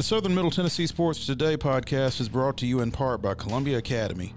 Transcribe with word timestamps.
The 0.00 0.04
Southern 0.04 0.34
Middle 0.34 0.50
Tennessee 0.50 0.86
Sports 0.86 1.26
Today 1.26 1.58
podcast 1.58 2.22
is 2.22 2.28
brought 2.30 2.56
to 2.56 2.66
you 2.66 2.80
in 2.80 2.90
part 2.90 3.20
by 3.20 3.34
Columbia 3.34 3.76
Academy, 3.76 4.32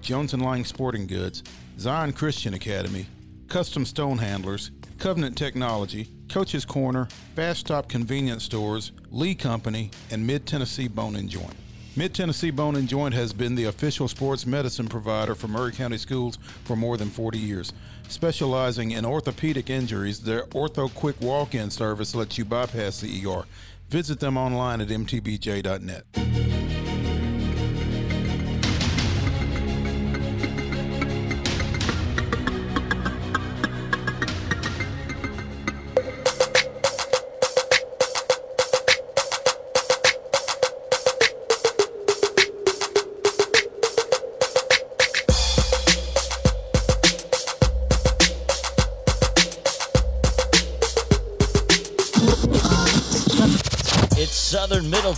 Jones 0.00 0.34
and 0.34 0.44
Lang 0.44 0.64
Sporting 0.64 1.06
Goods, 1.06 1.44
Zion 1.78 2.12
Christian 2.12 2.52
Academy, 2.52 3.06
Custom 3.46 3.84
Stone 3.84 4.18
Handlers, 4.18 4.72
Covenant 4.98 5.38
Technology, 5.38 6.08
Coach's 6.28 6.64
Corner, 6.64 7.06
Fast 7.36 7.60
Stop 7.60 7.88
Convenience 7.88 8.42
Stores, 8.42 8.90
Lee 9.12 9.36
Company, 9.36 9.92
and 10.10 10.26
Mid 10.26 10.46
Tennessee 10.46 10.88
Bone 10.88 11.14
and 11.14 11.30
Joint. 11.30 11.54
Mid 11.94 12.12
Tennessee 12.12 12.50
Bone 12.50 12.74
and 12.74 12.88
Joint 12.88 13.14
has 13.14 13.32
been 13.32 13.54
the 13.54 13.66
official 13.66 14.08
sports 14.08 14.46
medicine 14.46 14.88
provider 14.88 15.36
for 15.36 15.46
Maury 15.46 15.70
County 15.70 15.96
Schools 15.96 16.40
for 16.64 16.74
more 16.74 16.96
than 16.96 17.08
40 17.08 17.38
years. 17.38 17.72
Specializing 18.08 18.90
in 18.90 19.04
orthopedic 19.04 19.70
injuries, 19.70 20.18
their 20.18 20.46
Ortho 20.46 20.92
Quick 20.92 21.20
Walk 21.20 21.54
In 21.54 21.70
service 21.70 22.16
lets 22.16 22.36
you 22.36 22.44
bypass 22.44 23.00
the 23.00 23.24
ER. 23.24 23.44
Visit 23.88 24.20
them 24.20 24.36
online 24.36 24.80
at 24.80 24.88
mtbj.net. 24.88 26.53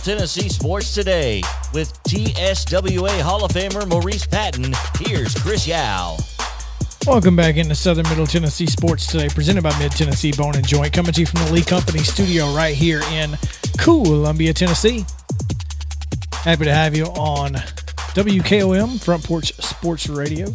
Tennessee 0.07 0.47
Sports 0.47 0.93
Today 0.93 1.41
with 1.73 1.91
TSWA 2.03 3.19
Hall 3.19 3.43
of 3.43 3.51
Famer 3.51 3.85
Maurice 3.89 4.25
Patton. 4.25 4.73
Here's 5.01 5.35
Chris 5.35 5.67
Yao. 5.67 6.15
Welcome 7.05 7.35
back 7.35 7.57
into 7.57 7.75
Southern 7.75 8.07
Middle 8.07 8.25
Tennessee 8.25 8.67
Sports 8.67 9.07
today, 9.07 9.27
presented 9.27 9.63
by 9.63 9.77
Mid 9.79 9.91
Tennessee 9.91 10.31
Bone 10.31 10.55
and 10.55 10.65
Joint, 10.65 10.93
coming 10.93 11.11
to 11.11 11.19
you 11.19 11.25
from 11.25 11.43
the 11.43 11.51
Lee 11.51 11.61
Company 11.61 11.99
studio 11.99 12.55
right 12.55 12.73
here 12.73 13.01
in 13.11 13.37
Columbia, 13.79 14.53
Tennessee. 14.53 15.03
Happy 16.35 16.63
to 16.63 16.73
have 16.73 16.95
you 16.95 17.07
on 17.07 17.55
WKOM 18.15 19.03
Front 19.03 19.25
Porch 19.25 19.53
Sports 19.55 20.07
Radio 20.07 20.47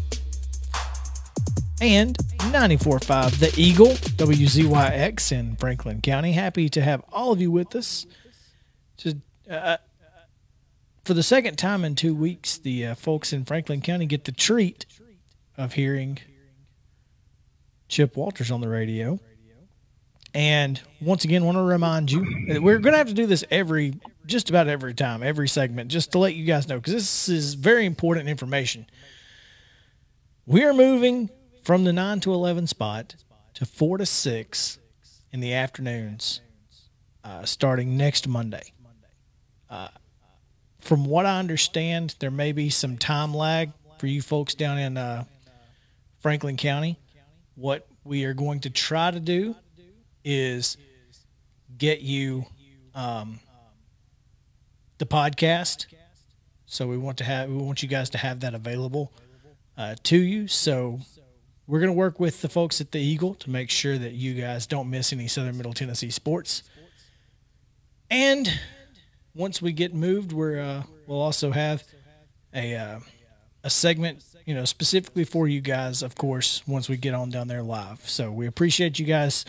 and 1.83 2.17
94.5 2.39 3.39
The 3.39 3.53
Eagle, 3.61 3.89
WZYX 3.89 5.31
in 5.31 5.57
Franklin 5.57 6.01
County. 6.01 6.33
Happy 6.33 6.71
to 6.71 6.81
have 6.81 7.03
all 7.13 7.33
of 7.33 7.41
you 7.43 7.51
with 7.51 7.77
us. 7.77 8.07
Just 8.97 9.17
uh, 9.51 9.77
for 11.05 11.15
the 11.15 11.23
second 11.23 11.57
time 11.57 11.85
in 11.85 11.95
two 11.95 12.15
weeks, 12.15 12.59
the 12.59 12.87
uh, 12.87 12.95
folks 12.95 13.33
in 13.33 13.45
Franklin 13.45 13.81
County 13.81 14.07
get 14.07 14.25
the 14.25 14.33
treat 14.33 14.87
of 15.57 15.75
hearing 15.75 16.19
Chip 17.89 18.17
Walters 18.17 18.51
on 18.51 18.61
the 18.61 18.69
radio. 18.69 19.19
And 20.35 20.81
once 21.01 21.25
again, 21.25 21.45
want 21.45 21.59
to 21.59 21.63
remind 21.63 22.11
you 22.11 22.25
that 22.49 22.63
we're 22.63 22.79
going 22.79 22.93
to 22.93 22.99
have 22.99 23.09
to 23.09 23.15
do 23.15 23.27
this 23.27 23.45
every, 23.51 24.01
just 24.25 24.49
about 24.49 24.67
every 24.67 24.95
time, 24.95 25.23
every 25.23 25.47
segment, 25.47 25.91
just 25.91 26.13
to 26.13 26.19
let 26.19 26.35
you 26.35 26.47
guys 26.47 26.69
know, 26.69 26.79
because 26.79 26.95
this 26.95 27.29
is 27.29 27.55
very 27.55 27.85
important 27.85 28.29
information. 28.29 28.87
We 30.47 30.65
are 30.65 30.73
moving 30.73 31.29
from 31.65 31.85
the 31.85 31.93
9 31.93 32.21
to 32.21 32.33
11 32.33 32.67
spot 32.67 33.17
to 33.55 33.67
4 33.67 33.99
to 33.99 34.07
6 34.07 34.79
in 35.33 35.41
the 35.41 35.53
afternoons 35.53 36.41
uh, 37.25 37.45
starting 37.45 37.97
next 37.97 38.27
Monday. 38.27 38.73
From 40.81 41.05
what 41.05 41.27
I 41.27 41.39
understand, 41.39 42.17
there 42.19 42.31
may 42.31 42.51
be 42.53 42.69
some 42.69 42.99
time 42.99 43.33
lag 43.33 43.71
for 43.99 44.09
you 44.09 44.21
folks 44.21 44.55
down 44.55 44.79
in 44.79 44.97
uh, 44.97 45.25
Franklin 46.19 46.57
County. 46.57 46.99
What 47.55 47.87
we 48.05 48.25
are 48.25 48.35
going 48.35 48.61
to 48.61 48.71
try 48.71 49.11
to 49.11 49.21
do 49.21 49.55
is 50.25 50.77
get 51.79 52.01
you 52.01 52.47
um, 52.95 53.39
the 54.99 55.07
podcast. 55.07 55.87
So 56.67 56.87
we 56.87 56.99
want 56.99 57.19
to 57.19 57.25
have 57.25 57.49
we 57.49 57.57
want 57.57 57.83
you 57.83 57.89
guys 57.89 58.11
to 58.11 58.19
have 58.19 58.41
that 58.41 58.55
available 58.55 59.13
uh, 59.79 59.95
to 60.05 60.17
you. 60.17 60.49
So 60.49 60.99
we're 61.67 61.81
going 61.81 61.91
to 61.93 61.97
work 61.97 62.19
with 62.19 62.41
the 62.43 62.49
folks 62.49 62.81
at 62.81 62.91
the 62.91 62.99
Eagle 62.99 63.35
to 63.35 63.51
make 63.51 63.71
sure 63.71 63.97
that 63.97 64.13
you 64.13 64.35
guys 64.35 64.67
don't 64.67 64.91
miss 64.91 65.13
any 65.13 65.29
Southern 65.29 65.57
Middle 65.57 65.75
Tennessee 65.75 66.11
sports. 66.11 66.65
And 68.11 68.53
once 69.35 69.63
we 69.63 69.73
get 69.73 69.95
moved, 69.95 70.33
we're 70.33 70.59
uh, 70.61 70.83
we'll 71.07 71.21
also 71.21 71.51
have 71.51 71.85
a 72.55 72.75
uh, 72.75 73.01
a 73.65 73.71
segment, 73.71 74.25
you 74.45 74.55
know, 74.55 74.65
specifically 74.65 75.25
for 75.25 75.47
you 75.47 75.61
guys, 75.61 76.03
of 76.03 76.15
course, 76.15 76.63
once 76.67 76.89
we 76.89 76.97
get 76.97 77.15
on 77.15 77.31
down 77.31 77.49
there 77.49 77.63
live. 77.63 78.09
So 78.09 78.31
we 78.31 78.47
appreciate 78.47 78.99
you 78.99 79.07
guys 79.07 79.45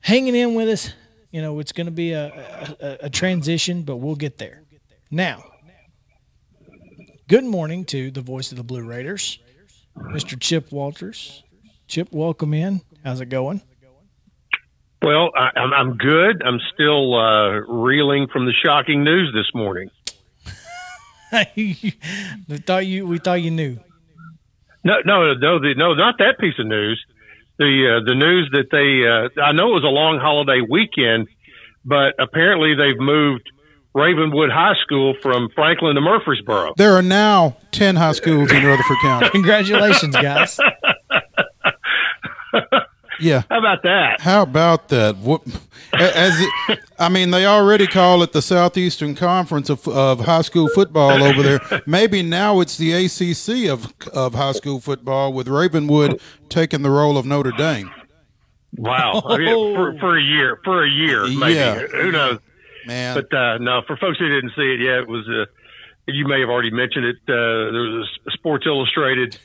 hanging 0.00 0.34
in 0.34 0.54
with 0.54 0.68
us. 0.68 0.92
You 1.30 1.42
know, 1.42 1.58
it's 1.58 1.72
going 1.72 1.86
to 1.86 1.92
be 1.92 2.12
a, 2.12 2.26
a, 2.80 3.06
a 3.06 3.10
transition, 3.10 3.82
but 3.82 3.96
we'll 3.96 4.16
get 4.16 4.38
there. 4.38 4.62
Now, 5.10 5.44
good 7.26 7.44
morning 7.44 7.84
to 7.86 8.10
the 8.10 8.20
voice 8.20 8.52
of 8.52 8.58
the 8.58 8.64
Blue 8.64 8.84
Raiders, 8.84 9.38
Mr. 9.96 10.38
Chip 10.38 10.70
Walters. 10.70 11.42
Chip, 11.88 12.08
welcome 12.12 12.54
in. 12.54 12.82
How's 13.04 13.20
it 13.20 13.28
going? 13.28 13.62
Well, 15.02 15.30
I, 15.36 15.50
I'm, 15.58 15.72
I'm 15.72 15.96
good. 15.96 16.42
I'm 16.44 16.60
still 16.72 17.14
uh, 17.14 17.50
reeling 17.66 18.28
from 18.32 18.46
the 18.46 18.52
shocking 18.52 19.02
news 19.02 19.32
this 19.34 19.50
morning. 19.54 19.90
we 21.56 22.58
thought 22.66 22.86
you 22.86 23.06
we 23.06 23.18
thought 23.18 23.40
you 23.40 23.50
knew. 23.50 23.78
No, 24.84 24.96
no, 25.04 25.32
no, 25.34 25.58
the, 25.58 25.74
no, 25.76 25.94
not 25.94 26.18
that 26.18 26.38
piece 26.38 26.58
of 26.58 26.66
news. 26.66 27.02
The 27.58 28.00
uh, 28.00 28.04
the 28.04 28.14
news 28.14 28.50
that 28.52 28.70
they 28.70 29.06
uh, 29.08 29.42
I 29.42 29.52
know 29.52 29.70
it 29.70 29.82
was 29.82 29.84
a 29.84 29.88
long 29.88 30.18
holiday 30.18 30.60
weekend, 30.68 31.28
but 31.84 32.14
apparently 32.18 32.74
they've 32.74 32.98
moved 32.98 33.50
Ravenwood 33.94 34.50
High 34.50 34.74
School 34.82 35.14
from 35.20 35.48
Franklin 35.54 35.94
to 35.96 36.00
Murfreesboro. 36.00 36.74
There 36.76 36.94
are 36.94 37.02
now 37.02 37.56
10 37.72 37.96
high 37.96 38.12
schools 38.12 38.50
in 38.50 38.64
Rutherford 38.64 38.96
County. 39.02 39.28
Congratulations, 39.32 40.14
guys. 40.16 40.58
Yeah. 43.22 43.42
How 43.48 43.58
about 43.58 43.82
that? 43.84 44.20
How 44.20 44.42
about 44.42 44.88
that? 44.88 45.16
What, 45.18 45.42
as 45.92 46.34
it, 46.40 46.78
I 46.98 47.08
mean, 47.08 47.30
they 47.30 47.46
already 47.46 47.86
call 47.86 48.22
it 48.22 48.32
the 48.32 48.42
Southeastern 48.42 49.14
Conference 49.14 49.70
of, 49.70 49.86
of 49.88 50.20
high 50.20 50.42
school 50.42 50.68
football 50.74 51.22
over 51.22 51.42
there. 51.42 51.82
Maybe 51.86 52.22
now 52.22 52.60
it's 52.60 52.76
the 52.76 52.92
ACC 52.92 53.70
of 53.70 53.92
of 54.12 54.34
high 54.34 54.52
school 54.52 54.80
football 54.80 55.32
with 55.32 55.48
Ravenwood 55.48 56.20
taking 56.48 56.82
the 56.82 56.90
role 56.90 57.16
of 57.16 57.24
Notre 57.24 57.52
Dame. 57.52 57.90
Wow, 58.76 59.22
I 59.26 59.38
mean, 59.38 59.74
for, 59.74 59.98
for 59.98 60.18
a 60.18 60.22
year, 60.22 60.58
for 60.64 60.84
a 60.84 60.88
year, 60.88 61.26
maybe. 61.28 61.54
Yeah. 61.54 61.78
Who 61.86 62.10
knows? 62.10 62.38
Man, 62.86 63.14
But 63.14 63.32
uh, 63.36 63.58
no, 63.58 63.82
for 63.86 63.96
folks 63.96 64.18
who 64.18 64.28
didn't 64.28 64.52
see 64.56 64.74
it 64.74 64.80
yet, 64.80 65.00
it 65.00 65.08
was 65.08 65.28
uh, 65.28 65.44
you 66.06 66.26
may 66.26 66.40
have 66.40 66.48
already 66.48 66.72
mentioned 66.72 67.04
it. 67.04 67.16
Uh, 67.28 67.70
there 67.70 67.82
was 67.82 68.08
a 68.26 68.30
Sports 68.32 68.66
Illustrated 68.66 69.38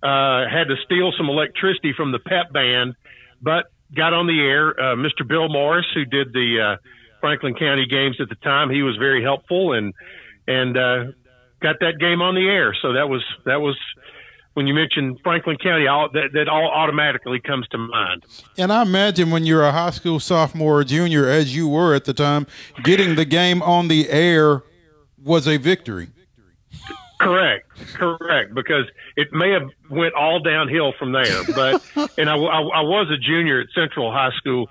Uh, 0.03 0.47
had 0.51 0.69
to 0.69 0.77
steal 0.85 1.13
some 1.17 1.31
electricity 1.31 1.95
from 1.97 2.13
the 2.13 2.19
pep 2.19 2.53
band, 2.53 2.95
but 3.41 3.67
got 3.95 4.13
on 4.13 4.27
the 4.27 4.39
air. 4.39 4.79
Uh, 4.79 4.97
Mr. 4.97 5.27
Bill 5.27 5.49
Morris, 5.49 5.87
who 5.95 6.05
did 6.05 6.33
the 6.35 6.61
uh, 6.61 6.89
Franklin 7.21 7.55
County 7.55 7.87
games 7.87 8.17
at 8.21 8.29
the 8.29 8.35
time, 8.35 8.69
he 8.69 8.83
was 8.83 8.97
very 8.97 9.23
helpful 9.23 9.73
and 9.73 9.95
and 10.47 10.77
uh, 10.77 11.05
got 11.63 11.77
that 11.81 11.99
game 11.99 12.21
on 12.21 12.35
the 12.35 12.47
air. 12.47 12.77
So 12.83 12.93
that 12.93 13.09
was 13.09 13.25
that 13.47 13.63
was 13.63 13.79
when 14.55 14.67
you 14.67 14.75
mention 14.75 15.19
Franklin 15.23 15.57
County, 15.63 15.87
all, 15.87 16.09
that, 16.13 16.33
that 16.33 16.49
all 16.49 16.71
automatically 16.71 17.41
comes 17.41 17.67
to 17.69 17.79
mind. 17.79 18.25
And 18.57 18.73
I 18.73 18.83
imagine 18.83 19.31
when 19.31 19.45
you're 19.45 19.65
a 19.65 19.73
high 19.73 19.91
school 19.91 20.21
sophomore 20.21 20.79
or 20.81 20.85
junior, 20.85 21.29
as 21.29 21.55
you 21.55 21.69
were 21.69 21.95
at 21.95 22.05
the 22.05 22.15
time, 22.15 22.47
getting 22.83 23.17
the 23.17 23.25
game 23.25 23.63
on 23.63 23.89
the 23.89 24.09
air 24.09 24.63
was 25.23 25.49
a 25.49 25.57
victory. 25.57 26.09
Correct, 27.21 27.69
correct. 27.95 28.55
Because 28.55 28.85
it 29.17 29.33
may 29.33 29.51
have 29.51 29.69
went 29.91 30.15
all 30.15 30.41
downhill 30.41 30.93
from 30.99 31.13
there. 31.13 31.43
But 31.55 31.83
and 32.19 32.29
I, 32.29 32.37
I, 32.37 32.61
I, 32.61 32.81
was 32.83 33.11
a 33.11 33.17
junior 33.17 33.61
at 33.61 33.69
Central 33.75 34.13
High 34.13 34.33
School 34.37 34.69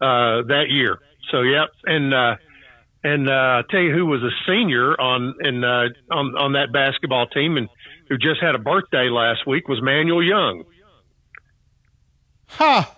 uh, 0.00 0.42
that 0.42 0.66
year. 0.68 1.00
So 1.30 1.42
yep, 1.42 1.70
and 1.84 2.14
uh, 2.14 2.36
and 3.02 3.28
uh, 3.28 3.32
I 3.32 3.62
tell 3.70 3.80
you 3.80 3.92
who 3.92 4.06
was 4.06 4.22
a 4.22 4.30
senior 4.46 4.98
on 5.00 5.34
and 5.40 5.64
uh, 5.64 5.88
on 6.10 6.36
on 6.36 6.52
that 6.52 6.72
basketball 6.72 7.26
team 7.26 7.56
and 7.56 7.68
who 8.08 8.18
just 8.18 8.40
had 8.40 8.54
a 8.54 8.58
birthday 8.58 9.08
last 9.08 9.46
week 9.46 9.68
was 9.68 9.80
Manuel 9.82 10.22
Young. 10.22 10.64
Ha! 12.48 12.96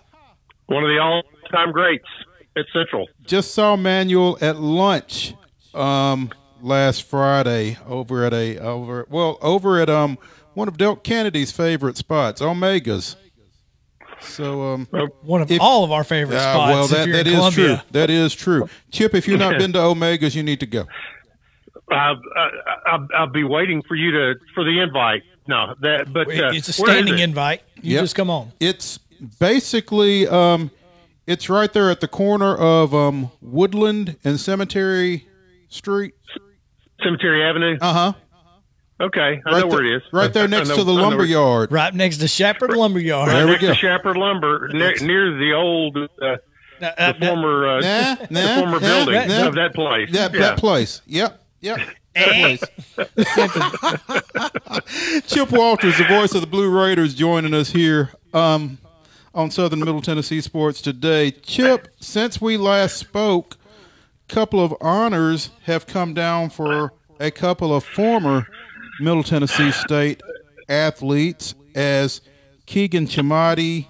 One 0.67 0.83
of 0.83 0.89
the 0.89 0.99
all-time 0.99 1.71
greats 1.71 2.07
at 2.55 2.65
Central. 2.73 3.07
Just 3.23 3.53
saw 3.53 3.75
Manuel 3.75 4.37
at 4.41 4.57
lunch 4.57 5.33
um, 5.73 6.31
last 6.61 7.03
Friday 7.03 7.77
over 7.85 8.23
at 8.23 8.33
a 8.33 8.57
over 8.59 9.05
well 9.09 9.37
over 9.41 9.79
at 9.79 9.89
um 9.89 10.17
one 10.53 10.67
of 10.67 10.77
Delk 10.77 11.03
Kennedy's 11.03 11.51
favorite 11.51 11.97
spots, 11.97 12.41
Omegas. 12.41 13.15
So 14.19 14.73
um, 14.73 14.87
one 15.23 15.41
of 15.41 15.49
if, 15.49 15.59
all 15.59 15.83
of 15.83 15.91
our 15.91 16.03
favorite 16.03 16.37
uh, 16.37 16.53
spots. 16.53 16.71
Well, 16.71 16.87
that, 16.87 17.11
that 17.11 17.27
is 17.27 17.53
true. 17.53 17.77
That 17.91 18.09
is 18.09 18.33
true. 18.35 18.69
Chip, 18.91 19.15
if 19.15 19.27
you've 19.27 19.39
not 19.39 19.57
been 19.59 19.73
to 19.73 19.79
Omegas, 19.79 20.35
you 20.35 20.43
need 20.43 20.59
to 20.59 20.67
go. 20.67 20.85
Uh, 21.91 22.15
I'll, 22.85 23.07
I'll, 23.13 23.27
be 23.27 23.43
waiting 23.43 23.81
for 23.81 23.95
you 23.95 24.11
to 24.11 24.35
for 24.53 24.63
the 24.63 24.79
invite. 24.79 25.23
No, 25.47 25.75
that 25.81 26.11
but 26.13 26.27
uh, 26.27 26.51
it's 26.53 26.69
a 26.69 26.73
standing 26.73 27.15
it? 27.15 27.21
invite. 27.21 27.61
You 27.81 27.95
yep. 27.95 28.03
just 28.03 28.15
come 28.15 28.29
on. 28.29 28.53
It's 28.59 28.97
basically 29.39 30.27
um, 30.27 30.71
it's 31.27 31.49
right 31.49 31.71
there 31.71 31.89
at 31.89 31.99
the 31.99 32.07
corner 32.07 32.55
of 32.55 32.93
um, 32.93 33.31
Woodland 33.41 34.17
and 34.23 34.39
Cemetery 34.39 35.27
Street. 35.69 36.13
Cemetery 37.03 37.43
Avenue. 37.43 37.77
Uh 37.81 37.93
huh. 37.93 38.13
Okay, 39.01 39.41
I 39.45 39.51
right 39.51 39.61
know 39.61 39.67
where 39.67 39.83
it 39.83 39.95
is. 39.95 40.03
Right 40.13 40.31
there 40.31 40.47
next 40.47 40.69
know, 40.69 40.77
to 40.77 40.83
the 40.83 40.93
lumber 40.93 41.25
yard. 41.25 41.71
Right 41.71 41.93
next 41.93 42.17
to 42.17 42.27
Shepherd 42.27 42.71
Lumber 42.71 42.99
Yard. 42.99 43.29
Right 43.29 43.33
there 43.33 43.47
next 43.47 43.63
to 43.63 43.75
Shepherd 43.75 44.15
Lumber, 44.15 44.69
near, 44.71 44.93
near 45.01 45.37
the 45.37 45.53
old 45.53 45.97
uh, 45.97 46.37
the 46.79 47.15
former 47.19 47.67
uh, 47.67 47.79
nah, 47.79 48.15
the 48.25 48.27
nah, 48.29 48.55
former 48.59 48.79
nah, 48.79 49.05
building 49.05 49.31
of 49.31 49.55
that 49.55 49.73
place. 49.73 50.11
That, 50.11 50.33
yeah. 50.33 50.39
that 50.39 50.57
place. 50.57 51.01
Yep. 51.07 51.40
Yep. 51.61 51.79
Chip 55.27 55.51
Walters, 55.51 55.97
the 55.97 56.05
voice 56.09 56.33
of 56.33 56.41
the 56.41 56.47
Blue 56.49 56.69
Raiders, 56.69 57.13
joining 57.13 57.53
us 57.53 57.69
here 57.69 58.09
um, 58.33 58.79
on 59.33 59.51
Southern 59.51 59.79
Middle 59.79 60.01
Tennessee 60.01 60.41
Sports 60.41 60.81
today. 60.81 61.29
Chip, 61.31 61.87
since 61.99 62.41
we 62.41 62.57
last 62.57 62.97
spoke, 62.97 63.57
a 64.29 64.33
couple 64.33 64.59
of 64.59 64.75
honors 64.81 65.51
have 65.65 65.85
come 65.85 66.15
down 66.15 66.49
for 66.49 66.93
a 67.19 67.29
couple 67.29 67.73
of 67.75 67.85
former 67.85 68.47
Middle 68.99 69.23
Tennessee 69.23 69.71
State 69.71 70.21
athletes 70.67 71.53
as 71.75 72.21
Kigen 72.65 73.07
Chemadi 73.07 73.85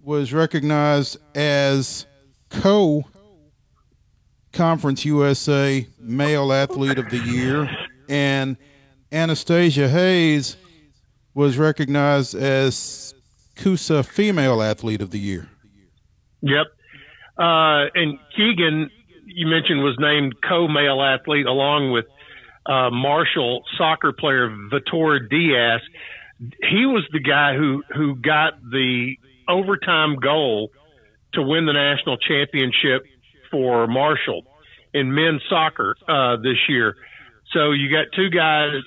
was 0.00 0.32
recognized 0.32 1.18
as 1.34 2.06
co 2.48 3.04
Conference 4.54 5.04
USA 5.04 5.86
Male 5.98 6.52
Athlete 6.52 6.98
of 6.98 7.10
the 7.10 7.18
Year, 7.18 7.68
and 8.08 8.56
Anastasia 9.12 9.88
Hayes 9.88 10.56
was 11.34 11.58
recognized 11.58 12.34
as 12.34 13.14
CUSA 13.56 14.04
Female 14.04 14.62
Athlete 14.62 15.02
of 15.02 15.10
the 15.10 15.18
Year. 15.18 15.48
Yep. 16.42 16.66
Uh, 17.36 17.90
and 17.94 18.18
Kigen, 18.38 18.90
you 19.26 19.46
mentioned, 19.46 19.82
was 19.82 19.96
named 19.98 20.34
co 20.48 20.68
male 20.68 21.02
athlete 21.02 21.46
along 21.46 21.90
with 21.90 22.06
uh, 22.66 22.90
Marshall 22.90 23.64
soccer 23.76 24.12
player 24.12 24.48
Vitor 24.48 25.28
Dias. 25.28 25.82
He 26.38 26.86
was 26.86 27.04
the 27.12 27.20
guy 27.20 27.56
who, 27.56 27.82
who 27.94 28.14
got 28.16 28.60
the 28.62 29.16
overtime 29.48 30.16
goal 30.16 30.70
to 31.32 31.42
win 31.42 31.66
the 31.66 31.72
national 31.72 32.16
championship 32.18 33.04
for 33.54 33.86
Marshall 33.86 34.42
in 34.92 35.14
men's 35.14 35.42
soccer 35.48 35.94
uh, 36.08 36.34
this 36.42 36.58
year. 36.68 36.96
So 37.52 37.70
you 37.70 37.88
got 37.88 38.06
two 38.16 38.30
guys. 38.30 38.82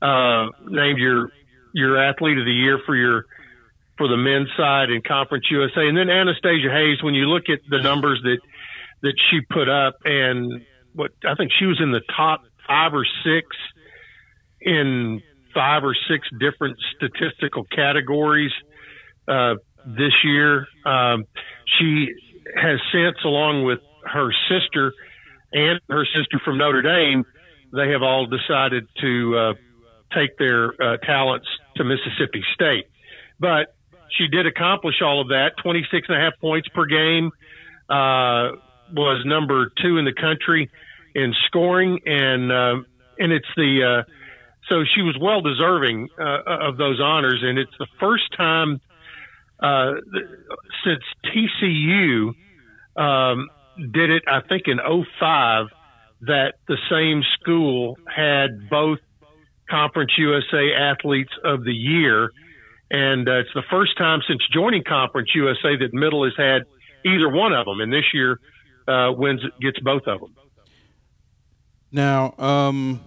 Uh, 0.00 0.46
named 0.68 0.98
your 0.98 1.30
your 1.72 2.00
athlete 2.00 2.38
of 2.38 2.44
the 2.44 2.52
year 2.52 2.78
for 2.86 2.94
your 2.94 3.24
for 3.98 4.06
the 4.06 4.16
men's 4.16 4.48
side 4.56 4.90
in 4.90 5.02
Conference 5.02 5.46
USA, 5.50 5.88
and 5.88 5.96
then 5.96 6.08
Anastasia 6.08 6.70
Hayes. 6.70 7.02
When 7.02 7.14
you 7.14 7.26
look 7.26 7.44
at 7.48 7.58
the 7.68 7.82
numbers 7.82 8.20
that 8.22 8.38
that 9.02 9.14
she 9.30 9.40
put 9.40 9.68
up, 9.68 9.96
and 10.04 10.64
what 10.92 11.10
I 11.26 11.34
think 11.34 11.50
she 11.58 11.66
was 11.66 11.80
in 11.82 11.90
the 11.90 12.02
top 12.16 12.42
five 12.68 12.94
or 12.94 13.06
six 13.24 13.48
in 14.60 15.22
five 15.52 15.82
or 15.82 15.96
six 16.08 16.28
different 16.38 16.76
statistical 16.94 17.64
categories 17.64 18.52
uh, 19.28 19.54
this 19.86 20.12
year. 20.24 20.66
Um, 20.84 21.24
she 21.78 22.08
has 22.54 22.80
since, 22.92 23.16
along 23.24 23.64
with 23.64 23.80
her 24.04 24.30
sister 24.48 24.92
and 25.52 25.80
her 25.88 26.04
sister 26.14 26.40
from 26.44 26.58
Notre 26.58 26.82
Dame, 26.82 27.24
they 27.72 27.90
have 27.90 28.02
all 28.02 28.26
decided 28.26 28.86
to 29.00 29.36
uh, 29.36 29.52
take 30.14 30.36
their 30.38 30.70
uh, 30.80 30.96
talents 30.98 31.46
to 31.76 31.84
Mississippi 31.84 32.44
State. 32.54 32.86
But 33.38 33.74
she 34.16 34.28
did 34.28 34.46
accomplish 34.46 34.96
all 35.02 35.20
of 35.20 35.28
that 35.28 35.52
26 35.62 36.08
and 36.08 36.16
a 36.16 36.20
half 36.20 36.38
points 36.40 36.68
per 36.68 36.86
game, 36.86 37.30
uh, 37.88 38.56
was 38.92 39.22
number 39.26 39.70
two 39.82 39.98
in 39.98 40.04
the 40.04 40.12
country 40.12 40.70
in 41.14 41.34
scoring, 41.46 42.00
and 42.06 42.52
uh, 42.52 42.82
and 43.18 43.32
it's 43.32 43.48
the 43.56 44.04
uh, 44.04 44.10
so 44.68 44.84
she 44.94 45.02
was 45.02 45.16
well 45.20 45.40
deserving 45.40 46.08
of 46.18 46.76
those 46.76 47.00
honors, 47.00 47.40
and 47.42 47.58
it's 47.58 47.76
the 47.78 47.86
first 47.98 48.24
time 48.36 48.80
uh, 49.60 49.92
since 50.84 51.02
TCU 51.24 52.34
um, 52.96 53.48
did 53.76 54.10
it, 54.10 54.22
I 54.26 54.40
think 54.48 54.64
in 54.66 54.78
05, 54.78 55.66
that 56.22 56.54
the 56.66 56.78
same 56.90 57.22
school 57.40 57.98
had 58.06 58.70
both 58.70 58.98
Conference 59.68 60.12
USA 60.18 60.72
Athletes 60.72 61.32
of 61.44 61.64
the 61.64 61.72
Year. 61.72 62.30
And 62.90 63.28
uh, 63.28 63.40
it's 63.40 63.50
the 63.54 63.64
first 63.70 63.98
time 63.98 64.20
since 64.28 64.40
joining 64.52 64.84
Conference 64.84 65.30
USA 65.34 65.76
that 65.76 65.92
Middle 65.92 66.24
has 66.24 66.34
had 66.36 66.62
either 67.04 67.28
one 67.28 67.52
of 67.52 67.66
them. 67.66 67.80
And 67.80 67.92
this 67.92 68.04
year 68.14 68.40
uh, 68.86 69.12
wins 69.12 69.42
gets 69.60 69.78
both 69.80 70.06
of 70.06 70.20
them. 70.20 70.34
Now, 71.92 72.34
um, 72.38 73.00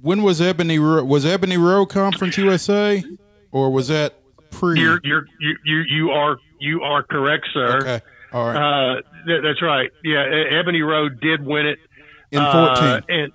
when 0.00 0.22
was 0.22 0.40
Ebony 0.40 0.78
was 0.78 1.26
Ebony 1.26 1.56
Rowe 1.56 1.86
Conference 1.86 2.38
USA, 2.38 3.02
or 3.50 3.70
was 3.70 3.88
that 3.88 4.14
pre? 4.50 4.80
You're, 4.80 5.00
you're 5.04 5.24
you 5.40 5.56
you 5.64 5.78
you 5.88 6.10
are 6.10 6.38
you 6.58 6.82
are 6.82 7.02
correct, 7.02 7.46
sir. 7.52 7.78
Okay, 7.78 8.00
all 8.32 8.46
right. 8.46 8.56
Uh, 8.56 8.94
th- 9.26 9.42
that's 9.42 9.62
right. 9.62 9.90
Yeah, 10.04 10.24
Ebony 10.50 10.82
Rowe 10.82 11.08
did 11.08 11.44
win 11.44 11.66
it 11.66 11.78
in 12.30 12.40
fourteen, 12.40 12.84
uh, 12.84 13.00
and 13.08 13.32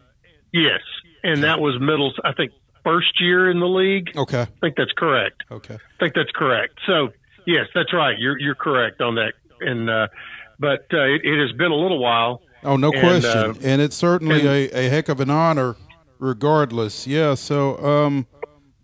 yes, 0.53 0.81
and 1.23 1.43
that 1.43 1.59
was 1.59 1.79
middle's. 1.79 2.15
I 2.23 2.33
think 2.33 2.51
first 2.83 3.19
year 3.19 3.49
in 3.49 3.59
the 3.59 3.67
league. 3.67 4.11
Okay, 4.15 4.41
I 4.41 4.47
think 4.61 4.75
that's 4.77 4.93
correct. 4.97 5.43
Okay, 5.51 5.75
I 5.75 5.99
think 5.99 6.13
that's 6.15 6.31
correct. 6.35 6.79
So 6.87 7.09
yes, 7.47 7.67
that's 7.73 7.93
right. 7.93 8.17
You're 8.19 8.39
you're 8.39 8.55
correct 8.55 9.01
on 9.01 9.15
that. 9.15 9.33
And 9.61 9.89
uh, 9.89 10.07
but 10.59 10.85
uh, 10.93 11.03
it, 11.05 11.21
it 11.23 11.39
has 11.39 11.51
been 11.57 11.71
a 11.71 11.75
little 11.75 11.99
while 11.99 12.41
Oh, 12.63 12.77
no 12.77 12.91
And, 12.91 12.99
question. 13.01 13.29
uh, 13.51 13.53
and 13.61 13.79
it's 13.81 13.95
certainly 13.95 14.39
and- 14.39 14.47
a, 14.73 14.85
a 14.85 14.89
heck 14.89 15.07
of 15.07 15.19
an 15.19 15.29
honor, 15.29 15.75
regardless. 16.19 17.05
Yeah. 17.07 17.35
So, 17.35 17.77
um, 17.77 18.25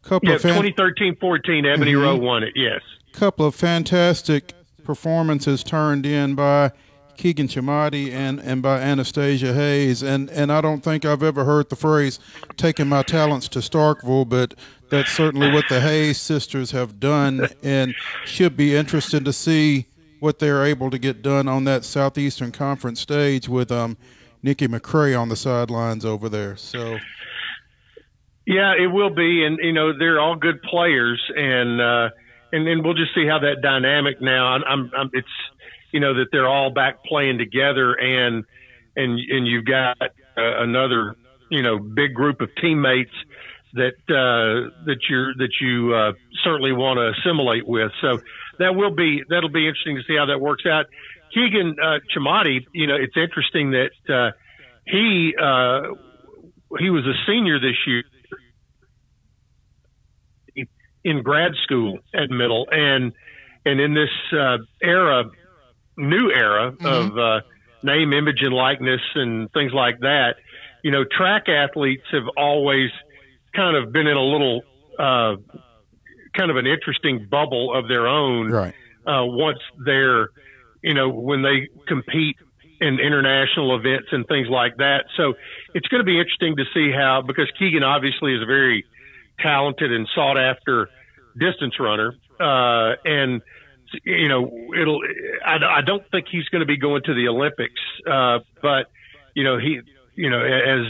couple 0.03 0.29
Yeah, 0.29 0.35
of 0.35 0.41
fan- 0.41 0.61
2013-14, 0.61 1.65
Ebony 1.65 1.93
Mhm. 1.93 2.01
Rowe 2.01 2.15
won 2.15 2.43
it. 2.43 2.53
Yes. 2.55 2.81
couple 3.13 3.45
of 3.45 3.53
fantastic 3.53 4.53
performances 4.85 5.63
turned 5.65 6.05
in 6.05 6.33
by 6.33 6.71
Kigen 7.17 7.47
Chemadi 7.49 8.11
and, 8.13 8.39
and 8.39 8.61
by 8.61 8.79
Anastasia 8.79 9.53
Hayes. 9.53 10.01
And, 10.01 10.29
and 10.29 10.49
I 10.51 10.61
don't 10.61 10.81
think 10.81 11.03
I've 11.03 11.21
ever 11.21 11.43
heard 11.43 11.69
the 11.69 11.75
phrase 11.75 12.19
taking 12.55 12.87
my 12.87 13.03
talents 13.03 13.47
to 13.49 13.59
Starkville, 13.59 14.27
but 14.29 14.53
that's 14.89 15.11
certainly 15.11 15.51
what 15.51 15.65
the 15.67 15.81
Hayes 15.81 16.19
sisters 16.21 16.71
have 16.71 16.99
done 17.01 17.47
and 17.61 17.93
should 18.25 18.55
be 18.55 18.75
interesting 18.77 19.25
to 19.25 19.33
see 19.33 19.87
what 20.21 20.39
they're 20.39 20.63
able 20.65 20.89
to 20.89 20.97
get 20.97 21.21
done 21.21 21.47
on 21.49 21.65
that 21.65 21.83
Southeastern 21.83 22.51
Conference 22.53 23.01
stage 23.01 23.49
with 23.49 23.71
um, 23.73 23.97
Nikki 24.41 24.67
McCray 24.67 25.19
on 25.19 25.27
the 25.29 25.35
sidelines 25.35 26.05
over 26.05 26.29
there. 26.29 26.55
So, 26.55 26.97
Yeah, 28.45 28.73
it 28.73 28.87
will 28.87 29.11
be, 29.11 29.45
and 29.45 29.59
you 29.61 29.73
know 29.73 29.97
they're 29.97 30.19
all 30.19 30.35
good 30.35 30.61
players, 30.63 31.21
and 31.35 31.79
uh, 31.79 32.09
and 32.51 32.65
then 32.65 32.83
we'll 32.83 32.95
just 32.95 33.13
see 33.13 33.27
how 33.27 33.39
that 33.39 33.61
dynamic 33.61 34.19
now. 34.19 34.47
I'm, 34.47 34.91
I'm, 34.97 35.09
it's 35.13 35.27
you 35.91 35.99
know 35.99 36.15
that 36.15 36.27
they're 36.31 36.47
all 36.47 36.71
back 36.71 37.03
playing 37.03 37.37
together, 37.37 37.93
and 37.93 38.43
and 38.95 39.19
and 39.19 39.47
you've 39.47 39.65
got 39.65 40.01
uh, 40.01 40.07
another 40.37 41.15
you 41.49 41.61
know 41.61 41.77
big 41.77 42.15
group 42.15 42.41
of 42.41 42.49
teammates 42.59 43.13
that 43.73 43.93
uh, 44.09 44.73
that 44.85 44.97
you're 45.07 45.33
that 45.35 45.51
you 45.61 45.93
uh, 45.93 46.13
certainly 46.43 46.71
want 46.71 46.97
to 46.97 47.19
assimilate 47.19 47.67
with. 47.67 47.91
So 48.01 48.19
that 48.57 48.75
will 48.75 48.95
be 48.95 49.23
that'll 49.29 49.49
be 49.49 49.67
interesting 49.67 49.97
to 49.97 50.03
see 50.03 50.17
how 50.17 50.25
that 50.25 50.41
works 50.41 50.65
out. 50.65 50.87
Kigen 51.35 51.73
uh, 51.81 51.99
Chemadi, 52.13 52.65
you 52.73 52.87
know, 52.87 52.95
it's 52.95 53.15
interesting 53.15 53.71
that 53.71 54.13
uh, 54.13 54.31
he 54.85 55.35
uh, 55.39 55.93
he 56.79 56.89
was 56.89 57.05
a 57.05 57.13
senior 57.27 57.59
this 57.59 57.77
year 57.85 58.03
in 61.03 61.23
grad 61.23 61.53
school 61.63 61.99
at 62.13 62.29
Middle, 62.29 62.67
and 62.71 63.13
and 63.65 63.79
in 63.79 63.93
this 63.93 64.09
uh, 64.37 64.57
era, 64.81 65.25
new 65.97 66.31
era 66.31 66.73
of 66.83 67.17
uh, 67.17 67.41
name, 67.83 68.13
image, 68.13 68.41
and 68.41 68.53
likeness, 68.53 69.01
and 69.15 69.51
things 69.51 69.71
like 69.73 69.99
that. 69.99 70.35
You 70.83 70.91
know, 70.91 71.03
track 71.03 71.47
athletes 71.47 72.05
have 72.11 72.27
always 72.37 72.89
kind 73.55 73.77
of 73.77 73.91
been 73.91 74.07
in 74.07 74.17
a 74.17 74.23
little 74.23 74.61
uh, 74.97 75.35
kind 76.35 76.49
of 76.49 76.57
an 76.57 76.65
interesting 76.67 77.27
bubble 77.29 77.73
of 77.73 77.87
their 77.87 78.07
own. 78.07 78.49
right. 78.51 78.73
Uh, 79.05 79.25
once 79.25 79.57
they're, 79.83 80.29
you 80.83 80.93
know, 80.93 81.09
when 81.09 81.41
they 81.41 81.67
compete 81.87 82.37
in 82.81 82.99
international 82.99 83.75
events 83.75 84.07
and 84.11 84.27
things 84.27 84.47
like 84.49 84.77
that. 84.77 85.05
So 85.15 85.33
it's 85.73 85.87
going 85.87 86.01
to 86.01 86.05
be 86.05 86.19
interesting 86.19 86.55
to 86.57 86.65
see 86.73 86.91
how 86.91 87.21
because 87.25 87.47
Kigen 87.59 87.83
obviously 87.83 88.35
is 88.35 88.41
a 88.41 88.45
very 88.45 88.85
talented 89.41 89.91
and 89.91 90.07
sought 90.13 90.37
after 90.37 90.89
distance 91.37 91.79
runner, 91.79 92.15
uh, 92.39 92.95
and 93.05 93.41
you 94.03 94.29
know 94.29 94.51
it'll. 94.79 95.01
I, 95.45 95.57
I 95.79 95.81
don't 95.81 96.03
think 96.11 96.27
he's 96.31 96.47
going 96.49 96.61
to 96.61 96.65
be 96.65 96.77
going 96.77 97.03
to 97.03 97.13
the 97.13 97.27
Olympics, 97.27 97.81
uh, 98.09 98.39
but 98.61 98.87
you 99.35 99.43
know 99.43 99.57
he, 99.57 99.81
you 100.15 100.29
know, 100.29 100.41
as 100.43 100.85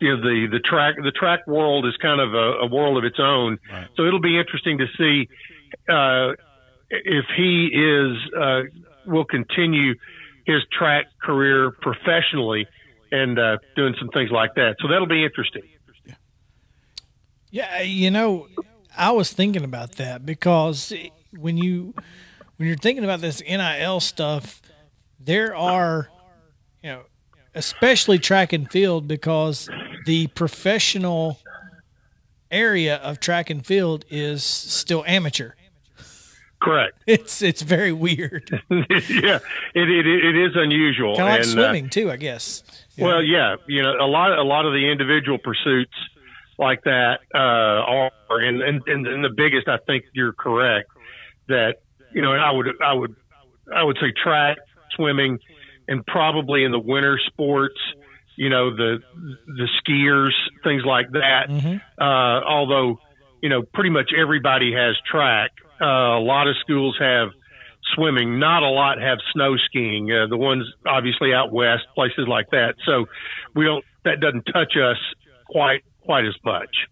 you 0.00 0.16
know 0.16 0.22
the 0.22 0.48
the 0.50 0.60
track 0.60 0.96
the 0.96 1.12
track 1.12 1.46
world 1.46 1.86
is 1.86 1.96
kind 1.96 2.20
of 2.20 2.34
a, 2.34 2.64
a 2.64 2.66
world 2.66 2.98
of 2.98 3.04
its 3.04 3.18
own. 3.18 3.58
Right. 3.70 3.88
So 3.96 4.06
it'll 4.06 4.20
be 4.20 4.38
interesting 4.38 4.78
to 4.78 4.86
see 4.96 5.28
uh, 5.88 6.32
if 6.90 7.24
he 7.36 7.66
is 7.72 8.16
uh, 8.38 8.62
will 9.06 9.24
continue 9.24 9.94
his 10.46 10.62
track 10.72 11.06
career 11.22 11.70
professionally 11.70 12.66
and 13.12 13.38
uh, 13.38 13.58
doing 13.76 13.94
some 13.98 14.08
things 14.08 14.30
like 14.30 14.54
that. 14.54 14.76
So 14.80 14.88
that'll 14.88 15.06
be 15.06 15.24
interesting. 15.24 15.62
Yeah, 17.50 17.82
you 17.82 18.10
know, 18.10 18.48
I 18.96 19.10
was 19.10 19.32
thinking 19.32 19.64
about 19.64 19.92
that 19.92 20.24
because 20.24 20.92
when 21.36 21.56
you 21.56 21.94
when 22.56 22.68
you're 22.68 22.76
thinking 22.76 23.04
about 23.04 23.20
this 23.20 23.40
NIL 23.42 24.00
stuff, 24.00 24.60
there 25.18 25.54
are, 25.56 26.08
you 26.82 26.90
know, 26.90 27.02
especially 27.54 28.18
track 28.18 28.52
and 28.52 28.70
field 28.70 29.08
because 29.08 29.68
the 30.06 30.28
professional 30.28 31.38
area 32.50 32.96
of 32.96 33.20
track 33.20 33.50
and 33.50 33.64
field 33.64 34.04
is 34.10 34.44
still 34.44 35.04
amateur. 35.06 35.52
Correct. 36.62 36.94
It's 37.06 37.40
it's 37.42 37.62
very 37.62 37.92
weird, 37.92 38.50
yeah, 38.70 39.38
it, 39.74 39.88
it 39.90 40.06
it 40.06 40.36
is 40.36 40.52
unusual. 40.54 41.16
Kind 41.16 41.28
of 41.28 41.32
like 41.32 41.40
And, 41.40 41.58
uh, 41.58 41.62
swimming 41.64 41.88
too, 41.88 42.10
I 42.10 42.16
guess. 42.16 42.62
Yeah. 42.96 43.06
Well, 43.06 43.22
yeah, 43.22 43.56
you 43.66 43.82
know, 43.82 43.94
a 43.98 44.06
lot 44.06 44.38
a 44.38 44.42
lot 44.42 44.66
of 44.66 44.72
the 44.72 44.90
individual 44.90 45.38
pursuits 45.38 45.94
like 46.60 46.84
that 46.84 47.20
uh, 47.34 47.38
are, 47.38 48.10
and, 48.30 48.62
and 48.62 49.06
and 49.06 49.24
the 49.24 49.30
biggest, 49.34 49.66
I 49.66 49.78
think 49.86 50.04
you're 50.12 50.34
correct 50.34 50.90
that 51.48 51.76
you 52.14 52.22
know, 52.22 52.32
and 52.32 52.40
I 52.40 52.50
would 52.52 52.66
I 52.82 52.92
would 52.92 53.16
I 53.74 53.82
would 53.82 53.96
say 54.00 54.12
track, 54.22 54.58
swimming, 54.94 55.38
and 55.88 56.04
probably 56.06 56.64
in 56.64 56.72
the 56.72 56.78
winter 56.78 57.18
sports, 57.26 57.78
you 58.36 58.50
know, 58.50 58.74
the 58.74 58.98
the 59.46 59.68
skiers, 59.80 60.32
things 60.62 60.82
like 60.84 61.10
that. 61.12 61.48
Mhm. 61.48 61.80
Uh, 61.98 62.44
although, 62.46 63.00
you 63.42 63.48
know, 63.48 63.62
pretty 63.62 63.90
much 63.90 64.10
everybody 64.16 64.72
has 64.72 64.96
track. 65.10 65.50
Uh, 65.80 66.18
a 66.18 66.20
lot 66.20 66.46
of 66.46 66.56
schools 66.60 66.96
have 67.00 67.30
swimming. 67.94 68.38
Not 68.38 68.62
a 68.62 68.68
lot 68.68 69.00
have 69.00 69.18
snow 69.32 69.56
skiing. 69.56 70.10
Uh, 70.12 70.26
the 70.26 70.36
ones 70.36 70.64
obviously 70.86 71.32
out 71.32 71.52
west, 71.52 71.84
places 71.94 72.26
like 72.28 72.50
that. 72.50 72.74
So 72.84 73.06
we 73.54 73.64
don't. 73.64 73.84
That 74.04 74.20
doesn't 74.20 74.44
touch 74.44 74.76
us 74.76 74.98
quite 75.46 75.82
quite 76.10 76.24
as 76.24 76.34
much. 76.44 76.88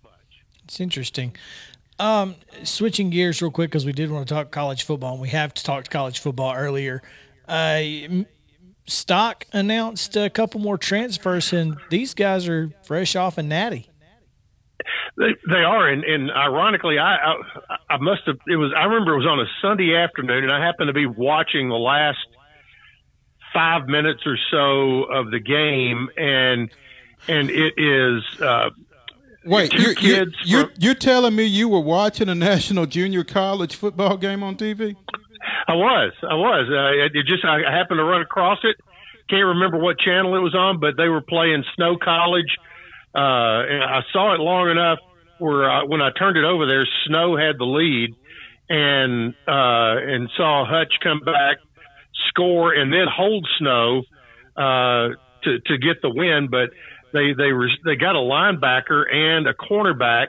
It's 0.62 0.78
interesting. 0.78 1.34
Um, 1.98 2.36
switching 2.62 3.10
gears 3.10 3.42
real 3.42 3.50
quick 3.50 3.68
because 3.68 3.84
we 3.84 3.90
did 3.90 4.12
want 4.12 4.28
to 4.28 4.32
talk 4.32 4.52
college 4.52 4.84
football, 4.84 5.14
and 5.14 5.20
we 5.20 5.30
have 5.30 5.52
talked 5.54 5.90
college 5.90 6.20
football 6.20 6.54
earlier. 6.54 7.02
Uh, 7.48 7.82
Stock 8.86 9.44
announced 9.52 10.16
a 10.16 10.30
couple 10.30 10.60
more 10.60 10.78
transfers, 10.78 11.52
and 11.52 11.76
these 11.90 12.14
guys 12.14 12.46
are 12.46 12.70
fresh 12.84 13.16
off 13.16 13.38
a 13.38 13.42
natty. 13.42 13.90
They, 15.16 15.34
they 15.50 15.64
are, 15.64 15.88
and, 15.88 16.04
and 16.04 16.30
ironically, 16.30 17.00
I, 17.00 17.16
I 17.16 17.76
I 17.90 17.96
must 17.96 18.22
have. 18.26 18.38
It 18.46 18.54
was. 18.54 18.72
I 18.76 18.84
remember 18.84 19.14
it 19.14 19.18
was 19.18 19.26
on 19.26 19.40
a 19.40 19.46
Sunday 19.60 19.96
afternoon, 19.96 20.44
and 20.44 20.52
I 20.52 20.64
happened 20.64 20.86
to 20.86 20.92
be 20.92 21.06
watching 21.06 21.68
the 21.68 21.74
last 21.74 22.24
five 23.52 23.88
minutes 23.88 24.22
or 24.24 24.38
so 24.52 25.02
of 25.12 25.32
the 25.32 25.40
game, 25.40 26.08
and 26.16 26.70
and 27.26 27.50
it 27.50 27.74
is. 27.76 28.40
Uh, 28.40 28.70
Wait, 29.48 29.72
you're, 29.72 29.82
you're, 29.82 29.94
kids 29.94 30.34
you're, 30.44 30.70
you're 30.78 30.94
telling 30.94 31.34
me 31.34 31.44
you 31.44 31.68
were 31.68 31.80
watching 31.80 32.28
a 32.28 32.34
national 32.34 32.86
junior 32.86 33.24
college 33.24 33.74
football 33.76 34.16
game 34.16 34.42
on 34.42 34.56
TV? 34.56 34.94
I 35.66 35.74
was, 35.74 36.12
I 36.22 36.34
was. 36.34 36.68
Uh, 36.70 37.18
it 37.18 37.26
just 37.26 37.44
I 37.44 37.64
I 37.66 37.76
happened 37.76 37.98
to 37.98 38.04
run 38.04 38.22
across 38.22 38.58
it. 38.64 38.76
Can't 39.28 39.44
remember 39.44 39.78
what 39.78 39.98
channel 39.98 40.34
it 40.36 40.40
was 40.40 40.54
on, 40.54 40.80
but 40.80 40.96
they 40.96 41.08
were 41.08 41.20
playing 41.20 41.64
Snow 41.76 41.96
College. 42.02 42.56
Uh, 43.14 43.64
and 43.68 43.84
I 43.84 44.00
saw 44.12 44.34
it 44.34 44.40
long 44.40 44.70
enough 44.70 44.98
where 45.38 45.70
uh, 45.70 45.86
when 45.86 46.00
I 46.00 46.10
turned 46.18 46.36
it 46.36 46.44
over 46.44 46.66
there, 46.66 46.86
Snow 47.06 47.36
had 47.36 47.58
the 47.58 47.64
lead, 47.64 48.14
and 48.68 49.34
uh, 49.46 50.12
and 50.12 50.30
saw 50.36 50.64
Hutch 50.66 50.92
come 51.02 51.20
back, 51.20 51.58
score, 52.28 52.72
and 52.72 52.92
then 52.92 53.06
hold 53.10 53.46
Snow 53.58 54.02
uh, 54.56 55.08
to 55.44 55.58
to 55.66 55.78
get 55.78 56.02
the 56.02 56.10
win. 56.10 56.48
But 56.50 56.70
they 57.12 57.32
they 57.32 57.52
were 57.52 57.68
they 57.84 57.96
got 57.96 58.16
a 58.16 58.20
linebacker 58.20 59.12
and 59.12 59.46
a 59.46 59.54
cornerback, 59.54 60.28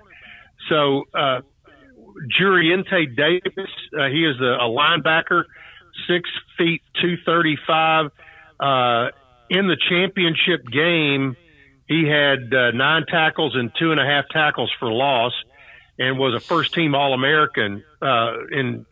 so. 0.69 1.03
Uh, 1.13 1.41
Juriente 2.27 3.15
Davis. 3.15 3.71
Uh, 3.97 4.07
he 4.07 4.25
is 4.25 4.39
a, 4.41 4.43
a 4.43 4.69
linebacker, 4.69 5.43
six 6.07 6.29
feet 6.57 6.81
two 7.01 7.17
thirty 7.25 7.57
five. 7.65 8.11
Uh, 8.59 9.09
in 9.49 9.67
the 9.67 9.77
championship 9.89 10.65
game, 10.71 11.35
he 11.87 12.05
had 12.07 12.53
uh, 12.53 12.71
nine 12.71 13.05
tackles 13.07 13.55
and 13.55 13.71
two 13.79 13.91
and 13.91 13.99
a 13.99 14.05
half 14.05 14.25
tackles 14.29 14.71
for 14.79 14.91
loss, 14.91 15.33
and 15.97 16.19
was 16.19 16.35
a 16.35 16.39
first 16.39 16.73
team 16.73 16.93
All 16.93 17.13
American 17.13 17.83
uh, 18.01 18.33
in 18.51 18.85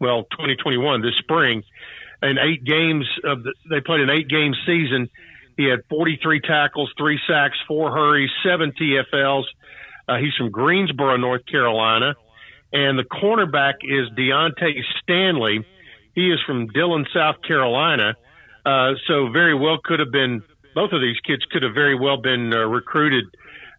well 0.00 0.24
2021 0.30 1.02
this 1.02 1.16
spring. 1.18 1.62
In 2.22 2.36
eight 2.38 2.64
games 2.64 3.06
of 3.24 3.44
the, 3.44 3.54
they 3.70 3.80
played 3.80 4.00
an 4.00 4.10
eight 4.10 4.28
game 4.28 4.54
season. 4.66 5.08
He 5.58 5.64
had 5.64 5.80
43 5.90 6.40
tackles, 6.40 6.90
three 6.96 7.18
sacks, 7.28 7.58
four 7.66 7.90
hurries, 7.90 8.30
seven 8.44 8.72
TFLs. 8.80 9.42
Uh, 10.08 10.16
he's 10.18 10.32
from 10.38 10.50
Greensboro, 10.50 11.16
North 11.16 11.44
Carolina. 11.46 12.14
And 12.72 12.96
the 12.96 13.02
cornerback 13.02 13.74
is 13.82 14.08
Deontay 14.16 14.80
Stanley. 15.02 15.66
He 16.14 16.30
is 16.30 16.38
from 16.46 16.68
Dillon, 16.68 17.06
South 17.12 17.42
Carolina. 17.46 18.14
Uh, 18.64 18.92
so 19.08 19.30
very 19.32 19.54
well 19.54 19.78
could 19.82 19.98
have 19.98 20.12
been, 20.12 20.44
both 20.76 20.92
of 20.92 21.00
these 21.00 21.18
kids 21.26 21.44
could 21.50 21.64
have 21.64 21.74
very 21.74 21.98
well 21.98 22.18
been 22.18 22.52
uh, 22.54 22.58
recruited 22.58 23.24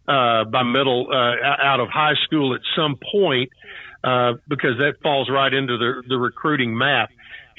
uh, 0.06 0.44
by 0.44 0.62
middle, 0.62 1.06
uh, 1.10 1.64
out 1.64 1.80
of 1.80 1.88
high 1.88 2.14
school 2.24 2.54
at 2.54 2.60
some 2.76 2.96
point, 3.10 3.48
uh, 4.04 4.34
because 4.48 4.76
that 4.76 4.96
falls 5.02 5.30
right 5.30 5.54
into 5.54 5.78
the, 5.78 6.02
the 6.08 6.18
recruiting 6.18 6.76
map. 6.76 7.08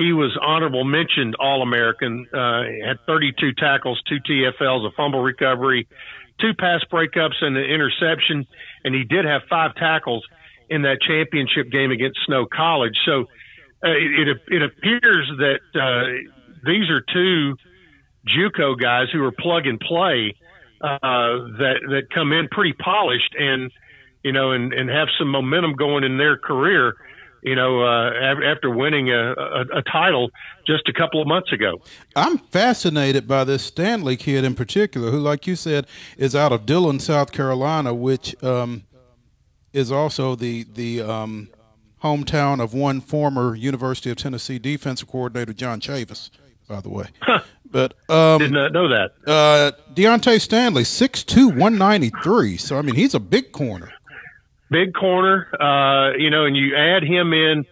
He 0.01 0.13
was 0.13 0.37
honorable 0.41 0.83
mentioned 0.83 1.35
All 1.39 1.61
American. 1.61 2.27
Uh, 2.33 2.63
had 2.85 2.97
32 3.05 3.53
tackles, 3.53 4.01
two 4.07 4.19
TFLs, 4.19 4.85
a 4.87 4.91
fumble 4.95 5.21
recovery, 5.21 5.87
two 6.39 6.53
pass 6.57 6.81
breakups, 6.91 7.41
and 7.41 7.55
an 7.57 7.63
interception. 7.63 8.45
And 8.83 8.95
he 8.95 9.03
did 9.03 9.25
have 9.25 9.41
five 9.49 9.75
tackles 9.75 10.25
in 10.69 10.83
that 10.83 10.99
championship 11.01 11.71
game 11.71 11.91
against 11.91 12.19
Snow 12.25 12.45
College. 12.45 12.97
So 13.05 13.21
uh, 13.83 13.89
it, 13.89 14.27
it, 14.27 14.37
it 14.47 14.63
appears 14.63 15.31
that 15.37 15.59
uh, 15.75 16.31
these 16.65 16.89
are 16.89 17.01
two 17.01 17.55
JUCO 18.27 18.79
guys 18.79 19.07
who 19.11 19.23
are 19.23 19.31
plug 19.31 19.65
and 19.65 19.79
play 19.79 20.35
uh, 20.81 20.97
that 20.99 21.79
that 21.89 22.03
come 22.13 22.31
in 22.31 22.47
pretty 22.49 22.73
polished 22.73 23.35
and 23.37 23.71
you 24.23 24.31
know 24.31 24.51
and, 24.51 24.73
and 24.73 24.89
have 24.89 25.07
some 25.17 25.29
momentum 25.29 25.73
going 25.73 26.03
in 26.03 26.17
their 26.17 26.37
career 26.37 26.95
you 27.41 27.55
know, 27.55 27.81
uh, 27.81 28.11
after 28.43 28.69
winning 28.69 29.09
a, 29.09 29.31
a, 29.31 29.61
a, 29.77 29.81
title 29.81 30.29
just 30.65 30.87
a 30.87 30.93
couple 30.93 31.21
of 31.21 31.27
months 31.27 31.51
ago. 31.51 31.81
I'm 32.15 32.37
fascinated 32.37 33.27
by 33.27 33.43
this 33.43 33.63
Stanley 33.63 34.15
kid 34.15 34.43
in 34.43 34.55
particular, 34.55 35.11
who, 35.11 35.19
like 35.19 35.47
you 35.47 35.55
said, 35.55 35.87
is 36.17 36.35
out 36.35 36.51
of 36.51 36.65
Dillon, 36.65 36.99
South 36.99 37.31
Carolina, 37.31 37.93
which 37.93 38.41
um, 38.43 38.83
is 39.73 39.91
also 39.91 40.35
the 40.35 40.65
the 40.71 41.01
um, 41.01 41.49
hometown 42.03 42.61
of 42.61 42.73
one 42.73 43.01
former 43.01 43.55
University 43.55 44.09
of 44.11 44.17
Tennessee 44.17 44.59
defensive 44.59 45.07
coordinator, 45.07 45.53
John 45.53 45.79
Chavis. 45.79 46.29
By 46.67 46.79
the 46.79 46.89
way, 46.89 47.07
but 47.71 47.95
um, 48.09 48.39
did 48.39 48.51
not 48.51 48.71
know 48.71 48.87
that. 48.87 49.11
Uh, 49.27 49.71
Deontay 49.93 50.39
Stanley, 50.39 50.83
6'2", 50.83 51.47
193. 51.47 52.55
So 52.55 52.77
I 52.77 52.81
mean, 52.81 52.95
he's 52.95 53.13
a 53.13 53.19
big 53.19 53.51
corner 53.51 53.91
big 54.71 54.95
corner, 54.95 55.47
uh, 55.53 56.17
you 56.17 56.31
know, 56.31 56.45
and 56.45 56.55
you 56.55 56.75
add 56.75 57.03
him 57.03 57.33
in 57.33 57.65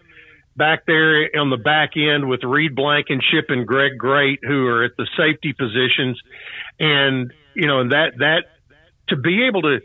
back 0.56 0.84
there 0.86 1.30
on 1.40 1.48
the 1.48 1.56
back 1.56 1.96
end 1.96 2.28
with 2.28 2.44
Reed 2.44 2.76
Blankenship 2.76 3.46
and 3.48 3.66
Greg 3.66 3.92
Grate, 3.98 4.40
who 4.42 4.66
are 4.66 4.84
at 4.84 4.92
the 4.96 5.08
safety 5.16 5.54
positions, 5.54 6.20
and 6.78 7.32
you 7.54 7.66
know, 7.66 7.80
and 7.80 7.92
that 7.92 8.12
that 8.18 8.44
to 9.08 9.16
be 9.16 9.46
able 9.46 9.62
to 9.62 9.78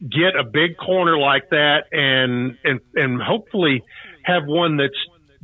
get 0.00 0.34
a 0.34 0.42
big 0.42 0.76
corner 0.78 1.18
like 1.18 1.50
that, 1.50 1.84
and 1.92 2.56
and 2.64 2.80
and 2.94 3.22
hopefully 3.22 3.84
have 4.22 4.44
one 4.46 4.78
that's 4.78 4.94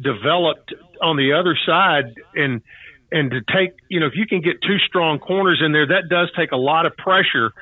developed 0.00 0.75
on 1.03 1.17
the 1.17 1.35
other 1.35 1.57
side, 1.67 2.15
and 2.35 2.62
and 3.12 3.31
to 3.31 3.41
take, 3.53 3.75
you 3.88 4.00
know, 4.00 4.07
if 4.07 4.15
you 4.17 4.26
can 4.26 4.41
get 4.41 4.62
two 4.62 4.79
strong 4.88 5.19
corners 5.19 5.62
in 5.65 5.73
there, 5.73 5.87
that 5.88 6.09
does 6.09 6.31
take 6.37 6.53
a 6.53 6.57
lot 6.57 6.87
of 6.87 6.97
pressure 6.97 7.53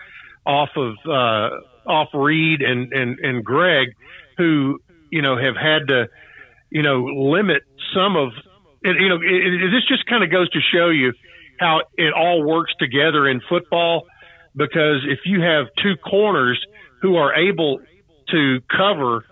off 0.46 0.70
of. 0.76 0.94
Uh, 1.04 1.60
off 1.86 2.08
Reed 2.14 2.62
and, 2.62 2.92
and, 2.92 3.18
and 3.20 3.44
Greg, 3.44 3.88
who, 4.36 4.78
you 5.10 5.22
know, 5.22 5.36
have 5.36 5.56
had 5.56 5.88
to, 5.88 6.08
you 6.70 6.82
know, 6.82 7.04
limit 7.04 7.62
some 7.94 8.16
of, 8.16 8.32
and, 8.82 9.00
you 9.00 9.08
know, 9.08 9.16
it, 9.16 9.64
it, 9.64 9.70
this 9.70 9.86
just 9.88 10.06
kind 10.06 10.24
of 10.24 10.30
goes 10.30 10.50
to 10.50 10.60
show 10.72 10.90
you 10.90 11.12
how 11.58 11.82
it 11.96 12.12
all 12.12 12.42
works 12.44 12.72
together 12.78 13.28
in 13.28 13.40
football. 13.48 14.06
Because 14.56 15.04
if 15.08 15.20
you 15.24 15.40
have 15.40 15.66
two 15.82 15.96
corners 15.96 16.60
who 17.02 17.16
are 17.16 17.34
able 17.34 17.80
to 18.30 18.60
cover 18.70 19.24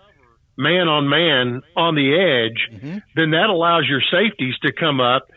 man 0.56 0.88
on 0.88 1.08
man 1.08 1.62
on 1.76 1.94
the 1.94 2.12
edge, 2.14 2.68
mm-hmm. 2.74 2.98
then 3.16 3.30
that 3.30 3.48
allows 3.48 3.84
your 3.88 4.02
safeties 4.10 4.54
to 4.62 4.72
come 4.72 5.00
up 5.00 5.28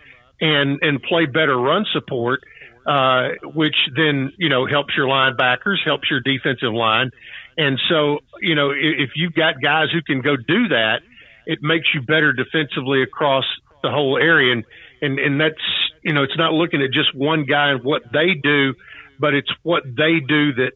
and 0.41 0.79
and 0.81 1.01
play 1.01 1.25
better 1.25 1.55
run 1.57 1.86
support 1.93 2.41
uh, 2.86 3.30
which 3.44 3.75
then 3.96 4.32
you 4.38 4.50
know 4.50 4.68
helps 4.68 4.96
your 4.96 5.08
linebackers, 5.08 5.77
helps 5.84 6.10
your 6.10 6.20
defensive 6.20 6.74
line, 6.74 7.12
and 7.58 7.80
so 7.89 8.20
you 8.42 8.56
know 8.56 8.72
if 8.72 9.12
you've 9.15 9.34
got 9.34 9.56
guys 9.62 9.88
who 9.92 10.01
can 10.01 10.22
go 10.22 10.36
do 10.36 10.68
that, 10.70 11.01
it 11.46 11.60
makes 11.62 11.88
you 11.94 12.01
better 12.01 12.34
defensively 12.34 13.01
across 13.01 13.46
the 13.82 13.89
whole 13.89 14.18
area, 14.18 14.54
and 14.54 14.65
and 15.01 15.20
and 15.20 15.42
that's 15.42 15.56
you 16.04 16.13
know 16.13 16.24
it's 16.24 16.38
not 16.38 16.54
looking 16.54 16.82
at 16.84 16.92
just 16.92 17.13
one 17.15 17.46
guy 17.46 17.72
and 17.72 17.84
what 17.84 18.04
they 18.13 18.36
do, 18.42 18.75
but 19.20 19.34
it's 19.34 19.51
what 19.63 19.84
they 19.84 20.20
do 20.20 20.54
that 20.54 20.74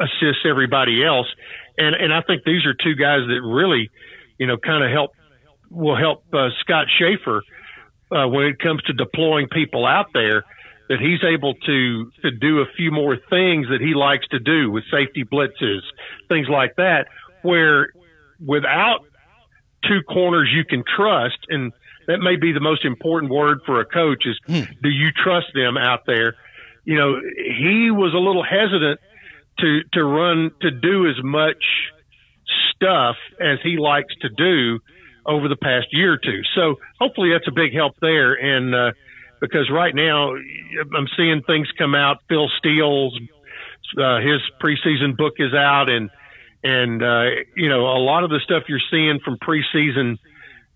assists 0.00 0.42
everybody 0.44 1.04
else, 1.04 1.28
and 1.78 1.94
and 1.94 2.12
I 2.12 2.22
think 2.22 2.42
these 2.44 2.66
are 2.66 2.74
two 2.74 2.96
guys 2.96 3.20
that 3.28 3.40
really, 3.40 3.88
you 4.38 4.48
know, 4.48 4.56
kind 4.56 4.82
of 4.82 4.90
help 4.90 5.12
will 5.70 5.96
help 5.96 6.24
uh, 6.34 6.48
Scott 6.60 6.86
Shafer 6.98 7.42
uh, 8.10 8.26
when 8.26 8.46
it 8.46 8.58
comes 8.58 8.82
to 8.82 8.92
deploying 8.92 9.48
people 9.48 9.86
out 9.86 10.06
there 10.12 10.44
that 10.92 11.00
he's 11.00 11.24
able 11.24 11.54
to 11.54 12.10
to 12.20 12.30
do 12.30 12.58
a 12.58 12.66
few 12.76 12.90
more 12.90 13.16
things 13.16 13.68
that 13.68 13.80
he 13.80 13.94
likes 13.94 14.26
to 14.28 14.38
do 14.38 14.70
with 14.70 14.84
safety 14.92 15.24
blitzes, 15.24 15.80
things 16.28 16.48
like 16.50 16.76
that, 16.76 17.06
where 17.40 17.88
without 18.44 19.00
two 19.88 20.02
corners 20.02 20.50
you 20.54 20.64
can 20.66 20.84
trust 20.84 21.38
and 21.48 21.72
that 22.08 22.18
may 22.18 22.36
be 22.36 22.52
the 22.52 22.60
most 22.60 22.84
important 22.84 23.32
word 23.32 23.60
for 23.64 23.80
a 23.80 23.86
coach 23.86 24.26
is 24.26 24.38
hmm. 24.46 24.70
do 24.82 24.90
you 24.90 25.08
trust 25.12 25.46
them 25.54 25.78
out 25.78 26.00
there? 26.06 26.34
You 26.84 26.98
know, 26.98 27.20
he 27.36 27.90
was 27.90 28.12
a 28.12 28.18
little 28.18 28.44
hesitant 28.44 29.00
to 29.60 29.80
to 29.94 30.04
run 30.04 30.50
to 30.60 30.70
do 30.70 31.08
as 31.08 31.16
much 31.24 31.64
stuff 32.74 33.16
as 33.40 33.60
he 33.62 33.78
likes 33.78 34.14
to 34.20 34.28
do 34.28 34.80
over 35.24 35.48
the 35.48 35.56
past 35.56 35.86
year 35.92 36.12
or 36.12 36.18
two. 36.18 36.42
So 36.54 36.76
hopefully 37.00 37.30
that's 37.32 37.48
a 37.48 37.52
big 37.52 37.72
help 37.72 37.94
there 38.02 38.34
and 38.34 38.74
uh 38.74 38.90
because 39.42 39.68
right 39.70 39.94
now 39.94 40.30
I'm 40.30 41.08
seeing 41.16 41.42
things 41.42 41.68
come 41.76 41.96
out. 41.96 42.18
Phil 42.28 42.48
Steele's 42.58 43.18
uh, 43.98 44.20
his 44.20 44.40
preseason 44.62 45.16
book 45.16 45.34
is 45.38 45.52
out, 45.52 45.90
and 45.90 46.08
and 46.62 47.02
uh, 47.02 47.24
you 47.56 47.68
know 47.68 47.86
a 47.86 47.98
lot 47.98 48.24
of 48.24 48.30
the 48.30 48.40
stuff 48.42 48.62
you're 48.68 48.80
seeing 48.90 49.18
from 49.22 49.36
preseason 49.36 50.16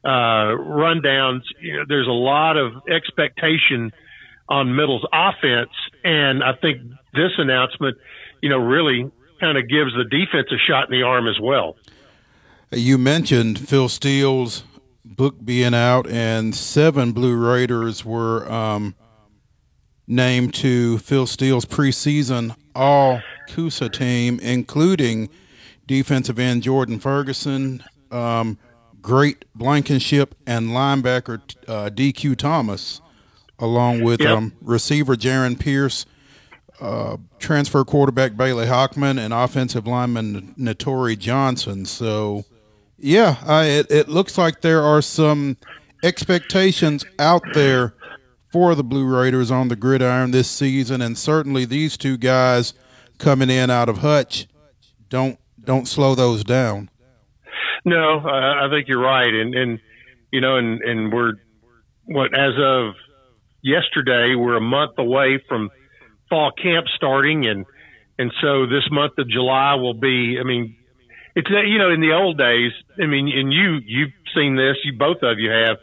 uh, 0.05 0.59
rundowns. 0.59 1.43
You 1.61 1.79
know, 1.79 1.85
there's 1.89 2.09
a 2.09 2.11
lot 2.11 2.57
of 2.57 2.73
expectation 2.91 3.93
on 4.49 4.75
Middle's 4.75 5.07
offense, 5.13 5.71
and 6.05 6.43
I 6.43 6.53
think 6.61 6.83
this 7.15 7.33
announcement, 7.39 7.97
you 8.43 8.49
know, 8.49 8.59
really 8.59 9.11
kind 9.41 9.57
of 9.57 9.69
gives 9.69 9.93
the 9.95 10.05
defense 10.05 10.49
a 10.51 10.59
shot 10.59 10.93
in 10.93 10.99
the 10.99 11.05
arm 11.07 11.29
as 11.29 11.39
well. 11.41 11.77
You 12.73 12.99
mentioned 12.99 13.61
Phil 13.61 13.89
Steele's 13.89 14.65
book 15.07 15.45
being 15.45 15.75
out, 15.75 16.09
and 16.09 16.55
seven 16.55 17.13
Blue 17.13 17.37
Raiders 17.37 18.05
were 18.05 18.51
um, 18.51 18.95
named 20.07 20.55
to 20.55 20.99
Phil 20.99 21.27
Steele's 21.27 21.65
preseason 21.65 22.55
All 22.75 23.21
CUSA 23.49 23.93
team, 23.93 24.39
including 24.41 25.29
defensive 25.87 26.39
end 26.39 26.63
Jordan 26.63 26.99
Ferguson, 26.99 27.83
um, 28.11 28.59
great 29.01 29.45
Blankenship, 29.55 30.35
and 30.47 30.71
linebacker 30.71 31.41
uh, 31.69 31.91
DQ 31.91 32.37
Thomas, 32.37 33.01
along 33.59 34.03
with 34.03 34.21
yep. 34.21 34.37
um, 34.37 34.53
receiver 34.61 35.17
Jarrin 35.17 35.59
Pierce. 35.59 36.07
Uh, 36.79 37.17
transfer 37.39 37.85
quarterback 37.87 38.37
Bailey 38.37 38.67
Hockman 38.67 39.19
and 39.19 39.33
offensive 39.33 39.87
lineman 39.87 40.55
Natori 40.59 41.19
Johnson. 41.19 41.87
So, 41.87 42.45
yeah, 42.99 43.37
I, 43.45 43.65
it, 43.65 43.91
it 43.91 44.09
looks 44.09 44.39
like 44.39 44.61
there 44.61 44.83
are 44.83 45.03
some 45.03 45.57
expectations 46.03 47.05
out 47.19 47.43
there 47.55 47.95
for 48.53 48.75
the 48.75 48.85
Blue 48.85 49.05
Raiders 49.05 49.51
on 49.51 49.69
the 49.69 49.77
gridiron 49.77 50.31
this 50.31 50.51
season, 50.51 51.03
and 51.03 51.19
certainly 51.19 51.65
these 51.65 51.97
two 51.97 52.17
guys 52.17 52.73
coming 53.19 53.51
in 53.51 53.71
out 53.71 53.89
of 53.89 53.99
Hutch 53.99 54.47
don't 55.09 55.39
don't 55.63 55.87
slow 55.87 56.15
those 56.15 56.45
down. 56.45 56.91
No, 57.85 58.21
I, 58.21 58.67
I 58.67 58.71
think 58.71 58.89
you're 58.89 59.01
right, 59.01 59.33
and 59.33 59.55
and 59.55 59.79
you 60.33 60.41
know, 60.41 60.57
and 60.57 60.81
and 60.83 61.13
we're 61.13 61.35
what 62.05 62.39
as 62.39 62.55
of 62.59 62.95
yesterday, 63.63 64.35
we're 64.35 64.57
a 64.57 64.61
month 64.61 64.93
away 64.99 65.43
from 65.49 65.71
fall 66.31 66.53
camp 66.53 66.87
starting, 66.95 67.47
and 67.47 67.67
and 68.19 68.33
so 68.41 68.67
this 68.67 68.89
month 68.91 69.19
of 69.19 69.29
July 69.29 69.75
will 69.75 69.95
be. 69.95 70.39
I 70.41 70.45
mean, 70.45 70.77
it's 71.37 71.51
you 71.51 71.79
know 71.79 71.91
in 71.91 72.01
the 72.01 72.13
old 72.15 72.39
days. 72.39 72.73
I 72.99 73.07
mean, 73.07 73.29
and 73.29 73.53
you 73.53 73.79
you've 73.85 74.13
seen 74.35 74.57
this. 74.57 74.77
You 74.85 74.95
both 74.95 75.19
of 75.23 75.39
you 75.39 75.51
have 75.51 75.77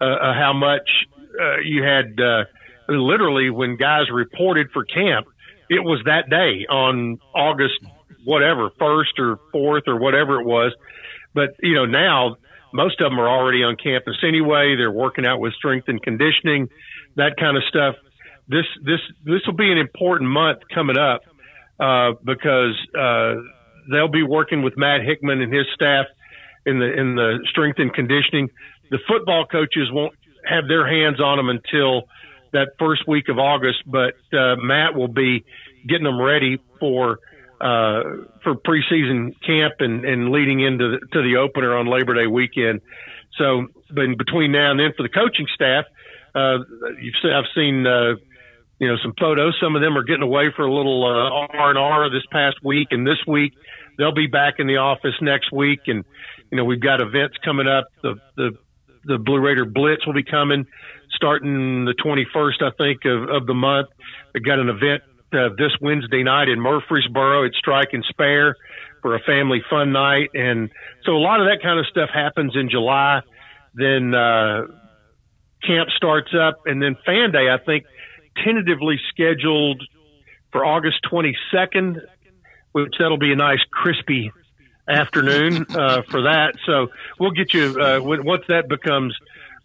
uh, 0.00 0.04
uh, 0.04 0.34
how 0.34 0.52
much 0.52 0.88
uh, 1.18 1.60
you 1.64 1.82
had 1.82 2.20
uh, 2.20 2.44
literally 2.88 3.48
when 3.50 3.76
guys 3.76 4.10
reported 4.12 4.68
for 4.72 4.84
camp. 4.84 5.26
It 5.70 5.82
was 5.82 6.02
that 6.04 6.28
day 6.30 6.66
on 6.68 7.18
August 7.34 7.80
whatever 8.24 8.70
first 8.78 9.18
or 9.18 9.38
fourth 9.50 9.84
or 9.86 9.98
whatever 9.98 10.40
it 10.40 10.46
was. 10.46 10.72
But 11.34 11.56
you 11.62 11.74
know 11.74 11.86
now 11.86 12.36
most 12.74 13.00
of 13.00 13.10
them 13.10 13.18
are 13.18 13.28
already 13.28 13.64
on 13.64 13.76
campus 13.76 14.16
anyway. 14.22 14.76
They're 14.76 14.92
working 14.92 15.24
out 15.24 15.40
with 15.40 15.54
strength 15.54 15.88
and 15.88 16.02
conditioning, 16.02 16.68
that 17.16 17.38
kind 17.38 17.56
of 17.56 17.62
stuff. 17.64 17.94
This 18.46 18.66
this 18.84 19.00
this 19.24 19.40
will 19.46 19.56
be 19.56 19.72
an 19.72 19.78
important 19.78 20.28
month 20.30 20.60
coming 20.74 20.98
up 20.98 21.22
uh, 21.80 22.12
because 22.22 22.76
uh, 22.94 23.36
they'll 23.90 24.08
be 24.08 24.22
working 24.22 24.62
with 24.62 24.76
Matt 24.76 25.02
Hickman 25.02 25.40
and 25.40 25.52
his 25.52 25.66
staff 25.74 26.06
in 26.66 26.78
the 26.78 26.92
in 26.92 27.14
the 27.14 27.38
strength 27.50 27.78
and 27.78 27.92
conditioning. 27.92 28.48
The 28.90 28.98
football 29.06 29.46
coaches 29.46 29.88
won't 29.90 30.14
have 30.44 30.68
their 30.68 30.86
hands 30.86 31.20
on 31.20 31.36
them 31.36 31.48
until 31.48 32.08
that 32.52 32.70
first 32.78 33.06
week 33.06 33.28
of 33.28 33.38
August, 33.38 33.82
but 33.86 34.14
uh, 34.32 34.56
Matt 34.56 34.94
will 34.94 35.08
be 35.08 35.44
getting 35.86 36.04
them 36.04 36.20
ready 36.20 36.58
for 36.80 37.18
uh, 37.60 38.02
for 38.42 38.54
preseason 38.54 39.34
camp 39.44 39.74
and, 39.80 40.04
and 40.04 40.30
leading 40.30 40.60
into 40.60 40.92
the, 40.92 40.98
to 41.12 41.22
the 41.22 41.36
opener 41.36 41.76
on 41.76 41.86
Labor 41.86 42.14
Day 42.14 42.26
weekend. 42.26 42.80
So 43.36 43.66
in 43.96 44.16
between 44.16 44.52
now 44.52 44.70
and 44.70 44.80
then 44.80 44.92
for 44.96 45.02
the 45.02 45.08
coaching 45.08 45.46
staff, 45.54 45.84
uh, 46.34 46.58
you've 47.00 47.14
seen, 47.20 47.32
I've 47.32 47.50
seen, 47.54 47.86
uh, 47.86 48.14
you 48.78 48.88
know, 48.88 48.96
some 49.02 49.12
photos. 49.18 49.56
Some 49.60 49.74
of 49.74 49.82
them 49.82 49.96
are 49.98 50.04
getting 50.04 50.22
away 50.22 50.52
for 50.54 50.64
a 50.64 50.72
little 50.72 51.04
uh, 51.04 51.58
R 51.58 51.70
and 51.70 51.78
R 51.78 52.10
this 52.10 52.22
past 52.30 52.56
week, 52.62 52.88
and 52.92 53.06
this 53.06 53.18
week 53.26 53.54
they'll 53.98 54.14
be 54.14 54.26
back 54.26 54.54
in 54.58 54.66
the 54.66 54.76
office 54.78 55.14
next 55.20 55.52
week. 55.52 55.80
And 55.86 56.04
you 56.50 56.56
know, 56.56 56.64
we've 56.64 56.80
got 56.80 57.00
events 57.02 57.36
coming 57.44 57.68
up. 57.68 57.88
The 58.02 58.14
the 58.36 58.52
the 59.04 59.18
Blue 59.18 59.40
Raider 59.40 59.64
Blitz 59.64 60.06
will 60.06 60.14
be 60.14 60.24
coming 60.24 60.66
starting 61.14 61.84
the 61.84 61.94
21st, 61.94 62.62
I 62.62 62.70
think, 62.76 63.04
of, 63.04 63.28
of 63.28 63.46
the 63.46 63.54
month. 63.54 63.88
We 64.34 64.40
got 64.40 64.58
an 64.58 64.68
event 64.68 65.02
uh, 65.32 65.50
this 65.56 65.72
Wednesday 65.80 66.22
night 66.22 66.48
in 66.48 66.60
Murfreesboro 66.60 67.44
at 67.44 67.52
Strike 67.54 67.88
and 67.92 68.04
Spare 68.08 68.54
for 69.02 69.14
a 69.14 69.20
family 69.20 69.62
fun 69.68 69.92
night, 69.92 70.30
and 70.34 70.70
so 71.04 71.12
a 71.12 71.22
lot 71.22 71.40
of 71.40 71.46
that 71.46 71.62
kind 71.62 71.78
of 71.78 71.86
stuff 71.86 72.10
happens 72.12 72.56
in 72.56 72.68
July. 72.70 73.20
Then 73.74 74.14
uh, 74.14 74.66
camp 75.64 75.90
starts 75.96 76.30
up, 76.34 76.62
and 76.66 76.82
then 76.82 76.96
Fan 77.06 77.30
Day, 77.30 77.48
I 77.50 77.58
think, 77.64 77.84
tentatively 78.44 78.98
scheduled 79.10 79.82
for 80.50 80.64
August 80.64 80.98
22nd, 81.12 82.00
which 82.82 82.94
that'll 82.98 83.18
be 83.18 83.32
a 83.32 83.36
nice 83.36 83.60
crispy 83.70 84.32
afternoon 84.88 85.66
uh, 85.70 86.02
for 86.10 86.22
that. 86.22 86.54
So 86.66 86.88
we'll 87.18 87.32
get 87.32 87.52
you 87.52 87.80
uh, 87.80 88.00
once 88.02 88.44
that 88.48 88.68
becomes 88.68 89.16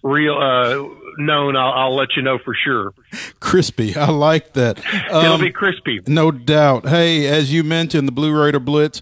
real 0.03 0.35
uh, 0.35 0.85
known. 1.17 1.55
I'll, 1.55 1.71
I'll, 1.71 1.95
let 1.95 2.15
you 2.15 2.21
know 2.21 2.37
for 2.37 2.53
sure. 2.53 2.93
Crispy, 3.39 3.95
I 3.95 4.09
like 4.09 4.53
that. 4.53 4.79
Um, 5.11 5.25
It'll 5.25 5.37
be 5.37 5.51
crispy, 5.51 6.01
no 6.07 6.31
doubt. 6.31 6.87
Hey, 6.87 7.27
as 7.27 7.53
you 7.53 7.63
mentioned, 7.63 8.07
the 8.07 8.11
Blue 8.11 8.37
Raider 8.37 8.59
Blitz 8.59 9.01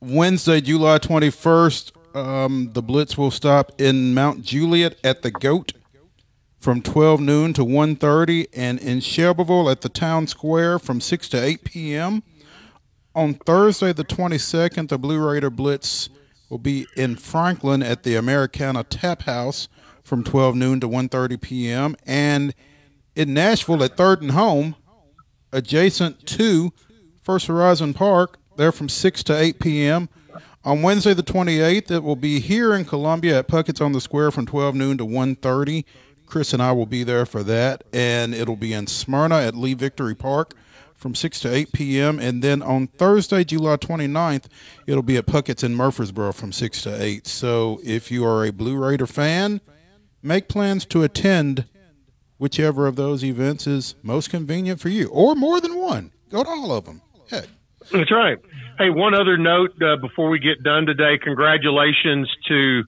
Wednesday, 0.00 0.60
July 0.60 0.98
twenty 0.98 1.30
first. 1.30 1.92
Um, 2.14 2.70
the 2.72 2.82
Blitz 2.82 3.18
will 3.18 3.30
stop 3.30 3.72
in 3.78 4.14
Mount 4.14 4.42
Juliet 4.42 4.96
at 5.04 5.22
the 5.22 5.30
Goat 5.30 5.74
from 6.58 6.82
12 6.82 7.20
noon 7.20 7.52
to 7.52 7.64
1.30 7.64 8.48
and 8.52 8.80
in 8.80 9.00
Shelbyville 9.00 9.70
at 9.70 9.82
the 9.82 9.88
Town 9.88 10.26
Square 10.26 10.80
from 10.80 11.00
6 11.00 11.28
to 11.28 11.42
8 11.42 11.64
p.m. 11.64 12.22
On 13.18 13.34
Thursday, 13.34 13.92
the 13.92 14.04
22nd, 14.04 14.90
the 14.90 14.96
Blue 14.96 15.18
Raider 15.18 15.50
Blitz 15.50 16.08
will 16.48 16.58
be 16.58 16.86
in 16.96 17.16
Franklin 17.16 17.82
at 17.82 18.04
the 18.04 18.14
Americana 18.14 18.84
Tap 18.84 19.22
House 19.22 19.66
from 20.04 20.22
12 20.22 20.54
noon 20.54 20.78
to 20.78 20.88
1.30 20.88 21.40
p.m. 21.40 21.96
and 22.06 22.54
in 23.16 23.34
Nashville 23.34 23.82
at 23.82 23.96
Third 23.96 24.22
and 24.22 24.30
Home, 24.30 24.76
adjacent 25.50 26.26
to 26.26 26.72
First 27.20 27.48
Horizon 27.48 27.92
Park, 27.92 28.38
there 28.54 28.70
from 28.70 28.88
6 28.88 29.24
to 29.24 29.36
8 29.36 29.58
p.m. 29.58 30.08
On 30.64 30.82
Wednesday 30.82 31.12
the 31.12 31.24
28th, 31.24 31.90
it 31.90 32.04
will 32.04 32.14
be 32.14 32.38
here 32.38 32.72
in 32.72 32.84
Columbia 32.84 33.40
at 33.40 33.48
Puckett's 33.48 33.80
on 33.80 33.90
the 33.90 34.00
Square 34.00 34.30
from 34.30 34.46
12 34.46 34.76
noon 34.76 34.96
to 34.96 35.04
1.30. 35.04 35.84
Chris 36.26 36.52
and 36.52 36.62
I 36.62 36.70
will 36.70 36.86
be 36.86 37.02
there 37.02 37.26
for 37.26 37.42
that, 37.42 37.82
and 37.92 38.32
it'll 38.32 38.54
be 38.54 38.72
in 38.72 38.86
Smyrna 38.86 39.38
at 39.38 39.56
Lee 39.56 39.74
Victory 39.74 40.14
Park 40.14 40.54
from 40.98 41.14
6 41.14 41.40
to 41.40 41.54
8 41.54 41.72
p.m. 41.72 42.18
And 42.18 42.42
then 42.42 42.60
on 42.60 42.88
Thursday, 42.88 43.44
July 43.44 43.76
29th, 43.76 44.46
it'll 44.86 45.02
be 45.02 45.16
at 45.16 45.26
Puckett's 45.26 45.62
in 45.62 45.74
Murfreesboro 45.74 46.32
from 46.32 46.52
6 46.52 46.82
to 46.82 47.02
8. 47.02 47.26
So 47.26 47.80
if 47.84 48.10
you 48.10 48.26
are 48.26 48.44
a 48.44 48.52
Blue 48.52 48.76
Raider 48.76 49.06
fan, 49.06 49.60
make 50.22 50.48
plans 50.48 50.84
to 50.86 51.04
attend 51.04 51.66
whichever 52.36 52.86
of 52.86 52.96
those 52.96 53.24
events 53.24 53.66
is 53.66 53.94
most 54.02 54.28
convenient 54.28 54.80
for 54.80 54.88
you, 54.88 55.08
or 55.08 55.34
more 55.34 55.60
than 55.60 55.76
one. 55.76 56.12
Go 56.30 56.42
to 56.42 56.48
all 56.50 56.72
of 56.72 56.84
them. 56.84 57.00
Heck. 57.30 57.46
That's 57.92 58.12
right. 58.12 58.38
Hey, 58.78 58.90
one 58.90 59.14
other 59.14 59.38
note 59.38 59.80
uh, 59.82 59.96
before 59.96 60.28
we 60.28 60.38
get 60.38 60.62
done 60.62 60.86
today. 60.86 61.18
Congratulations 61.18 62.30
to 62.48 62.84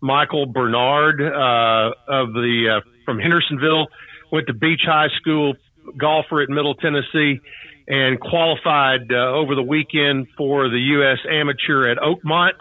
Michael 0.00 0.46
Bernard 0.46 1.20
uh, 1.20 1.92
of 2.08 2.32
the 2.32 2.78
uh, 2.78 2.90
from 3.04 3.18
Hendersonville. 3.18 3.88
Went 4.32 4.46
to 4.46 4.54
Beech 4.54 4.82
High 4.84 5.08
School, 5.20 5.54
golfer 5.96 6.42
at 6.42 6.48
Middle 6.48 6.74
Tennessee, 6.74 7.40
and 7.88 8.20
qualified 8.20 9.10
uh, 9.12 9.32
over 9.32 9.54
the 9.54 9.62
weekend 9.62 10.28
for 10.36 10.68
the 10.68 10.78
U.S. 10.78 11.18
Amateur 11.28 11.88
at 11.88 11.98
Oakmont. 11.98 12.52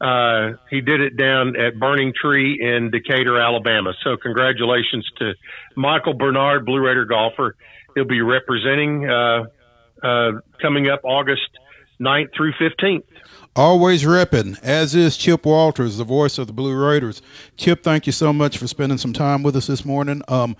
Uh, 0.00 0.56
he 0.68 0.80
did 0.80 1.00
it 1.00 1.16
down 1.16 1.54
at 1.56 1.78
Burning 1.78 2.12
Tree 2.20 2.58
in 2.60 2.90
Decatur, 2.90 3.38
Alabama. 3.40 3.92
So 4.02 4.16
congratulations 4.16 5.08
to 5.18 5.34
Michael 5.76 6.14
Bernard, 6.14 6.66
Blue 6.66 6.80
Raider 6.80 7.04
golfer. 7.04 7.54
He'll 7.94 8.04
be 8.04 8.20
representing 8.20 9.08
uh, 9.08 9.44
uh, 10.02 10.32
coming 10.60 10.88
up 10.88 11.00
August 11.04 11.48
9th 12.00 12.34
through 12.36 12.52
15th. 12.54 13.04
Always 13.54 14.02
repping, 14.04 14.58
as 14.62 14.94
is 14.94 15.16
Chip 15.16 15.44
Walters, 15.44 15.98
the 15.98 16.04
voice 16.04 16.38
of 16.38 16.46
the 16.46 16.52
Blue 16.54 16.74
Raiders. 16.74 17.20
Chip, 17.56 17.82
thank 17.82 18.06
you 18.06 18.12
so 18.12 18.32
much 18.32 18.56
for 18.56 18.66
spending 18.66 18.96
some 18.96 19.12
time 19.12 19.42
with 19.42 19.54
us 19.54 19.66
this 19.66 19.84
morning. 19.84 20.22
Um, 20.26 20.56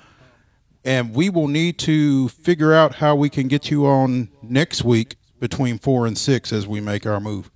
and 0.85 1.15
we 1.15 1.31
will 1.31 1.49
need 1.49 1.79
to 1.81 2.29
figure 2.29 2.73
out 2.73 2.97
how 2.97 3.15
we 3.15 3.29
can 3.29 3.49
get 3.49 3.71
you 3.71 3.87
on 3.87 4.29
next 4.43 4.85
week 4.85 5.17
between 5.39 5.79
four 5.79 6.07
and 6.07 6.17
six 6.17 6.53
as 6.53 6.67
we 6.67 6.81
make 6.81 7.07
our 7.07 7.21
move. 7.21 7.51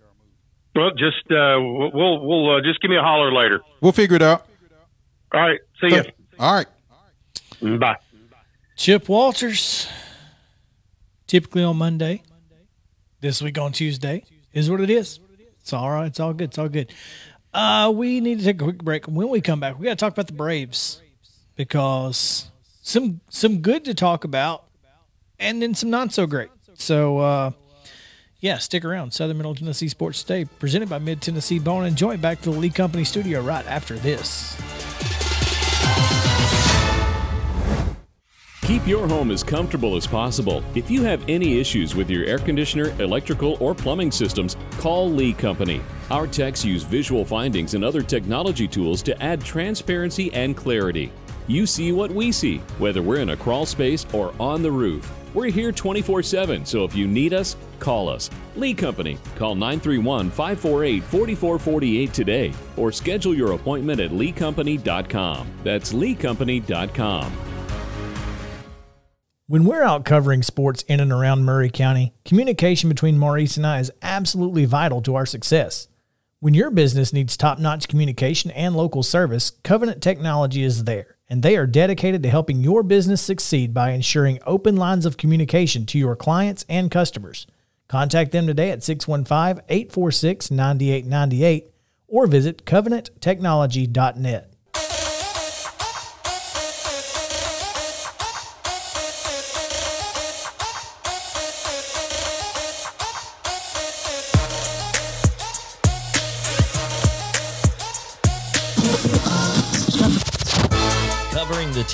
Well, 0.74 0.90
just 0.90 1.24
uh, 1.30 1.56
we'll 1.58 2.26
we'll 2.26 2.56
uh, 2.56 2.60
just 2.60 2.80
give 2.80 2.90
me 2.90 2.96
a 2.96 3.02
holler 3.02 3.32
later. 3.32 3.62
We'll 3.80 3.92
figure 3.92 4.16
it 4.16 4.22
out. 4.22 4.46
All 5.32 5.40
right. 5.40 5.58
See 5.80 5.94
you. 5.94 6.04
All 6.38 6.54
right. 6.54 7.78
Bye. 7.78 7.96
Chip 8.76 9.08
Walters. 9.08 9.88
Typically 11.26 11.62
on 11.62 11.76
Monday. 11.76 12.22
This 13.20 13.40
week 13.40 13.58
on 13.58 13.72
Tuesday 13.72 14.24
is 14.52 14.70
what 14.70 14.80
it 14.80 14.90
is. 14.90 15.18
It's 15.60 15.72
all 15.72 15.90
right. 15.90 16.06
It's 16.06 16.20
all 16.20 16.34
good. 16.34 16.50
It's 16.50 16.58
all 16.58 16.68
good. 16.68 16.92
Uh, 17.52 17.90
we 17.94 18.20
need 18.20 18.38
to 18.40 18.44
take 18.44 18.60
a 18.60 18.64
quick 18.64 18.84
break. 18.84 19.06
When 19.06 19.28
we 19.30 19.40
come 19.40 19.58
back, 19.58 19.78
we 19.78 19.84
got 19.84 19.92
to 19.92 19.96
talk 19.96 20.12
about 20.12 20.26
the 20.26 20.34
Braves 20.34 21.00
because 21.56 22.50
some 22.86 23.20
some 23.28 23.62
good 23.62 23.84
to 23.84 23.94
talk 23.94 24.22
about, 24.22 24.64
and 25.40 25.60
then 25.60 25.74
some 25.74 25.90
not 25.90 26.12
so 26.12 26.24
great. 26.26 26.50
So, 26.74 27.18
uh, 27.18 27.50
yeah, 28.38 28.58
stick 28.58 28.84
around. 28.84 29.12
Southern 29.12 29.38
Middle 29.38 29.56
Tennessee 29.56 29.88
Sports 29.88 30.22
Today, 30.22 30.44
presented 30.44 30.88
by 30.88 31.00
Mid 31.00 31.20
Tennessee 31.20 31.58
Bone 31.58 31.84
and 31.84 31.96
Joint, 31.96 32.22
back 32.22 32.40
to 32.42 32.50
the 32.50 32.56
Lee 32.56 32.70
Company 32.70 33.02
studio 33.02 33.42
right 33.42 33.66
after 33.66 33.96
this. 33.96 34.56
Keep 38.62 38.86
your 38.86 39.08
home 39.08 39.30
as 39.30 39.42
comfortable 39.42 39.96
as 39.96 40.06
possible. 40.06 40.62
If 40.74 40.88
you 40.88 41.02
have 41.02 41.24
any 41.28 41.58
issues 41.58 41.94
with 41.94 42.08
your 42.08 42.24
air 42.24 42.38
conditioner, 42.38 42.90
electrical, 43.00 43.56
or 43.58 43.74
plumbing 43.74 44.12
systems, 44.12 44.56
call 44.78 45.10
Lee 45.10 45.32
Company. 45.32 45.80
Our 46.10 46.26
techs 46.28 46.64
use 46.64 46.84
visual 46.84 47.24
findings 47.24 47.74
and 47.74 47.84
other 47.84 48.02
technology 48.02 48.68
tools 48.68 49.02
to 49.02 49.20
add 49.22 49.44
transparency 49.44 50.32
and 50.32 50.56
clarity. 50.56 51.12
You 51.46 51.66
see 51.66 51.92
what 51.92 52.10
we 52.10 52.32
see, 52.32 52.58
whether 52.78 53.02
we're 53.02 53.20
in 53.20 53.30
a 53.30 53.36
crawl 53.36 53.66
space 53.66 54.06
or 54.12 54.34
on 54.40 54.62
the 54.62 54.70
roof. 54.70 55.10
We're 55.34 55.50
here 55.50 55.70
24 55.70 56.22
7, 56.22 56.64
so 56.64 56.84
if 56.84 56.94
you 56.94 57.06
need 57.06 57.34
us, 57.34 57.56
call 57.78 58.08
us. 58.08 58.30
Lee 58.56 58.74
Company. 58.74 59.18
Call 59.36 59.54
931 59.54 60.30
548 60.30 61.02
4448 61.02 62.12
today 62.12 62.52
or 62.76 62.90
schedule 62.90 63.34
your 63.34 63.52
appointment 63.52 64.00
at 64.00 64.10
leecompany.com. 64.10 65.46
That's 65.62 65.92
leecompany.com. 65.92 67.32
When 69.48 69.64
we're 69.64 69.84
out 69.84 70.04
covering 70.04 70.42
sports 70.42 70.82
in 70.88 70.98
and 70.98 71.12
around 71.12 71.44
Maury 71.44 71.70
County, 71.70 72.14
communication 72.24 72.88
between 72.88 73.16
Maurice 73.16 73.56
and 73.56 73.64
I 73.64 73.78
is 73.78 73.92
absolutely 74.02 74.64
vital 74.64 75.00
to 75.02 75.14
our 75.14 75.24
success. 75.24 75.86
When 76.40 76.52
your 76.52 76.70
business 76.70 77.12
needs 77.12 77.36
top 77.36 77.60
notch 77.60 77.86
communication 77.86 78.50
and 78.50 78.74
local 78.74 79.04
service, 79.04 79.52
Covenant 79.62 80.02
Technology 80.02 80.64
is 80.64 80.82
there, 80.82 81.15
and 81.28 81.42
they 81.42 81.56
are 81.56 81.66
dedicated 81.66 82.22
to 82.22 82.30
helping 82.30 82.60
your 82.60 82.82
business 82.82 83.20
succeed 83.20 83.74
by 83.74 83.90
ensuring 83.90 84.38
open 84.46 84.76
lines 84.76 85.06
of 85.06 85.16
communication 85.16 85.86
to 85.86 85.98
your 85.98 86.16
clients 86.16 86.64
and 86.68 86.90
customers. 86.90 87.46
Contact 87.88 88.32
them 88.32 88.46
today 88.46 88.70
at 88.70 88.82
615 88.82 89.64
846 89.68 90.50
9898 90.50 91.70
or 92.08 92.26
visit 92.26 92.64
covenanttechnology.net. 92.64 94.55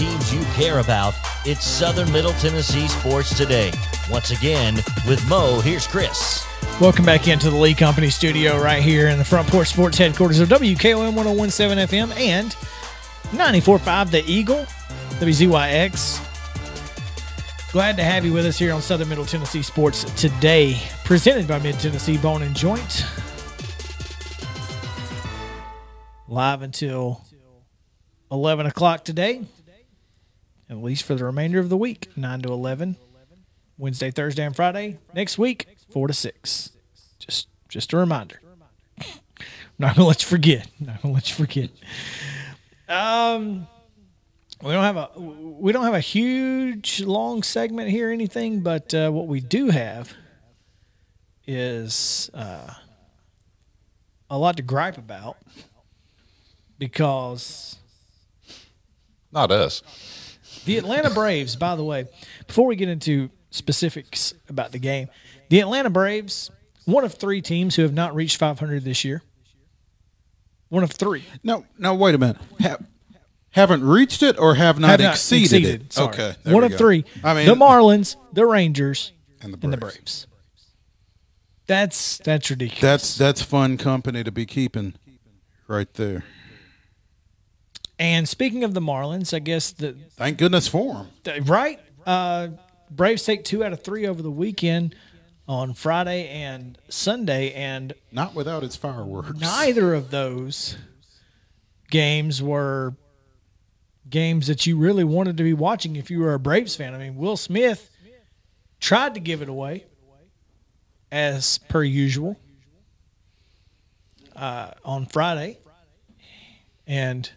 teams 0.02 0.34
you 0.34 0.42
care 0.54 0.80
about, 0.80 1.14
it's 1.44 1.64
Southern 1.64 2.10
Middle 2.10 2.32
Tennessee 2.32 2.88
Sports 2.88 3.36
Today. 3.36 3.70
Once 4.10 4.32
again, 4.32 4.74
with 5.06 5.24
Mo, 5.28 5.60
here's 5.60 5.86
Chris. 5.86 6.44
Welcome 6.80 7.04
back 7.04 7.28
into 7.28 7.50
the 7.50 7.56
Lee 7.56 7.72
Company 7.72 8.10
studio 8.10 8.60
right 8.60 8.82
here 8.82 9.06
in 9.06 9.18
the 9.18 9.24
Front 9.24 9.46
Porch 9.46 9.68
Sports 9.68 9.96
headquarters 9.96 10.40
of 10.40 10.48
WKOM 10.48 11.14
1017 11.14 11.86
FM 11.86 12.18
and 12.18 12.50
94.5 13.30 14.10
The 14.10 14.24
Eagle, 14.26 14.66
WZYX. 15.20 16.20
Glad 17.70 17.96
to 17.96 18.02
have 18.02 18.24
you 18.24 18.32
with 18.32 18.44
us 18.44 18.58
here 18.58 18.72
on 18.72 18.82
Southern 18.82 19.08
Middle 19.08 19.24
Tennessee 19.24 19.62
Sports 19.62 20.02
today, 20.20 20.82
presented 21.04 21.46
by 21.46 21.60
Mid 21.60 21.78
Tennessee 21.78 22.18
Bone 22.18 22.42
and 22.42 22.56
Joint. 22.56 23.06
Live 26.26 26.62
until 26.62 27.24
11 28.32 28.66
o'clock 28.66 29.04
today, 29.04 29.42
at 30.72 30.82
least 30.82 31.04
for 31.04 31.14
the 31.14 31.24
remainder 31.24 31.60
of 31.60 31.68
the 31.68 31.76
week, 31.76 32.08
9 32.16 32.42
to 32.42 32.48
11. 32.48 32.96
Wednesday, 33.78 34.10
Thursday, 34.10 34.44
and 34.44 34.56
Friday. 34.56 34.98
Next 35.14 35.38
week, 35.38 35.66
4 35.90 36.08
to 36.08 36.14
6. 36.14 36.70
Just 37.18 37.48
just 37.68 37.92
a 37.92 37.96
reminder. 37.96 38.40
not 39.78 39.96
gonna 39.96 40.08
let 40.08 40.22
you 40.22 40.28
forget. 40.28 40.68
Not 40.80 41.02
gonna 41.02 41.14
let 41.14 41.28
you 41.30 41.34
forget. 41.36 41.70
Um, 42.88 43.66
we 44.62 44.72
don't 44.72 44.84
have 44.84 44.96
a 44.96 45.10
we 45.18 45.72
don't 45.72 45.84
have 45.84 45.94
a 45.94 46.00
huge 46.00 47.00
long 47.00 47.42
segment 47.42 47.90
here, 47.90 48.10
or 48.10 48.12
anything, 48.12 48.60
but 48.60 48.92
uh, 48.94 49.10
what 49.10 49.26
we 49.26 49.40
do 49.40 49.70
have 49.70 50.12
is 51.46 52.30
uh, 52.34 52.74
a 54.28 54.38
lot 54.38 54.56
to 54.58 54.62
gripe 54.62 54.98
about 54.98 55.38
because 56.78 57.76
Not 59.32 59.50
us. 59.50 59.82
The 60.64 60.78
Atlanta 60.78 61.10
Braves, 61.10 61.56
by 61.56 61.76
the 61.76 61.84
way, 61.84 62.06
before 62.46 62.66
we 62.66 62.76
get 62.76 62.88
into 62.88 63.30
specifics 63.50 64.34
about 64.48 64.72
the 64.72 64.78
game, 64.78 65.08
the 65.48 65.60
Atlanta 65.60 65.90
Braves, 65.90 66.50
one 66.84 67.04
of 67.04 67.14
three 67.14 67.40
teams 67.42 67.76
who 67.76 67.82
have 67.82 67.92
not 67.92 68.14
reached 68.14 68.36
500 68.38 68.84
this 68.84 69.04
year. 69.04 69.22
One 70.68 70.82
of 70.82 70.90
three. 70.90 71.24
No, 71.44 71.66
no. 71.78 71.94
Wait 71.94 72.14
a 72.14 72.18
minute. 72.18 72.38
Have, 72.60 72.86
haven't 73.50 73.84
reached 73.84 74.22
it 74.22 74.38
or 74.38 74.54
have 74.54 74.78
not, 74.78 74.88
Have 74.88 75.00
not 75.00 75.14
exceeded, 75.14 75.52
exceeded, 75.52 75.82
it? 75.82 75.92
sorry. 75.92 76.08
Okay. 76.14 76.34
One 76.44 76.64
of 76.64 76.70
go. 76.70 76.78
three. 76.78 77.04
I 77.22 77.34
mean, 77.34 77.46
the 77.46 77.54
Marlins, 77.54 78.16
the 78.32 78.46
Rangers, 78.46 79.12
and 79.42 79.52
the 79.52 79.58
and 79.62 79.72
the 79.72 79.76
Braves. 79.76 79.96
Braves. 79.96 80.26
That's 81.66 82.18
that's 82.18 82.48
ridiculous. 82.50 82.80
That's 82.80 83.16
that's 83.18 83.42
fun 83.42 83.76
company 83.76 84.24
to 84.24 84.32
be 84.32 84.46
keeping, 84.46 84.94
right 85.68 85.92
there. 85.94 86.24
And 88.02 88.28
speaking 88.28 88.64
of 88.64 88.74
the 88.74 88.80
Marlins, 88.80 89.32
I 89.32 89.38
guess 89.38 89.70
the 89.70 89.92
Thank 90.16 90.38
goodness 90.38 90.66
for 90.66 91.06
them. 91.24 91.44
Right. 91.44 91.78
Uh, 92.04 92.48
Braves 92.90 93.24
take 93.24 93.44
two 93.44 93.62
out 93.64 93.72
of 93.72 93.82
three 93.82 94.06
over 94.06 94.20
the 94.22 94.30
weekend 94.30 94.94
on 95.46 95.72
Friday 95.74 96.28
and 96.28 96.76
Sunday, 96.88 97.52
and 97.52 97.94
Not 98.10 98.34
without 98.34 98.64
its 98.64 98.74
fireworks. 98.76 99.38
neither 99.38 99.94
of 99.94 100.10
those 100.10 100.76
games 101.90 102.42
were 102.42 102.96
games 104.10 104.48
that 104.48 104.66
you 104.66 104.76
really 104.76 105.04
wanted 105.04 105.36
to 105.36 105.42
be 105.44 105.52
watching 105.54 105.94
if 105.96 106.10
you 106.10 106.18
were 106.20 106.34
a 106.34 106.38
Braves 106.38 106.74
fan. 106.74 106.94
I 106.94 106.98
mean, 106.98 107.16
Will 107.16 107.36
Smith 107.36 107.88
tried 108.80 109.14
to 109.14 109.20
give 109.20 109.42
it 109.42 109.48
away 109.48 109.86
as 111.10 111.58
per 111.68 111.82
usual 111.84 112.36
uh, 114.34 114.72
on 114.84 115.06
Friday. 115.06 115.58
And 116.86 117.30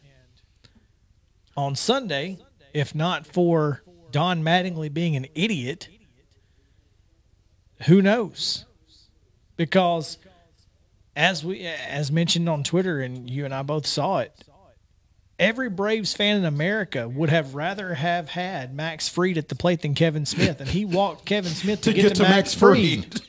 on 1.56 1.76
Sunday, 1.76 2.39
if 2.74 2.94
not 2.94 3.26
for 3.26 3.82
Don 4.12 4.44
Mattingly 4.44 4.94
being 4.94 5.15
an 5.15 5.28
idiot, 5.36 5.89
who 7.88 8.02
knows? 8.02 8.65
Because 9.58 10.18
as 11.15 11.44
we 11.44 11.65
as 11.65 12.12
mentioned 12.12 12.50
on 12.50 12.63
Twitter 12.63 13.00
and 13.00 13.30
you 13.30 13.46
and 13.46 13.54
I 13.54 13.62
both 13.63 13.86
saw 13.86 14.20
it, 14.20 14.34
every 15.39 15.70
Braves 15.70 16.13
fan 16.13 16.38
in 16.38 16.46
America 16.46 17.08
would 17.08 17.30
have 17.30 17.56
rather 17.56 17.96
have 17.96 18.30
had 18.30 18.76
Max 18.76 19.08
Fried 19.08 19.38
at 19.38 19.50
the 19.50 19.56
plate 19.56 19.82
than 19.82 19.96
Kevin 19.96 20.26
Smith, 20.26 20.60
and 20.60 20.70
he 20.70 20.86
walked 20.86 21.26
Kevin 21.26 21.52
Smith 21.52 21.82
to, 21.82 21.94
get, 21.94 22.15
to, 22.15 22.24
Max, 22.24 22.54
Fried. 22.54 23.22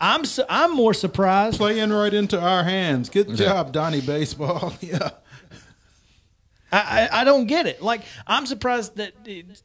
I'm 0.00 0.24
su- 0.24 0.44
I'm 0.48 0.74
more 0.74 0.92
surprised. 0.94 1.56
Playing 1.56 1.90
right 1.90 2.12
into 2.12 2.38
our 2.38 2.64
hands. 2.64 3.08
Good 3.08 3.34
job, 3.34 3.72
Donnie 3.72 4.02
Baseball. 4.02 4.74
yeah. 4.80 5.10
I, 6.72 7.08
I 7.12 7.20
I 7.20 7.24
don't 7.24 7.46
get 7.46 7.66
it. 7.66 7.82
Like 7.82 8.02
I'm 8.26 8.46
surprised 8.46 8.96
that 8.96 9.12
it, 9.24 9.62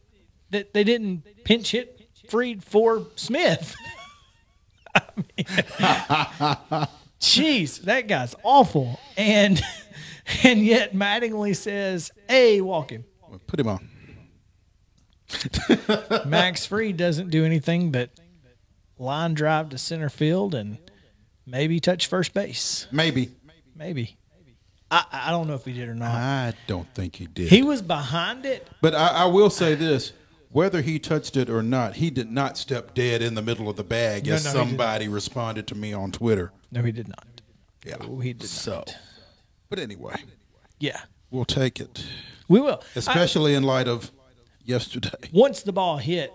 that 0.51 0.73
they 0.73 0.83
didn't 0.83 1.23
pinch 1.43 1.71
hit 1.71 2.09
Fried 2.29 2.63
for 2.63 3.07
Smith. 3.15 3.75
I 4.95 5.01
mean, 5.15 6.87
Jeez, 7.19 7.81
that 7.83 8.07
guy's 8.07 8.35
awful, 8.43 8.99
and 9.15 9.61
and 10.43 10.65
yet 10.65 10.93
Mattingly 10.93 11.55
says, 11.55 12.11
"Hey, 12.27 12.61
walk 12.61 12.91
him." 12.91 13.05
Put 13.47 13.59
him 13.59 13.67
on. 13.67 13.89
Max 16.25 16.65
Fried 16.65 16.97
doesn't 16.97 17.29
do 17.29 17.45
anything 17.45 17.91
but 17.91 18.09
line 18.97 19.33
drive 19.33 19.69
to 19.69 19.77
center 19.77 20.09
field 20.09 20.53
and 20.53 20.77
maybe 21.45 21.79
touch 21.79 22.07
first 22.07 22.33
base. 22.33 22.87
Maybe. 22.91 23.31
Maybe. 23.75 24.17
I, 24.91 25.05
I 25.11 25.31
don't 25.31 25.47
know 25.47 25.53
if 25.55 25.63
he 25.65 25.73
did 25.73 25.87
or 25.89 25.95
not. 25.95 26.11
I 26.11 26.53
don't 26.67 26.93
think 26.93 27.15
he 27.15 27.25
did. 27.27 27.47
He 27.47 27.63
was 27.63 27.81
behind 27.81 28.45
it. 28.45 28.67
but 28.81 28.93
I, 28.93 29.07
I 29.07 29.25
will 29.25 29.49
say 29.49 29.73
this. 29.75 30.11
Whether 30.51 30.81
he 30.81 30.99
touched 30.99 31.37
it 31.37 31.49
or 31.49 31.63
not, 31.63 31.95
he 31.95 32.09
did 32.09 32.29
not 32.29 32.57
step 32.57 32.93
dead 32.93 33.21
in 33.21 33.35
the 33.35 33.41
middle 33.41 33.69
of 33.69 33.77
the 33.77 33.85
bag, 33.85 34.27
No, 34.27 34.33
as 34.33 34.43
no, 34.43 34.51
somebody 34.51 35.07
responded 35.07 35.65
to 35.67 35.75
me 35.75 35.93
on 35.93 36.11
Twitter. 36.11 36.51
No, 36.73 36.81
he 36.83 36.91
did 36.91 37.07
not. 37.07 37.25
Yeah. 37.85 37.95
He 38.21 38.33
did 38.33 38.49
so, 38.49 38.79
not. 38.79 38.97
but 39.69 39.79
anyway, 39.79 40.21
Yeah, 40.77 40.99
we'll 41.29 41.45
take 41.45 41.79
it, 41.79 42.05
we 42.49 42.59
will. 42.59 42.81
I- 42.83 42.99
especially 42.99 43.53
in 43.55 43.63
light 43.63 43.87
of 43.87 44.11
yesterday. 44.65 45.29
once 45.31 45.61
the 45.63 45.71
ball 45.71 45.97
hit, 45.99 46.33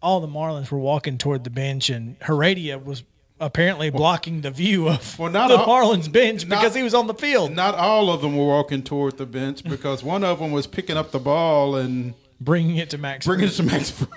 all 0.00 0.20
the 0.20 0.28
Marlins 0.28 0.70
were 0.70 0.78
walking 0.78 1.18
toward 1.18 1.42
the 1.42 1.50
bench, 1.50 1.90
and 1.90 2.14
Heredia 2.22 2.78
was 2.78 3.02
apparently 3.40 3.90
blocking 3.90 4.40
the 4.40 4.50
view 4.50 4.88
of 4.88 5.18
Well, 5.18 5.30
not 5.30 5.48
the 5.48 5.56
all- 5.58 5.66
Marlins 5.66 6.10
bench 6.10 6.46
not- 6.46 6.60
because 6.60 6.74
he 6.74 6.82
was 6.82 6.94
on 6.94 7.06
the 7.06 7.14
field, 7.14 7.52
Not 7.52 7.74
all 7.74 8.10
of 8.10 8.20
them 8.22 8.36
were 8.36 8.46
walking 8.46 8.82
toward 8.82 9.16
the 9.18 9.26
bench 9.26 9.62
because 9.64 10.02
one 10.02 10.24
of 10.24 10.38
them 10.40 10.52
was 10.52 10.66
picking 10.66 10.96
up 10.96 11.10
the 11.12 11.18
ball 11.18 11.76
and 11.76 12.14
bringing 12.40 12.76
it 12.76 12.90
to 12.90 12.98
Max. 12.98 13.24
bringing 13.26 13.46
it 13.48 13.52
to 13.52 13.62
Max 13.62 13.90
Fried. 13.90 14.10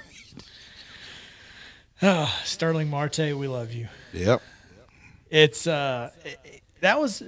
Ah, 2.01 2.41
Starling 2.43 2.89
Marte, 2.89 3.35
we 3.37 3.47
love 3.47 3.71
you. 3.71 3.87
Yep. 4.13 4.41
It's 5.29 5.67
uh, 5.67 6.09
it- 6.25 6.39
it- 6.43 6.61
that 6.81 6.99
was 6.99 7.21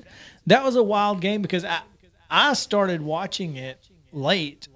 that 0.47 0.63
was 0.63 0.75
a 0.75 0.84
wild 0.84 1.21
game 1.21 1.41
because 1.43 1.63
I 1.63 1.82
I 2.29 2.53
started 2.53 3.01
watching 3.01 3.56
it 3.56 3.77
late. 4.12 4.67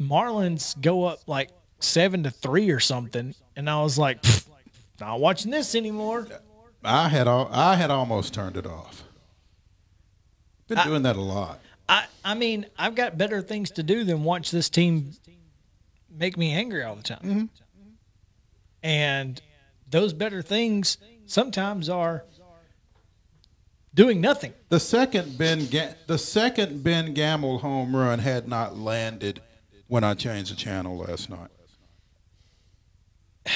Marlins 0.00 0.80
go 0.80 1.04
up 1.04 1.20
like 1.28 1.50
seven 1.78 2.22
to 2.22 2.30
three 2.30 2.70
or 2.70 2.80
something, 2.80 3.34
and 3.54 3.68
I 3.68 3.82
was 3.82 3.98
like, 3.98 4.24
not 5.00 5.20
watching 5.20 5.50
this 5.50 5.74
anymore. 5.74 6.26
I 6.84 7.08
had 7.08 7.26
all, 7.26 7.48
I 7.52 7.76
had 7.76 7.90
almost 7.90 8.34
turned 8.34 8.56
it 8.56 8.66
off. 8.66 9.04
Been 10.68 10.78
doing 10.84 11.02
that 11.02 11.16
a 11.16 11.20
lot. 11.20 11.60
I 11.88 12.06
I 12.24 12.34
mean, 12.34 12.66
I've 12.78 12.94
got 12.94 13.18
better 13.18 13.42
things 13.42 13.70
to 13.72 13.82
do 13.82 14.04
than 14.04 14.24
watch 14.24 14.50
this 14.50 14.70
team 14.70 15.12
make 16.10 16.36
me 16.36 16.52
angry 16.52 16.82
all 16.82 16.94
the 16.94 17.02
time. 17.02 17.22
Mm-hmm. 17.22 17.44
And 18.82 19.40
those 19.88 20.12
better 20.12 20.42
things 20.42 20.98
sometimes 21.26 21.88
are 21.88 22.24
doing 23.94 24.20
nothing. 24.20 24.52
The 24.68 24.80
second 24.80 25.38
Ben 25.38 25.66
Ga- 25.66 25.94
the 26.06 26.18
second 26.18 26.82
Ben 26.82 27.14
Gamel 27.14 27.58
home 27.58 27.94
run 27.94 28.18
had 28.18 28.48
not 28.48 28.76
landed 28.76 29.40
when 29.86 30.04
I 30.04 30.14
changed 30.14 30.52
the 30.52 30.56
channel 30.56 30.96
last 30.96 31.30
night. 31.30 31.50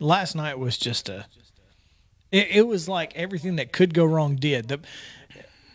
Last 0.00 0.36
night 0.36 0.60
was 0.60 0.78
just 0.78 1.08
a. 1.08 1.26
It, 2.30 2.48
it 2.50 2.66
was 2.66 2.88
like 2.88 3.16
everything 3.16 3.56
that 3.56 3.72
could 3.72 3.94
go 3.94 4.04
wrong 4.04 4.36
did. 4.36 4.68
The, 4.68 4.80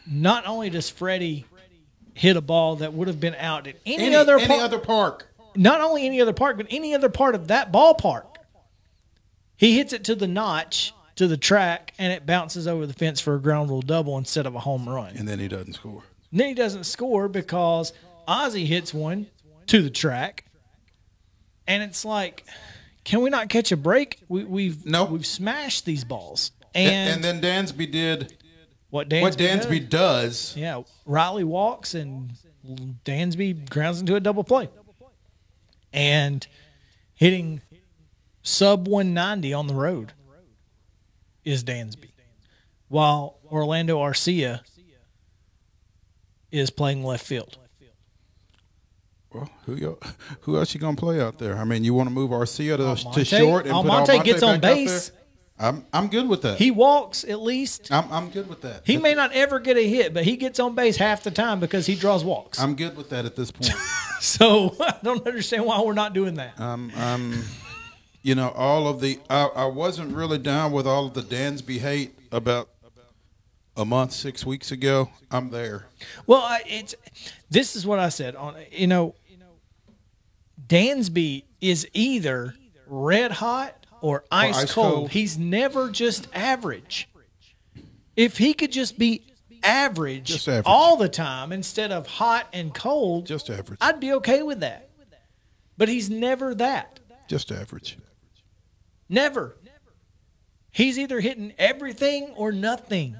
not 0.07 0.45
only 0.45 0.69
does 0.69 0.89
Freddie 0.89 1.45
hit 2.13 2.37
a 2.37 2.41
ball 2.41 2.75
that 2.77 2.93
would 2.93 3.07
have 3.07 3.19
been 3.19 3.35
out 3.35 3.67
at 3.67 3.75
any, 3.85 4.05
Any 4.05 4.15
other 4.15 4.37
any 4.37 4.47
par- 4.47 4.59
other 4.61 4.79
park. 4.79 5.27
not 5.55 5.81
only 5.81 6.05
any 6.05 6.21
other 6.21 6.33
park, 6.33 6.57
but 6.57 6.67
any 6.69 6.93
other 6.93 7.09
part 7.09 7.33
of 7.35 7.47
that 7.47 7.71
ballpark. 7.71 8.25
He 9.57 9.77
hits 9.77 9.93
it 9.93 10.03
to 10.05 10.15
the 10.15 10.27
notch, 10.27 10.93
to 11.15 11.27
the 11.27 11.37
track, 11.37 11.93
and 11.97 12.11
it 12.11 12.25
bounces 12.25 12.67
over 12.67 12.85
the 12.85 12.93
fence 12.93 13.19
for 13.19 13.35
a 13.35 13.39
ground 13.39 13.69
rule 13.69 13.81
double 13.81 14.17
instead 14.17 14.45
of 14.45 14.55
a 14.55 14.59
home 14.59 14.87
run. 14.89 15.15
And 15.15 15.27
then 15.27 15.39
he 15.39 15.47
doesn't 15.47 15.73
score. 15.73 16.03
And 16.31 16.39
then 16.39 16.49
he 16.49 16.53
doesn't 16.53 16.83
score 16.85 17.27
because 17.29 17.93
Ozzy 18.27 18.65
hits 18.65 18.93
one 18.93 19.27
to 19.67 19.81
the 19.81 19.89
track, 19.89 20.43
and 21.67 21.81
it's 21.81 22.03
like, 22.03 22.45
can 23.03 23.21
we 23.21 23.29
not 23.29 23.49
catch 23.49 23.71
a 23.71 23.77
break? 23.77 24.19
We, 24.27 24.43
we've 24.45 24.85
Nope. 24.85 25.09
we've 25.11 25.25
smashed 25.25 25.85
these 25.85 26.03
balls, 26.03 26.51
And, 26.73 26.91
and, 27.15 27.25
and 27.25 27.41
then 27.41 27.65
Dansby 27.65 27.91
did 27.91 28.37
what 28.89 29.09
Dansby, 29.09 29.21
what 29.21 29.37
Dansby 29.37 29.89
does- 29.89 30.53
does. 30.53 30.57
yeah, 30.57 30.81
Riley 31.05 31.43
walks 31.43 31.93
and 31.95 32.31
Dansby 33.05 33.69
grounds 33.69 33.99
into 33.99 34.15
a 34.15 34.19
double 34.19 34.43
play. 34.43 34.69
And 35.91 36.45
hitting 37.13 37.61
sub 38.41 38.87
190 38.87 39.53
on 39.53 39.67
the 39.67 39.75
road 39.75 40.13
is 41.43 41.63
Dansby. 41.63 42.09
While 42.87 43.37
Orlando 43.51 43.99
Arcia 43.99 44.61
is 46.51 46.69
playing 46.69 47.03
left 47.03 47.25
field. 47.25 47.57
Well, 49.33 49.49
who 49.65 49.97
who 50.41 50.57
else 50.57 50.73
you 50.73 50.79
gonna 50.79 50.95
play 50.95 51.19
out 51.19 51.39
there? 51.39 51.57
I 51.57 51.63
mean, 51.63 51.83
you 51.83 51.93
want 51.93 52.07
to 52.07 52.13
move 52.13 52.31
Arcia 52.31 52.77
to, 52.77 53.11
to 53.13 53.25
short 53.25 53.65
and 53.65 53.73
Almonte 53.73 54.05
put 54.05 54.09
Almonte 54.09 54.25
gets 54.25 54.43
on 54.43 54.59
base. 54.59 55.11
I'm 55.59 55.85
I'm 55.93 56.07
good 56.07 56.27
with 56.27 56.41
that. 56.41 56.57
He 56.57 56.71
walks 56.71 57.23
at 57.23 57.41
least. 57.41 57.91
I'm 57.91 58.11
I'm 58.11 58.29
good 58.29 58.49
with 58.49 58.61
that. 58.61 58.81
He 58.85 58.97
may 58.97 59.13
not 59.13 59.31
ever 59.33 59.59
get 59.59 59.77
a 59.77 59.87
hit, 59.87 60.13
but 60.13 60.23
he 60.23 60.35
gets 60.35 60.59
on 60.59 60.75
base 60.75 60.97
half 60.97 61.23
the 61.23 61.31
time 61.31 61.59
because 61.59 61.85
he 61.85 61.95
draws 61.95 62.23
walks. 62.23 62.59
I'm 62.59 62.75
good 62.75 62.97
with 62.97 63.09
that 63.09 63.25
at 63.25 63.35
this 63.35 63.51
point. 63.51 63.71
so 64.19 64.75
I 64.79 64.95
don't 65.03 65.25
understand 65.25 65.65
why 65.65 65.81
we're 65.81 65.93
not 65.93 66.13
doing 66.13 66.35
that. 66.35 66.59
um, 66.59 66.91
um, 66.97 67.43
you 68.23 68.35
know, 68.35 68.49
all 68.49 68.87
of 68.87 68.99
the 68.99 69.19
I, 69.29 69.45
I 69.55 69.65
wasn't 69.65 70.15
really 70.15 70.37
down 70.37 70.71
with 70.71 70.87
all 70.87 71.07
of 71.07 71.13
the 71.13 71.21
Dansby 71.21 71.79
hate 71.79 72.17
about 72.31 72.69
a 73.75 73.85
month, 73.85 74.11
six 74.11 74.45
weeks 74.45 74.71
ago. 74.71 75.09
I'm 75.31 75.49
there. 75.49 75.87
Well, 76.27 76.41
I, 76.41 76.61
it's 76.65 76.95
this 77.49 77.75
is 77.75 77.85
what 77.85 77.99
I 77.99 78.09
said 78.09 78.35
on 78.35 78.55
you 78.71 78.87
know 78.87 79.15
Dansby 80.67 81.43
is 81.61 81.87
either 81.93 82.55
red 82.87 83.31
hot 83.31 83.85
or 84.01 84.23
ice, 84.31 84.55
ice 84.63 84.73
cold. 84.73 84.93
cold. 84.93 85.11
He's 85.11 85.37
never 85.37 85.89
just 85.89 86.27
average. 86.33 87.09
If 88.15 88.37
he 88.37 88.53
could 88.53 88.71
just 88.71 88.97
be 88.99 89.23
average, 89.63 90.25
Just 90.27 90.47
average. 90.47 90.65
all 90.67 90.97
the 90.97 91.09
time 91.09 91.51
instead 91.51 91.91
of 91.91 92.05
hot 92.05 92.47
and 92.53 92.73
cold, 92.73 93.25
Just 93.25 93.49
average. 93.49 93.79
I'd 93.81 93.99
be 93.99 94.13
okay 94.13 94.43
with 94.43 94.59
that. 94.59 94.89
But 95.77 95.89
he's 95.89 96.09
never 96.09 96.53
that. 96.55 96.99
Just 97.27 97.51
average. 97.51 97.97
Never. 99.09 99.57
He's 100.71 100.99
either 100.99 101.19
hitting 101.19 101.53
everything 101.57 102.31
or 102.35 102.51
nothing. 102.51 103.15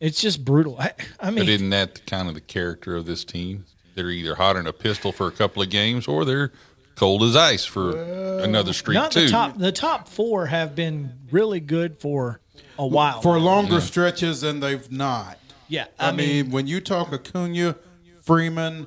It's 0.00 0.20
just 0.20 0.44
brutal. 0.44 0.76
I, 0.78 0.92
I 1.18 1.30
mean, 1.30 1.40
But 1.40 1.48
isn't 1.48 1.70
that 1.70 2.06
kind 2.06 2.28
of 2.28 2.34
the 2.34 2.40
character 2.40 2.94
of 2.94 3.04
this 3.06 3.24
team? 3.24 3.64
They're 3.98 4.10
either 4.10 4.36
hot 4.36 4.54
in 4.54 4.68
a 4.68 4.72
pistol 4.72 5.10
for 5.10 5.26
a 5.26 5.32
couple 5.32 5.60
of 5.60 5.70
games, 5.70 6.06
or 6.06 6.24
they're 6.24 6.52
cold 6.94 7.24
as 7.24 7.34
ice 7.34 7.64
for 7.64 7.96
another 8.44 8.72
streak 8.72 8.94
not 8.94 9.10
too. 9.10 9.24
the 9.24 9.28
top. 9.28 9.58
The 9.58 9.72
top 9.72 10.08
four 10.08 10.46
have 10.46 10.76
been 10.76 11.14
really 11.32 11.58
good 11.58 11.98
for 11.98 12.40
a 12.78 12.86
while. 12.86 13.20
For 13.22 13.40
longer 13.40 13.80
stretches 13.80 14.42
than 14.42 14.60
they've 14.60 14.88
not. 14.92 15.36
yeah, 15.66 15.86
I, 15.98 16.12
mean, 16.12 16.52
when 16.52 16.68
you 16.68 16.80
talk 16.80 17.12
Acuna, 17.12 17.74
Freeman, 18.22 18.86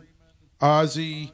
Ozzy, 0.61 1.33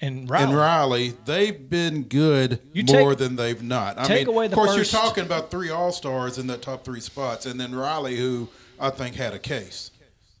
and 0.00 0.28
Riley. 0.28 0.44
and 0.44 0.56
Riley, 0.56 1.14
they've 1.24 1.70
been 1.70 2.02
good 2.02 2.58
You 2.72 2.82
more 2.82 3.14
than 3.14 3.36
they've 3.36 3.62
not. 3.62 3.96
I 3.96 4.08
take 4.08 4.26
mean, 4.26 4.34
away 4.34 4.46
of 4.46 4.52
course, 4.52 4.74
first- 4.74 4.92
you're 4.92 5.00
talking 5.00 5.24
about 5.24 5.52
three 5.52 5.70
All 5.70 5.92
Stars 5.92 6.36
in 6.36 6.48
that 6.48 6.62
top 6.62 6.84
three 6.84 6.98
spots, 7.00 7.46
and 7.46 7.60
then 7.60 7.76
Riley, 7.76 8.16
who 8.16 8.48
I 8.80 8.90
think 8.90 9.14
had 9.14 9.34
a 9.34 9.38
case. 9.38 9.92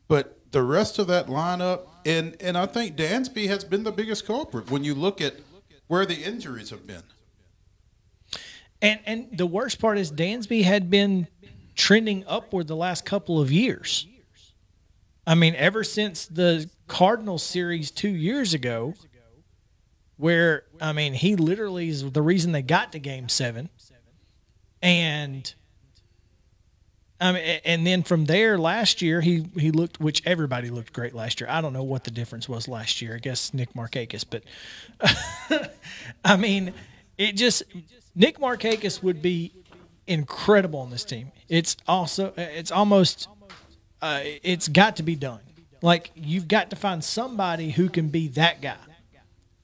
But 0.08 0.38
the 0.50 0.62
rest 0.62 0.98
of 0.98 1.06
that 1.06 1.28
lineup, 1.28 1.82
and 2.04 2.36
and 2.40 2.56
I 2.56 2.66
think 2.66 2.96
Dansby 2.96 3.46
has 3.48 3.64
been 3.64 3.84
the 3.84 3.92
biggest 3.92 4.26
culprit 4.26 4.70
when 4.70 4.84
you 4.84 4.94
look 4.94 5.20
at 5.20 5.36
where 5.86 6.06
the 6.06 6.22
injuries 6.22 6.70
have 6.70 6.86
been. 6.86 7.02
And 8.82 9.00
and 9.06 9.28
the 9.32 9.46
worst 9.46 9.80
part 9.80 9.98
is 9.98 10.12
Dansby 10.12 10.64
had 10.64 10.90
been 10.90 11.28
trending 11.74 12.24
upward 12.26 12.68
the 12.68 12.76
last 12.76 13.04
couple 13.04 13.40
of 13.40 13.50
years. 13.50 14.06
I 15.26 15.34
mean, 15.34 15.54
ever 15.56 15.84
since 15.84 16.26
the 16.26 16.68
Cardinals 16.86 17.42
series 17.42 17.90
two 17.90 18.10
years 18.10 18.52
ago, 18.52 18.94
where 20.16 20.64
I 20.80 20.92
mean 20.92 21.14
he 21.14 21.36
literally 21.36 21.88
is 21.88 22.10
the 22.10 22.22
reason 22.22 22.52
they 22.52 22.62
got 22.62 22.92
to 22.92 22.98
Game 22.98 23.28
Seven, 23.28 23.70
and 24.82 25.54
Mean, 27.20 27.60
and 27.64 27.86
then 27.86 28.02
from 28.02 28.24
there 28.24 28.58
last 28.58 29.00
year 29.00 29.20
he 29.20 29.46
he 29.56 29.70
looked, 29.70 30.00
which 30.00 30.22
everybody 30.26 30.68
looked 30.68 30.92
great 30.92 31.14
last 31.14 31.40
year. 31.40 31.48
I 31.48 31.60
don't 31.60 31.72
know 31.72 31.84
what 31.84 32.04
the 32.04 32.10
difference 32.10 32.48
was 32.48 32.66
last 32.66 33.00
year. 33.00 33.14
I 33.14 33.18
guess 33.18 33.54
Nick 33.54 33.72
Markakis, 33.72 34.24
but 34.28 34.42
I 36.24 36.36
mean, 36.36 36.74
it 37.16 37.36
just 37.36 37.62
Nick 38.14 38.38
Markakis 38.38 39.02
would 39.02 39.22
be 39.22 39.52
incredible 40.06 40.80
on 40.80 40.90
this 40.90 41.04
team. 41.04 41.30
It's 41.48 41.76
also 41.86 42.32
it's 42.36 42.72
almost 42.72 43.28
uh, 44.02 44.20
it's 44.42 44.68
got 44.68 44.96
to 44.96 45.02
be 45.02 45.14
done. 45.14 45.40
Like 45.82 46.10
you've 46.14 46.48
got 46.48 46.70
to 46.70 46.76
find 46.76 47.02
somebody 47.02 47.70
who 47.70 47.88
can 47.88 48.08
be 48.08 48.28
that 48.28 48.60
guy. 48.60 48.76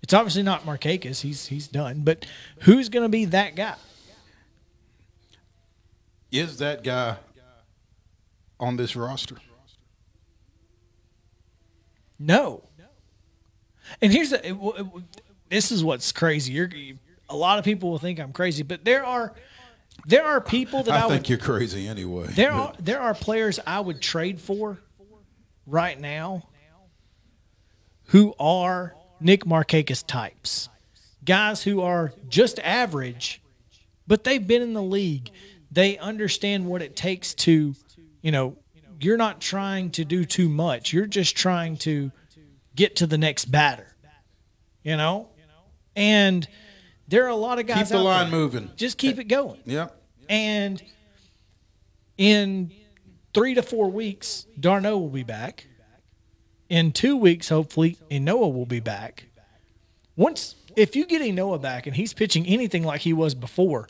It's 0.03 0.15
obviously 0.15 0.43
not 0.43 0.65
Markakis. 0.65 1.23
He's 1.23 1.47
he's 1.47 1.67
done, 1.67 2.03
but 2.05 2.25
who's 2.61 2.89
going 2.89 3.05
to 3.05 3.09
be 3.09 3.27
that 3.27 3.57
guy? 3.57 3.75
Is 6.31 6.59
that 6.59 6.85
guy 6.85 7.17
on 8.61 8.77
this 8.77 8.95
roster? 8.95 9.37
No. 12.19 12.65
And 14.01 14.13
here's 14.13 14.31
the. 14.31 14.47
it- 14.47 14.53
it- 14.57 14.87
this 15.49 15.73
is 15.73 15.83
what's 15.83 16.13
crazy. 16.13 16.53
You're 16.53 16.71
a 17.29 17.35
lot 17.35 17.59
of 17.59 17.65
people 17.65 17.91
will 17.91 17.99
think 17.99 18.21
I'm 18.21 18.33
crazy, 18.33 18.63
but 18.63 18.85
there 18.85 19.05
are 19.05 19.35
there 20.07 20.25
are 20.25 20.41
people 20.41 20.85
that 20.85 20.93
I, 20.95 21.01
I 21.01 21.07
would 21.07 21.13
think 21.15 21.29
you're 21.29 21.39
crazy 21.39 21.89
anyway. 21.89 22.29
There 22.29 22.53
are 22.53 22.73
there 22.79 23.01
are 23.01 23.15
players 23.15 23.59
I 23.67 23.81
would 23.81 24.01
trade 24.01 24.41
for 24.41 24.79
right 25.67 25.99
now 26.01 26.47
who 28.07 28.33
are 28.39 28.95
Nick 29.19 29.45
Markakis 29.45 30.07
types. 30.07 30.69
Guys 31.25 31.65
who 31.65 31.81
are 31.83 32.13
just 32.29 32.61
average, 32.61 33.43
but 34.07 34.23
they've 34.23 34.47
been 34.47 34.63
in 34.63 34.73
the 34.73 34.83
league. 34.83 35.31
They 35.73 35.99
understand 35.99 36.67
what 36.67 36.81
it 36.81 36.95
takes 36.95 37.35
to, 37.35 37.75
you 38.23 38.33
know, 38.33 38.57
you're 39.01 39.17
not 39.17 39.41
trying 39.41 39.91
to 39.93 40.05
do 40.05 40.25
too 40.25 40.49
much. 40.49 40.93
You're 40.93 41.07
just 41.07 41.37
trying 41.37 41.77
to 41.79 42.13
get 42.77 42.97
to 42.97 43.07
the 43.07 43.19
next 43.19 43.47
batter. 43.47 43.95
You 44.83 44.97
know? 44.97 45.29
And 45.97 46.47
there 47.09 47.25
are 47.25 47.29
a 47.29 47.37
lot 47.37 47.59
of 47.59 47.67
guys 47.67 47.89
keep 47.89 47.89
the 47.89 47.99
line 47.99 48.31
there. 48.31 48.39
moving. 48.39 48.71
Just 48.77 48.99
keep 48.99 49.19
it 49.19 49.25
going. 49.25 49.61
Yep. 49.65 49.97
And 50.29 50.83
in 52.17 52.71
three 53.35 53.55
to 53.55 53.63
four 53.63 53.91
weeks, 53.91 54.47
d'Arnaud 54.59 54.99
will 54.99 55.09
be 55.09 55.25
back. 55.25 55.67
In 56.69 56.93
two 56.93 57.17
weeks, 57.17 57.49
hopefully, 57.49 57.99
Ynoa 58.11 58.55
will 58.55 58.67
be 58.67 58.79
back. 58.79 59.27
Once, 60.15 60.55
if 60.77 60.95
you 60.95 61.05
get 61.05 61.21
Ynoa 61.21 61.61
back 61.61 61.87
and 61.87 61.97
he's 61.97 62.13
pitching 62.13 62.47
anything 62.47 62.85
like 62.85 63.01
he 63.01 63.13
was 63.13 63.35
before, 63.35 63.89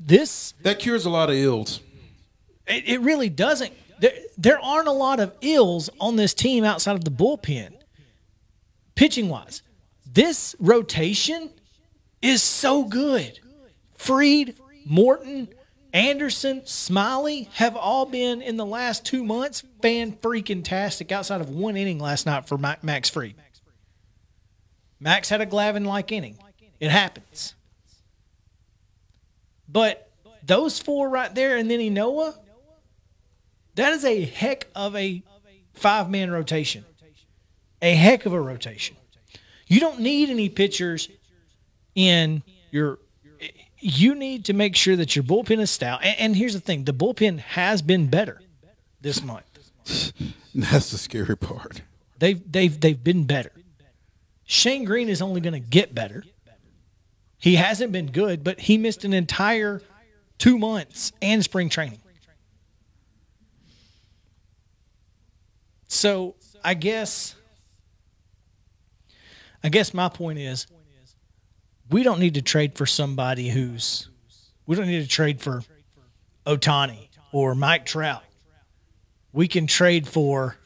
this 0.00 0.54
That 0.62 0.78
cures 0.78 1.04
a 1.04 1.10
lot 1.10 1.28
of 1.28 1.36
ills. 1.36 1.80
It, 2.72 2.88
it 2.88 3.00
really 3.00 3.28
doesn't. 3.28 3.72
There, 4.00 4.12
there 4.36 4.60
aren't 4.60 4.88
a 4.88 4.92
lot 4.92 5.20
of 5.20 5.32
ills 5.40 5.90
on 6.00 6.16
this 6.16 6.34
team 6.34 6.64
outside 6.64 6.96
of 6.96 7.04
the 7.04 7.10
bullpen, 7.10 7.74
pitching 8.94 9.28
wise. 9.28 9.62
This 10.10 10.56
rotation 10.58 11.50
is 12.20 12.42
so 12.42 12.84
good. 12.84 13.38
Fried, 13.94 14.56
Morton, 14.84 15.48
Anderson, 15.92 16.62
Smyly 16.62 17.48
have 17.52 17.76
all 17.76 18.06
been 18.06 18.42
in 18.42 18.56
the 18.56 18.66
last 18.66 19.04
two 19.04 19.22
months 19.22 19.62
fan 19.80 20.12
freaking 20.12 20.64
tastic 20.64 21.12
outside 21.12 21.40
of 21.40 21.50
one 21.50 21.76
inning 21.76 21.98
last 21.98 22.26
night 22.26 22.48
for 22.48 22.58
Max 22.58 23.10
Fried. 23.10 23.34
Max 24.98 25.28
had 25.28 25.40
a 25.40 25.46
Glavine 25.46 25.86
like 25.86 26.10
inning. 26.12 26.38
It 26.80 26.90
happens. 26.90 27.54
But 29.68 30.10
those 30.42 30.78
four 30.78 31.08
right 31.08 31.34
there 31.34 31.56
and 31.56 31.70
then 31.70 31.80
Ynoa, 31.80 32.36
that 33.74 33.92
is 33.92 34.04
a 34.04 34.24
heck 34.24 34.68
of 34.74 34.94
a 34.96 35.22
five 35.74 36.10
man 36.10 36.30
rotation. 36.30 36.84
A 37.80 37.94
heck 37.94 38.26
of 38.26 38.32
a 38.32 38.40
rotation. 38.40 38.96
You 39.66 39.80
don't 39.80 40.00
need 40.00 40.30
any 40.30 40.48
pitchers 40.48 41.08
in 41.94 42.42
your. 42.70 42.98
You 43.78 44.14
need 44.14 44.44
to 44.44 44.52
make 44.52 44.76
sure 44.76 44.94
that 44.94 45.16
your 45.16 45.24
bullpen 45.24 45.58
is 45.58 45.70
stout. 45.70 46.04
And, 46.04 46.18
and 46.18 46.36
here's 46.36 46.52
the 46.52 46.60
thing: 46.60 46.84
the 46.84 46.94
bullpen 46.94 47.38
has 47.40 47.82
been 47.82 48.06
better 48.06 48.40
this 49.00 49.22
month. 49.22 49.46
That's 50.54 50.90
the 50.90 50.98
scary 50.98 51.36
part. 51.36 51.82
They've 52.18 52.40
they've 52.50 52.78
they've 52.78 53.02
been 53.02 53.24
better. 53.24 53.52
Shane 54.44 54.84
Greene 54.84 55.08
is 55.08 55.22
only 55.22 55.40
going 55.40 55.54
to 55.54 55.58
get 55.58 55.94
better. 55.94 56.24
He 57.38 57.56
hasn't 57.56 57.90
been 57.90 58.12
good, 58.12 58.44
but 58.44 58.60
he 58.60 58.78
missed 58.78 59.04
an 59.04 59.12
entire 59.12 59.82
two 60.38 60.58
months 60.58 61.12
and 61.20 61.42
spring 61.42 61.68
training. 61.68 62.01
So 65.92 66.36
I 66.64 66.72
guess 66.72 67.34
I 69.62 69.68
guess 69.68 69.92
my 69.92 70.08
point 70.08 70.38
is 70.38 70.66
we 71.90 72.02
don't 72.02 72.18
need 72.18 72.32
to 72.34 72.42
trade 72.42 72.78
for 72.78 72.86
somebody 72.86 73.50
who's 73.50 74.08
we 74.64 74.74
don't 74.74 74.86
need 74.86 75.02
to 75.02 75.08
trade 75.08 75.42
for 75.42 75.62
Ohtani 76.46 77.08
or 77.30 77.54
Mike 77.54 77.84
Trout. 77.84 78.22
We 79.34 79.46
can 79.48 79.66
trade 79.66 80.08
for 80.08 80.56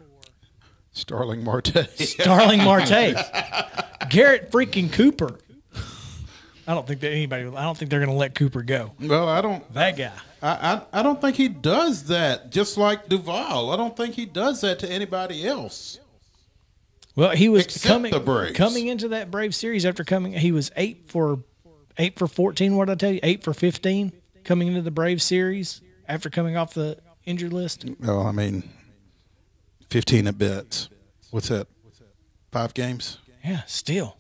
Starling 0.93 1.43
Marte. 1.43 1.89
Starling 1.97 2.59
Marte, 2.65 3.17
Garrett 4.09 4.53
freaking 4.53 4.93
Cooper. 4.93 5.41
I 6.67 6.75
don't 6.75 6.87
think 6.87 7.01
that 7.01 7.11
anybody. 7.13 7.45
I 7.47 7.63
don't 7.63 7.77
think 7.79 7.91
they're 7.91 8.01
going 8.01 8.11
to 8.11 8.17
let 8.17 8.35
Cooper 8.35 8.63
go. 8.63 8.93
well, 9.01 9.29
I 9.29 9.41
don't. 9.41 9.73
That 9.75 9.97
guy. 9.97 10.13
I, 10.43 10.51
I 10.93 11.01
I 11.01 11.03
don't 11.03 11.21
think 11.21 11.37
he 11.37 11.49
does 11.49 12.05
that. 12.05 12.51
Just 12.51 12.77
like 12.77 13.09
Duvall, 13.09 13.71
I 13.71 13.77
don't 13.77 13.97
think 13.97 14.15
he 14.15 14.27
does 14.27 14.61
that 14.63 14.79
to 14.81 14.91
anybody 14.91 15.47
else. 15.47 15.99
Well, 17.15 17.31
he 17.31 17.49
was 17.49 17.65
Except 17.65 17.85
coming 17.87 18.53
coming 18.55 18.89
into 18.89 19.09
that 19.09 19.31
Brave 19.31 19.55
series 19.55 19.87
after 19.87 20.05
coming. 20.05 20.33
He 20.35 20.53
was 20.53 20.71
eight 20.77 21.05
for 21.09 21.41
eight 21.99 22.19
for 22.19 22.27
fourteen. 22.27 22.77
What 22.77 22.87
did 22.87 22.93
I 22.93 22.97
tell 22.97 23.13
you? 23.13 23.21
Eight 23.23 23.43
for 23.43 23.55
fifteen. 23.55 24.13
coming 24.45 24.69
into 24.69 24.83
the 24.83 24.91
Brave 24.91 25.23
series 25.23 25.81
after 26.09 26.29
coming 26.29 26.57
off 26.57 26.75
the 26.75 26.99
injured 27.25 27.53
list? 27.53 27.85
Well, 28.01 28.21
I 28.27 28.31
mean, 28.33 28.63
15 29.91 30.27
at 30.29 30.39
bets. 30.39 30.89
What's 31.31 31.49
that? 31.49 31.67
Five 32.53 32.75
games? 32.75 33.19
Yeah, 33.45 33.63
still. 33.67 34.17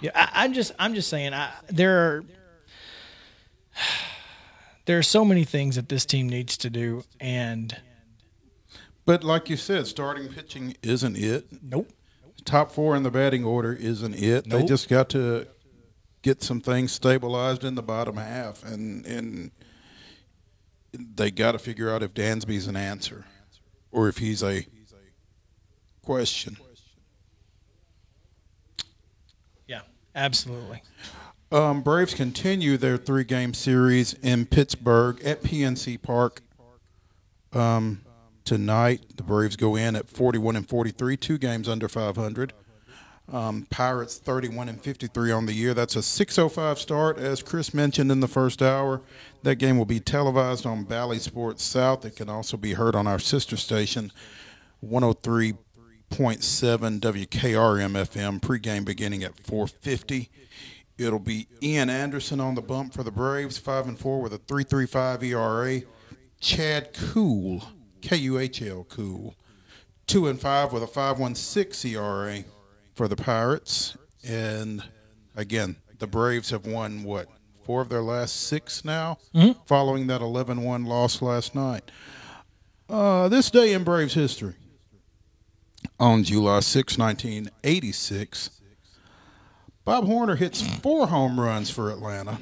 Yeah. 0.00 0.10
I, 0.14 0.44
I'm 0.44 0.52
just 0.52 0.72
I'm 0.78 0.94
just 0.94 1.08
saying 1.08 1.34
I, 1.34 1.50
there 1.68 1.98
are 1.98 2.24
there 4.86 4.98
are 4.98 5.02
so 5.02 5.24
many 5.24 5.44
things 5.44 5.76
that 5.76 5.88
this 5.88 6.04
team 6.04 6.28
needs 6.28 6.56
to 6.58 6.70
do, 6.70 7.04
and 7.20 7.76
But 9.04 9.24
like 9.24 9.48
you 9.50 9.56
said, 9.56 9.86
starting 9.86 10.28
pitching 10.28 10.76
isn't 10.82 11.16
it. 11.16 11.46
nope. 11.62 11.90
Top 12.44 12.70
four 12.70 12.94
in 12.94 13.02
the 13.02 13.10
batting 13.10 13.42
order 13.44 13.72
isn't 13.72 14.14
it. 14.14 14.48
They 14.50 14.64
just 14.64 14.88
got 14.88 15.08
to 15.10 15.46
get 16.20 16.42
some 16.42 16.60
things 16.60 16.92
stabilized 16.92 17.64
in 17.64 17.74
the 17.74 17.82
bottom 17.82 18.16
half, 18.18 18.62
and 18.62 19.06
and 19.06 19.50
they 20.92 21.30
got 21.30 21.52
to 21.52 21.58
figure 21.58 21.90
out 21.90 22.02
if 22.02 22.12
Dansby's 22.12 22.66
an 22.66 22.76
answer 22.76 23.24
or 23.90 24.08
if 24.08 24.18
he's 24.18 24.42
a 24.42 24.66
question. 26.02 26.56
Yeah, 29.66 29.80
absolutely. 30.14 30.82
Um, 31.52 31.82
Braves 31.82 32.14
continue 32.14 32.76
their 32.76 32.96
three-game 32.96 33.54
series 33.54 34.14
in 34.14 34.46
Pittsburgh 34.46 35.22
at 35.22 35.42
PNC 35.42 36.02
Park. 36.02 36.42
Um, 37.52 38.02
tonight, 38.44 39.16
the 39.16 39.22
Braves 39.22 39.56
go 39.56 39.76
in 39.76 39.94
at 39.94 40.08
41 40.08 40.56
and 40.56 40.68
43, 40.68 41.16
two 41.16 41.38
games 41.38 41.68
under 41.68 41.88
500. 41.88 42.52
Um, 43.32 43.66
Pirates 43.70 44.18
31 44.18 44.68
and 44.68 44.82
53 44.82 45.30
on 45.30 45.46
the 45.46 45.54
year. 45.54 45.72
That's 45.72 45.96
a 45.96 46.02
6:05 46.02 46.78
start, 46.78 47.18
as 47.18 47.42
Chris 47.42 47.72
mentioned 47.72 48.12
in 48.12 48.20
the 48.20 48.28
first 48.28 48.60
hour. 48.60 49.00
That 49.42 49.56
game 49.56 49.78
will 49.78 49.86
be 49.86 50.00
televised 50.00 50.66
on 50.66 50.84
Bally 50.84 51.18
Sports 51.18 51.62
South. 51.62 52.04
It 52.04 52.16
can 52.16 52.28
also 52.28 52.58
be 52.58 52.74
heard 52.74 52.94
on 52.94 53.06
our 53.06 53.18
sister 53.18 53.56
station, 53.56 54.12
103.7 56.14 57.00
WKRM 57.00 57.92
FM. 57.92 58.40
Pregame 58.40 58.84
beginning 58.84 59.24
at 59.24 59.36
4:50. 59.36 60.28
It'll 60.96 61.18
be 61.18 61.48
Ian 61.60 61.90
Anderson 61.90 62.38
on 62.38 62.54
the 62.54 62.62
bump 62.62 62.94
for 62.94 63.02
the 63.02 63.10
Braves, 63.10 63.58
five 63.58 63.88
and 63.88 63.98
four 63.98 64.20
with 64.20 64.32
a 64.32 64.38
3.35 64.38 65.24
ERA. 65.24 65.82
Chad 66.40 66.92
Kuhl, 66.92 67.62
K 68.00 68.16
U 68.16 68.38
H 68.38 68.62
L 68.62 68.84
Kuhl, 68.84 69.34
two 70.06 70.28
and 70.28 70.40
five 70.40 70.72
with 70.72 70.82
a 70.84 70.86
5.16 70.86 71.92
ERA 71.94 72.44
for 72.94 73.08
the 73.08 73.16
Pirates. 73.16 73.96
And 74.22 74.84
again, 75.34 75.76
the 75.98 76.06
Braves 76.06 76.50
have 76.50 76.64
won 76.66 77.02
what 77.02 77.26
four 77.64 77.80
of 77.80 77.88
their 77.88 78.02
last 78.02 78.36
six 78.42 78.84
now, 78.84 79.18
following 79.66 80.06
that 80.06 80.20
11-1 80.20 80.86
loss 80.86 81.22
last 81.22 81.54
night. 81.54 81.90
Uh, 82.88 83.26
this 83.28 83.50
day 83.50 83.72
in 83.72 83.82
Braves 83.84 84.12
history, 84.14 84.54
on 85.98 86.24
July 86.24 86.60
6, 86.60 86.98
1986. 86.98 88.60
Bob 89.84 90.06
Horner 90.06 90.36
hits 90.36 90.62
four 90.78 91.08
home 91.08 91.38
runs 91.38 91.70
for 91.70 91.90
Atlanta 91.90 92.38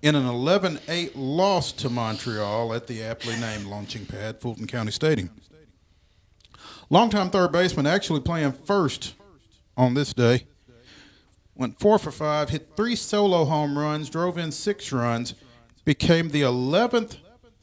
in 0.00 0.14
an 0.14 0.26
11 0.26 0.80
8 0.88 1.16
loss 1.16 1.72
to 1.72 1.88
Montreal 1.88 2.74
at 2.74 2.86
the 2.86 3.02
aptly 3.02 3.36
named 3.36 3.66
launching 3.66 4.06
pad, 4.06 4.40
Fulton 4.40 4.66
County 4.66 4.90
Stadium. 4.90 5.30
Longtime 6.90 7.30
third 7.30 7.52
baseman 7.52 7.86
actually 7.86 8.20
playing 8.20 8.52
first 8.52 9.14
on 9.76 9.94
this 9.94 10.12
day. 10.12 10.46
Went 11.54 11.78
four 11.78 11.98
for 11.98 12.10
five, 12.10 12.50
hit 12.50 12.76
three 12.76 12.96
solo 12.96 13.44
home 13.44 13.78
runs, 13.78 14.10
drove 14.10 14.38
in 14.38 14.52
six 14.52 14.92
runs, 14.92 15.34
became 15.84 16.30
the 16.30 16.42
11th 16.42 17.18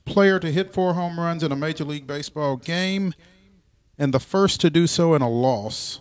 player 0.05 0.39
to 0.39 0.51
hit 0.51 0.73
four 0.73 0.93
home 0.93 1.19
runs 1.19 1.43
in 1.43 1.51
a 1.51 1.55
Major 1.55 1.83
League 1.83 2.07
Baseball 2.07 2.57
game, 2.57 3.13
and 3.99 4.13
the 4.13 4.19
first 4.19 4.61
to 4.61 4.69
do 4.69 4.87
so 4.87 5.13
in 5.13 5.21
a 5.21 5.29
loss 5.29 5.99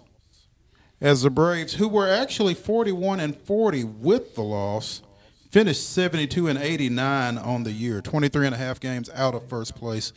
as 1.01 1.22
the 1.22 1.30
Braves, 1.30 1.74
who 1.74 1.88
were 1.88 2.09
actually 2.09 2.55
41 2.55 3.20
and 3.20 3.36
40 3.36 3.84
with 3.84 4.34
the 4.34 4.42
loss, 4.42 5.03
finished 5.51 5.88
72 5.90 6.49
and 6.49 6.59
89 6.59 7.38
on 7.38 7.64
the 7.64 7.72
year, 7.72 8.01
23 8.01 8.46
and 8.46 8.55
a 8.55 8.59
half 8.59 8.80
games 8.80 9.11
out 9.14 9.34
of 9.34 9.49
first 9.49 9.74
place 9.74 10.12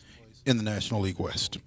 in 0.45 0.57
the 0.57 0.63
National 0.63 1.01
League 1.01 1.19
West. 1.19 1.57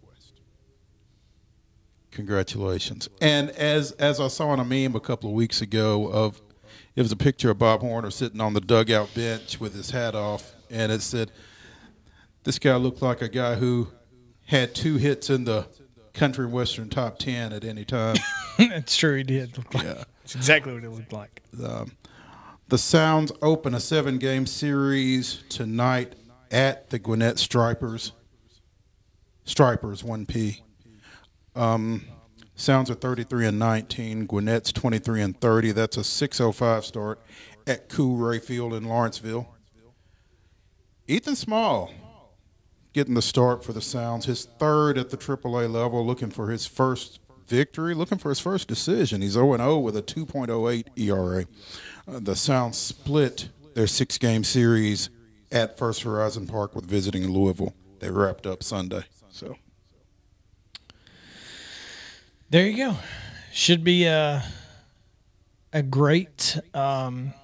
Congratulations. 2.10 3.08
And 3.20 3.50
as 3.50 3.90
as 3.92 4.20
I 4.20 4.28
saw 4.28 4.50
on 4.50 4.60
a 4.60 4.64
meme 4.64 4.94
a 4.94 5.00
couple 5.00 5.30
of 5.30 5.34
weeks 5.34 5.60
ago 5.60 6.08
of 6.08 6.40
it 6.94 7.02
was 7.02 7.10
a 7.10 7.16
picture 7.16 7.50
of 7.50 7.58
Bob 7.58 7.80
Horner 7.80 8.12
sitting 8.12 8.40
on 8.40 8.54
the 8.54 8.60
dugout 8.60 9.12
bench 9.14 9.58
with 9.58 9.74
his 9.74 9.90
hat 9.90 10.14
off 10.14 10.54
and 10.70 10.92
it 10.92 11.02
said 11.02 11.32
this 12.44 12.60
guy 12.60 12.76
looked 12.76 13.02
like 13.02 13.20
a 13.20 13.28
guy 13.28 13.56
who 13.56 13.88
had 14.46 14.76
two 14.76 14.96
hits 14.96 15.28
in 15.28 15.42
the 15.42 15.66
country 16.14 16.46
western 16.46 16.88
top 16.88 17.18
10 17.18 17.52
at 17.52 17.64
any 17.64 17.84
time. 17.84 18.16
it's 18.58 18.96
true. 18.96 19.16
He 19.16 19.24
did 19.24 19.56
look 19.58 19.74
like. 19.74 19.84
Yeah. 19.84 20.04
It's 20.24 20.34
exactly 20.34 20.72
what 20.72 20.82
it 20.82 20.88
looked 20.88 21.12
like. 21.12 21.42
The 22.68 22.78
Sounds 22.78 23.30
open 23.42 23.74
a 23.74 23.80
seven 23.80 24.16
game 24.16 24.46
series 24.46 25.44
tonight 25.50 26.14
at 26.50 26.88
the 26.88 26.98
Gwinnett 26.98 27.38
Stripers. 27.38 28.12
Stripers, 29.44 30.02
1P. 30.02 30.62
Um, 31.54 32.06
Sounds 32.54 32.90
are 32.90 32.94
33 32.94 33.48
and 33.48 33.58
19. 33.58 34.24
Gwinnett's 34.24 34.72
23 34.72 35.20
and 35.20 35.38
30. 35.38 35.72
That's 35.72 35.98
a 35.98 36.04
605 36.04 36.86
start 36.86 37.20
at 37.66 37.90
Coolray 37.90 38.42
Field 38.42 38.72
in 38.72 38.84
Lawrenceville. 38.84 39.54
Ethan 41.06 41.36
Small 41.36 41.92
getting 42.94 43.14
the 43.14 43.22
start 43.22 43.62
for 43.64 43.72
the 43.72 43.82
Sounds, 43.82 44.24
his 44.24 44.46
third 44.58 44.96
at 44.96 45.10
the 45.10 45.16
AAA 45.16 45.70
level, 45.70 46.06
looking 46.06 46.30
for 46.30 46.48
his 46.48 46.66
first 46.66 47.20
victory, 47.46 47.92
looking 47.92 48.18
for 48.18 48.30
his 48.30 48.40
first 48.40 48.68
decision. 48.68 49.20
He's 49.20 49.32
0 49.32 49.56
0 49.56 49.78
with 49.78 49.96
a 49.96 50.02
2.08 50.02 50.86
ERA. 50.96 51.46
Uh, 52.08 52.20
the 52.20 52.36
Sounds 52.36 52.78
split 52.78 53.48
their 53.74 53.86
six 53.86 54.16
game 54.16 54.44
series 54.44 55.10
at 55.52 55.76
First 55.76 56.02
Horizon 56.02 56.46
Park 56.46 56.74
with 56.74 56.86
visiting 56.86 57.28
Louisville. 57.28 57.74
They 57.98 58.10
wrapped 58.10 58.46
up 58.46 58.62
Sunday. 58.62 59.04
So 59.30 59.56
There 62.50 62.66
you 62.66 62.76
go. 62.76 62.96
Should 63.52 63.84
be 63.84 64.06
a 64.06 64.44
a 65.72 65.82
great 65.82 66.56
um, 66.72 67.34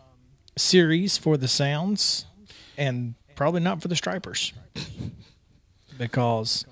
series 0.57 1.18
for 1.18 1.36
the 1.36 1.48
Sounds, 1.48 2.26
and 2.78 3.14
probably 3.34 3.61
not 3.61 3.82
for 3.82 3.88
the 3.88 3.96
Stripers, 3.96 4.53
because 6.01 6.64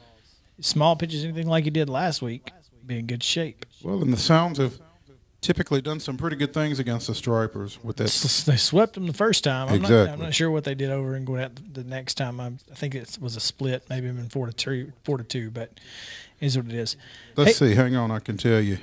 small 0.60 0.96
pitches 0.96 1.22
anything 1.22 1.46
like 1.46 1.64
he 1.64 1.70
did 1.70 1.88
last 1.88 2.22
week, 2.22 2.50
be 2.84 2.98
in 2.98 3.06
good 3.06 3.22
shape. 3.22 3.66
Well, 3.82 4.02
and 4.02 4.12
the 4.12 4.16
Sounds 4.16 4.58
have 4.58 4.80
typically 5.42 5.80
done 5.82 6.00
some 6.00 6.16
pretty 6.16 6.34
good 6.34 6.52
things 6.54 6.78
against 6.78 7.06
the 7.06 7.14
Stripers 7.14 7.78
with 7.84 7.96
that. 7.98 8.06
They 8.46 8.56
swept 8.56 8.94
them 8.94 9.06
the 9.06 9.12
first 9.12 9.44
time. 9.44 9.68
I'm, 9.68 9.82
not, 9.82 9.90
Exactly. 9.90 10.12
I'm 10.14 10.18
not 10.20 10.34
sure 10.34 10.50
what 10.50 10.64
they 10.64 10.74
did 10.74 10.90
over 10.90 11.14
in 11.14 11.24
Gwinnett 11.24 11.74
the 11.74 11.84
next 11.84 12.14
time. 12.14 12.40
I, 12.40 12.46
I 12.46 12.74
think 12.74 12.94
it 12.94 13.18
was 13.20 13.36
a 13.36 13.40
split, 13.40 13.84
maybe 13.90 14.08
even 14.08 14.28
four 14.30 14.46
to 14.46 14.52
two, 14.52 14.92
four 15.04 15.18
to 15.18 15.24
two, 15.24 15.50
but 15.50 15.78
it 16.40 16.46
is 16.46 16.56
what 16.56 16.66
it 16.66 16.72
is. 16.74 16.96
Let's 17.36 17.58
Hey- 17.58 17.68
see. 17.68 17.74
Hang 17.74 17.94
on, 17.94 18.10
I 18.10 18.18
can 18.18 18.36
tell 18.38 18.60
you. 18.60 18.78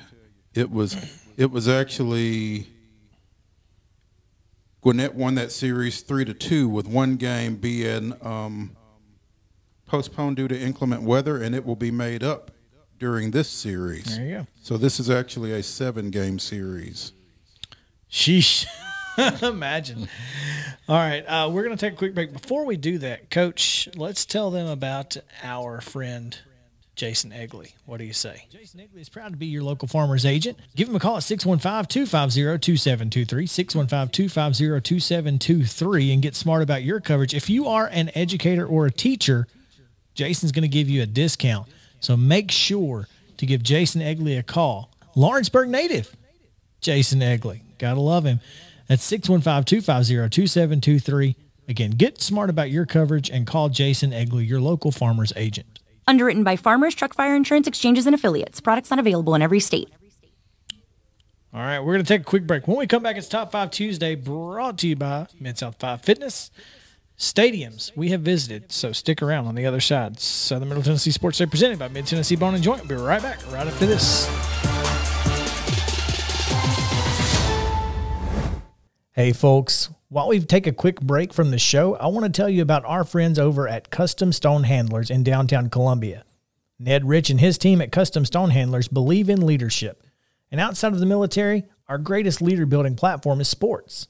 It 0.54 0.72
was 0.72 0.96
it 1.36 1.52
was 1.52 1.68
actually 1.68 2.68
Gwinnett 4.82 5.16
won 5.16 5.36
that 5.36 5.52
series 5.52 6.02
three 6.02 6.24
to 6.26 6.34
two 6.34 6.70
with 6.70 6.88
one 6.88 7.16
game 7.18 7.56
being 7.58 8.14
um, 8.22 8.76
postponed 9.96 10.36
due 10.36 10.48
to 10.50 10.60
inclement 10.60 11.04
weather, 11.04 11.42
and 11.42 11.56
it 11.56 11.66
will 11.66 11.78
be 11.78 11.90
made 11.90 12.22
up 12.22 12.52
during 13.00 13.32
this 13.32 13.48
series. 13.48 14.18
There 14.18 14.26
you 14.26 14.36
go. 14.40 14.48
So 14.62 14.78
this 14.78 15.00
is 15.00 15.10
actually 15.10 15.54
a 15.54 15.64
seven 15.64 16.10
game 16.10 16.38
series. 16.38 17.14
Sheesh. 18.12 18.66
Imagine. 19.42 20.10
All 20.90 20.98
right. 20.98 21.22
Uh, 21.22 21.50
we're 21.50 21.64
going 21.64 21.78
to 21.78 21.80
take 21.80 21.94
a 21.94 21.98
quick 21.98 22.14
break. 22.14 22.34
Before 22.34 22.66
we 22.66 22.76
do 22.76 22.98
that, 22.98 23.30
Coach, 23.30 23.88
let's 23.96 24.26
tell 24.26 24.52
them 24.52 24.68
about 24.68 25.16
our 25.42 25.80
friend 25.80 26.38
Jason 26.96 27.32
Egley. 27.32 27.74
What 27.86 27.98
do 27.98 28.04
you 28.04 28.12
say? 28.12 28.48
Jason 28.52 28.82
Egley 28.82 29.00
is 29.00 29.08
proud 29.08 29.32
to 29.32 29.38
be 29.38 29.46
your 29.46 29.64
local 29.64 29.88
farmer's 29.88 30.26
agent. 30.26 30.58
Give 30.76 30.90
him 30.90 30.96
a 30.98 31.00
call 31.00 31.16
at 31.16 31.24
615 31.24 31.86
250 31.86 32.60
2723, 32.60 33.48
615 33.48 34.12
250 34.12 34.82
2723, 34.82 36.12
and 36.12 36.22
get 36.22 36.36
smart 36.36 36.64
about 36.64 36.84
your 36.84 37.00
coverage. 37.00 37.34
If 37.34 37.50
you 37.50 37.68
are 37.68 37.88
an 37.88 38.12
educator 38.14 38.66
or 38.66 38.86
a 38.86 38.92
teacher, 38.92 39.48
Jason's 40.16 40.52
going 40.52 40.64
to 40.64 40.68
give 40.68 40.90
you 40.90 41.04
a 41.04 41.06
discount. 41.06 41.68
So 42.00 42.18
make 42.18 42.52
sure 42.52 43.08
to 43.38 43.46
give 43.46 43.62
Jason 43.62 44.02
Egley 44.02 44.38
a 44.38 44.44
call. 44.44 44.90
Lawrenceburg 45.16 45.70
native. 45.70 46.16
Jason 46.82 47.20
Egley. 47.20 47.62
Gotta 47.78 48.00
love 48.00 48.26
him. 48.26 48.40
That's 48.88 49.04
615 49.04 49.64
250 49.66 50.30
2723. 50.30 51.36
Again, 51.68 51.92
get 51.92 52.22
smart 52.22 52.50
about 52.50 52.70
your 52.70 52.86
coverage 52.86 53.30
and 53.30 53.48
call 53.48 53.70
Jason 53.70 54.12
Egley, 54.12 54.48
your 54.48 54.62
local 54.62 54.92
farmer's 54.92 55.34
agent. 55.36 55.80
Underwritten 56.08 56.44
by 56.44 56.56
Farmers 56.56 56.94
Truck 56.94 57.16
Fire 57.16 57.36
Insurance 57.36 57.68
Exchanges 57.68 58.06
and 58.06 58.14
Affiliates. 58.14 58.62
Products 58.62 58.92
not 58.92 59.00
available 59.00 59.34
in 59.34 59.42
every 59.42 59.60
state. 59.60 59.90
All 61.52 61.62
right, 61.62 61.80
we're 61.80 61.94
going 61.94 62.04
to 62.04 62.08
take 62.08 62.22
a 62.22 62.26
quick 62.26 62.46
break. 62.46 62.68
When 62.68 62.78
we 62.78 62.86
come 62.86 63.02
back, 63.02 63.16
it's 63.16 63.30
Top 63.30 63.52
5 63.52 63.72
Tuesday 63.72 64.14
brought 64.14 64.78
to 64.80 64.88
you 64.90 64.96
by 64.96 65.26
Mid 65.40 65.58
South 65.58 65.78
5 65.80 66.02
Fitness. 66.02 66.52
Stadiums 67.18 67.96
we 67.96 68.10
have 68.10 68.22
visited, 68.22 68.72
so 68.74 68.92
stick 68.92 69.22
around 69.22 69.48
on 69.48 69.56
the 69.56 69.66
other 69.66 69.80
side. 69.80 70.20
Southern 70.20 70.68
Middle 70.68 70.84
Tennessee 70.84 71.12
Sports 71.12 71.38
Day 71.38 71.46
presented 71.46 71.80
by 71.80 71.88
Mid 71.88 72.06
Tennessee 72.06 72.36
Bone 72.36 72.56
and 72.56 72.64
Joint. 72.64 72.82
We'll 72.82 73.00
be 73.00 73.04
right 73.04 73.22
back 73.22 73.40
right 73.54 73.66
after 73.66 73.86
this. 73.86 74.26
Hey, 79.14 79.32
folks. 79.32 79.90
While 80.10 80.28
we 80.28 80.40
take 80.42 80.68
a 80.68 80.74
quick 80.74 81.00
break 81.00 81.34
from 81.34 81.52
the 81.52 81.58
show, 81.58 81.96
I 81.96 82.08
want 82.08 82.26
to 82.26 82.32
tell 82.32 82.50
you 82.50 82.62
about 82.62 82.84
our 82.86 83.06
friends 83.06 83.40
over 83.40 83.68
at 83.68 83.90
Custom 83.90 84.34
Stone 84.34 84.64
Handlers 84.64 85.10
in 85.10 85.24
downtown 85.24 85.70
Columbia. 85.70 86.26
Ned 86.78 87.08
Rich 87.08 87.30
and 87.30 87.40
his 87.40 87.58
team 87.58 87.82
at 87.82 87.94
Custom 87.94 88.26
Stone 88.26 88.50
Handlers 88.50 88.90
believe 88.90 89.30
in 89.30 89.46
leadership. 89.46 90.04
And 90.52 90.60
outside 90.60 90.92
of 90.92 91.00
the 91.00 91.06
military, 91.06 91.64
our 91.88 91.98
greatest 91.98 92.42
leader 92.42 92.66
building 92.66 92.96
platform 92.96 93.40
is 93.40 93.48
sports. 93.48 94.08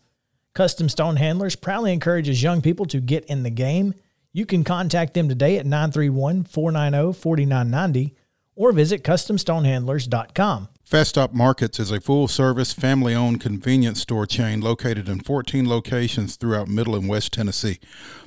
Custom 0.55 0.87
Stone 0.87 1.17
Handlers 1.17 1.57
proudly 1.57 1.91
encourages 1.91 2.41
young 2.41 2.61
people 2.61 2.85
to 2.85 3.01
get 3.01 3.25
in 3.25 3.43
the 3.43 3.49
game. 3.49 3.93
You 4.31 4.45
can 4.45 4.63
contact 4.63 5.13
them 5.13 5.27
today 5.27 5.57
at 5.57 5.65
931 5.65 6.45
490 6.45 7.19
4990 7.19 8.15
or 8.55 8.71
visit 8.71 9.03
CustomStonehandlers.com. 9.03 10.69
Fast 10.81 11.09
Stop 11.09 11.33
Markets 11.33 11.79
is 11.79 11.91
a 11.91 11.99
full 11.99 12.29
service, 12.29 12.71
family 12.71 13.13
owned 13.13 13.41
convenience 13.41 13.99
store 13.99 14.25
chain 14.25 14.61
located 14.61 15.09
in 15.09 15.19
14 15.19 15.67
locations 15.67 16.37
throughout 16.37 16.69
Middle 16.69 16.95
and 16.95 17.09
West 17.09 17.33
Tennessee. 17.33 17.79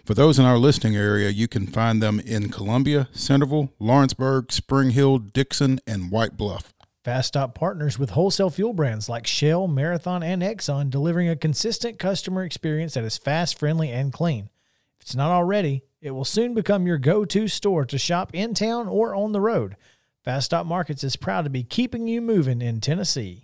For 0.05 0.13
those 0.13 0.39
in 0.39 0.45
our 0.45 0.59
listening 0.59 0.97
area, 0.97 1.31
you 1.31 1.49
can 1.49 1.67
find 1.67 2.03
them 2.03 2.21
in 2.21 2.51
Columbia, 2.51 3.09
Centerville, 3.13 3.73
Lawrenceburg, 3.79 4.53
Spring 4.53 4.91
Hill, 4.91 5.19
Dickson, 5.19 5.79
and 5.87 6.11
White 6.11 6.37
Bluff. 6.37 6.75
Fast 7.09 7.29
Stop 7.29 7.55
partners 7.55 7.99
with 7.99 8.11
wholesale 8.11 8.51
fuel 8.51 8.75
brands 8.75 9.09
like 9.09 9.27
Shell, 9.27 9.67
Marathon, 9.67 10.23
and 10.23 10.43
Exxon, 10.43 10.91
delivering 10.91 11.31
a 11.31 11.37
consistent 11.37 11.99
customer 11.99 12.45
experience 12.45 12.93
that 12.93 13.03
is 13.03 13.17
fast, 13.17 13.59
friendly, 13.59 13.91
and 13.91 14.13
clean. 14.13 14.51
If 14.99 15.07
it's 15.07 15.15
not 15.15 15.31
already, 15.31 15.85
it 16.03 16.11
will 16.11 16.27
soon 16.27 16.53
become 16.53 16.87
your 16.87 16.99
go 16.99 17.25
to 17.25 17.49
store 17.49 17.87
to 17.87 17.97
shop 17.97 18.33
in 18.35 18.53
town 18.53 18.89
or 18.89 19.15
on 19.15 19.33
the 19.33 19.41
road. 19.41 19.79
Fast 20.23 20.45
Stop 20.45 20.67
Markets 20.67 21.03
is 21.03 21.17
proud 21.17 21.45
to 21.45 21.51
be 21.51 21.63
keeping 21.63 22.07
you 22.09 22.21
moving 22.21 22.61
in 22.61 22.79
Tennessee. 22.79 23.43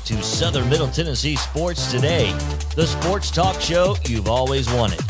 Back 0.00 0.06
to 0.06 0.22
Southern 0.22 0.68
Middle 0.68 0.88
Tennessee 0.88 1.36
Sports 1.36 1.90
Today, 1.90 2.32
the 2.74 2.86
sports 2.86 3.30
talk 3.30 3.60
show 3.60 3.96
you've 4.06 4.28
always 4.28 4.70
wanted. 4.72 5.00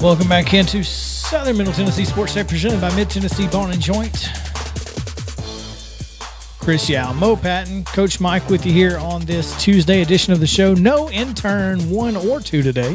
Welcome 0.00 0.28
back 0.28 0.54
into 0.54 0.84
Southern 0.84 1.56
Middle 1.56 1.72
Tennessee 1.72 2.04
Sports 2.04 2.34
Day 2.34 2.44
presented 2.44 2.80
by 2.80 2.94
Mid 2.94 3.10
Tennessee 3.10 3.48
Bone 3.48 3.70
and 3.72 3.80
Joint. 3.80 4.30
Chris 6.60 6.88
Yao, 6.88 7.12
Mo 7.14 7.36
Patton, 7.36 7.84
Coach 7.84 8.20
Mike 8.20 8.48
with 8.48 8.64
you 8.66 8.72
here 8.72 8.98
on 8.98 9.24
this 9.24 9.60
Tuesday 9.62 10.02
edition 10.02 10.32
of 10.32 10.40
the 10.40 10.46
show. 10.46 10.74
No 10.74 11.10
intern 11.10 11.90
one 11.90 12.16
or 12.16 12.40
two 12.40 12.62
today. 12.62 12.94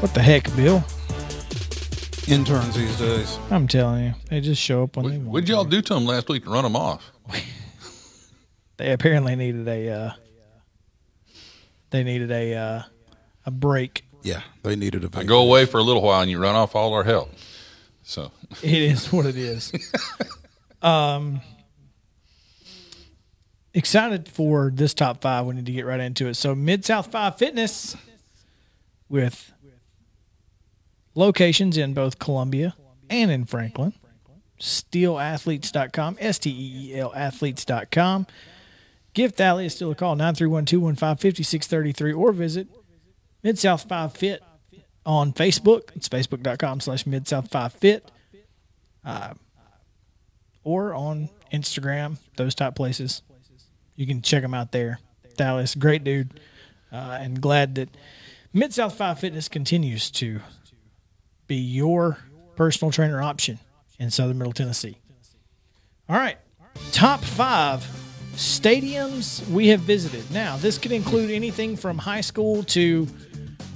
What 0.00 0.12
the 0.14 0.22
heck, 0.22 0.44
Bill? 0.56 0.82
Interns 2.28 2.74
these 2.76 2.98
days. 2.98 3.38
I'm 3.50 3.66
telling 3.68 4.04
you, 4.04 4.14
they 4.28 4.40
just 4.40 4.60
show 4.60 4.84
up 4.84 4.96
when 4.96 5.06
they 5.06 5.12
What, 5.12 5.18
want. 5.20 5.28
what'd 5.32 5.48
y'all 5.48 5.64
do 5.64 5.80
to 5.82 5.94
them 5.94 6.04
last 6.06 6.28
week 6.28 6.44
to 6.44 6.50
run 6.50 6.64
them 6.64 6.76
off? 6.76 7.10
They 8.80 8.92
apparently 8.92 9.36
needed 9.36 9.68
a. 9.68 9.88
Uh, 9.90 10.12
they 11.90 12.02
needed 12.02 12.30
a 12.30 12.54
uh, 12.54 12.82
a 13.44 13.50
break. 13.50 14.06
Yeah, 14.22 14.40
they 14.62 14.74
needed 14.74 15.02
a 15.04 15.08
I 15.08 15.10
vacation. 15.10 15.26
go 15.26 15.42
away 15.42 15.66
for 15.66 15.76
a 15.76 15.82
little 15.82 16.00
while 16.00 16.22
and 16.22 16.30
you 16.30 16.38
run 16.38 16.54
off 16.54 16.74
all 16.74 16.94
our 16.94 17.04
help. 17.04 17.30
So 18.02 18.32
It 18.62 18.72
is 18.72 19.12
what 19.12 19.26
it 19.26 19.36
is. 19.36 19.70
um, 20.82 21.42
excited 23.74 24.28
for 24.30 24.70
this 24.74 24.94
top 24.94 25.20
five. 25.20 25.44
We 25.44 25.56
need 25.56 25.66
to 25.66 25.72
get 25.72 25.84
right 25.84 26.00
into 26.00 26.26
it. 26.26 26.34
So, 26.34 26.54
Mid 26.54 26.86
South 26.86 27.08
Five 27.12 27.36
Fitness 27.36 27.98
with 29.10 29.52
locations 31.14 31.76
in 31.76 31.92
both 31.92 32.18
Columbia 32.18 32.74
and 33.10 33.30
in 33.30 33.44
Franklin. 33.44 33.92
SteelAthletes.com, 34.58 36.16
S 36.18 36.38
T 36.38 36.48
E 36.48 36.94
E 36.94 36.98
L 36.98 37.12
athletes.com. 37.14 38.26
Give 39.12 39.34
Thalias 39.34 39.72
still 39.72 39.90
a 39.90 39.94
call, 39.94 40.14
931 40.14 40.66
215 40.66 41.32
5633, 41.32 42.12
or 42.12 42.32
visit 42.32 42.68
Mid 43.42 43.58
South 43.58 43.88
5 43.88 44.12
Fit 44.12 44.42
on 45.04 45.32
Facebook. 45.32 45.96
It's 45.96 46.08
facebook.com 46.08 46.80
slash 46.80 47.06
Mid 47.06 47.26
South 47.26 47.50
5 47.50 47.72
Fit 47.72 48.10
or 50.64 50.94
on 50.94 51.28
Instagram, 51.52 52.18
those 52.36 52.54
type 52.54 52.74
places. 52.74 53.22
You 53.96 54.06
can 54.06 54.22
check 54.22 54.42
them 54.42 54.54
out 54.54 54.72
there. 54.72 55.00
Dallas, 55.36 55.74
great 55.74 56.04
dude, 56.04 56.40
uh, 56.92 57.18
and 57.20 57.40
glad 57.40 57.74
that 57.76 57.88
Mid 58.52 58.72
South 58.74 58.96
Five 58.96 59.18
Fitness 59.18 59.48
continues 59.48 60.10
to 60.12 60.40
be 61.46 61.56
your 61.56 62.18
personal 62.56 62.92
trainer 62.92 63.22
option 63.22 63.58
in 63.98 64.10
Southern 64.10 64.38
Middle 64.38 64.52
Tennessee. 64.52 64.98
All 66.08 66.16
right, 66.16 66.38
top 66.92 67.22
five 67.22 67.86
stadiums 68.34 69.46
we 69.48 69.68
have 69.68 69.80
visited. 69.80 70.30
Now, 70.30 70.56
this 70.56 70.78
could 70.78 70.92
include 70.92 71.30
anything 71.30 71.76
from 71.76 71.98
high 71.98 72.20
school 72.20 72.62
to 72.64 73.06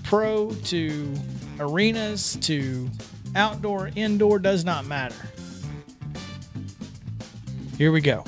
pro 0.05 0.51
to 0.53 1.15
arenas 1.61 2.37
to 2.43 2.91
outdoor, 3.37 3.91
indoor, 3.97 4.39
does 4.39 4.65
not 4.65 4.87
matter. 4.87 5.17
Here 7.79 7.91
we 7.91 8.01
go. 8.01 8.25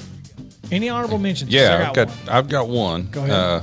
Any 0.73 0.89
honorable 0.89 1.19
mentions? 1.19 1.51
Yeah, 1.53 1.87
I've 1.89 1.95
got 1.95 2.09
one. 2.09 2.29
I've 2.29 2.49
got 2.49 2.69
one. 2.69 3.09
Go 3.11 3.21
ahead. 3.23 3.31
Uh, 3.33 3.61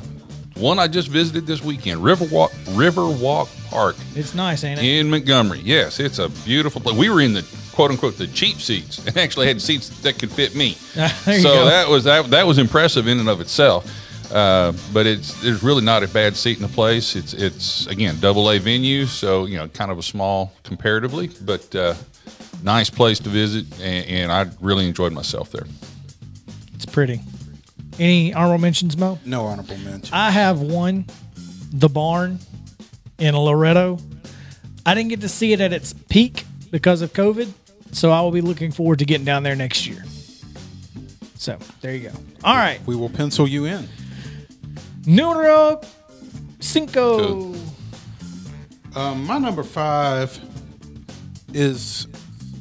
one 0.56 0.80
I 0.80 0.88
just 0.88 1.10
visited 1.10 1.46
this 1.46 1.62
weekend, 1.64 2.00
Riverwalk 2.02 2.50
Riverwalk 2.76 3.50
Park 3.70 3.96
It's 4.16 4.36
nice, 4.36 4.64
ain't 4.64 4.80
it? 4.80 4.86
in 4.86 5.10
Montgomery. 5.10 5.60
Yes, 5.64 6.00
it's 6.00 6.20
a 6.20 6.30
beautiful 6.30 6.80
place. 6.80 6.96
We 6.96 7.10
were 7.10 7.20
in 7.22 7.34
the 7.34 7.42
quote 7.74 7.92
unquote 7.92 8.18
the 8.18 8.28
cheap 8.28 8.60
seats 8.62 8.98
and 9.08 9.18
actually 9.18 9.48
had 9.48 9.62
seats 9.62 9.90
that 10.02 10.18
could 10.20 10.32
fit 10.32 10.56
me. 10.56 10.78
So 11.42 11.66
that 11.66 11.90
was 11.90 12.04
that 12.06 12.30
that 12.32 12.48
was 12.48 12.58
impressive 12.58 13.08
in 13.08 13.20
and 13.20 13.30
of 13.30 13.42
itself. 13.42 13.86
Uh, 14.32 14.74
but 14.92 15.06
it's 15.06 15.40
there's 15.42 15.62
really 15.62 15.84
not 15.84 16.02
a 16.04 16.08
bad 16.08 16.36
seat 16.36 16.58
in 16.58 16.64
the 16.64 16.74
place. 16.74 17.16
It's 17.16 17.34
it's 17.34 17.88
again 17.88 18.20
double 18.20 18.50
A 18.50 18.58
venue, 18.60 19.06
so 19.06 19.46
you 19.46 19.58
know 19.58 19.68
kind 19.68 19.92
of 19.92 20.00
a 20.00 20.04
small 20.04 20.54
comparatively, 20.64 21.30
but 21.42 21.76
uh, 21.76 21.94
nice 22.64 22.90
place 22.90 23.20
to 23.20 23.30
visit, 23.30 23.66
and, 23.80 24.08
and 24.08 24.32
I 24.32 24.50
really 24.60 24.88
enjoyed 24.88 25.14
myself 25.14 25.52
there. 25.52 25.68
It's 26.74 26.86
pretty. 26.86 27.22
Any 28.00 28.34
honorable 28.34 28.60
mentions, 28.60 28.98
Mo? 28.98 29.20
No 29.24 29.46
honorable 29.46 29.78
mention. 29.78 30.14
I 30.14 30.32
have 30.32 30.62
one, 30.62 31.06
the 31.72 31.90
barn 31.90 32.40
in 33.20 33.36
Loretto. 33.36 34.00
I 34.86 34.96
didn't 34.96 35.10
get 35.10 35.22
to 35.22 35.30
see 35.30 35.54
it 35.54 35.62
at 35.62 35.74
its 35.74 35.94
peak 35.94 36.46
because 36.72 37.02
of 37.02 37.14
COVID, 37.14 37.52
so 37.94 38.12
I 38.12 38.20
will 38.22 38.32
be 38.32 38.42
looking 38.42 38.72
forward 38.72 39.00
to 39.00 39.06
getting 39.06 39.26
down 39.26 39.44
there 39.44 39.56
next 39.56 39.88
year. 39.88 40.04
So 41.36 41.58
there 41.82 41.94
you 41.96 42.10
go. 42.10 42.16
All 42.44 42.56
right, 42.56 42.80
we 42.86 42.96
will 42.96 43.10
pencil 43.10 43.48
you 43.48 43.66
in. 43.66 43.88
numero 45.06 45.82
cinco. 46.60 47.54
Um, 48.96 49.26
my 49.26 49.38
number 49.40 49.64
five 49.64 50.38
is, 51.54 52.08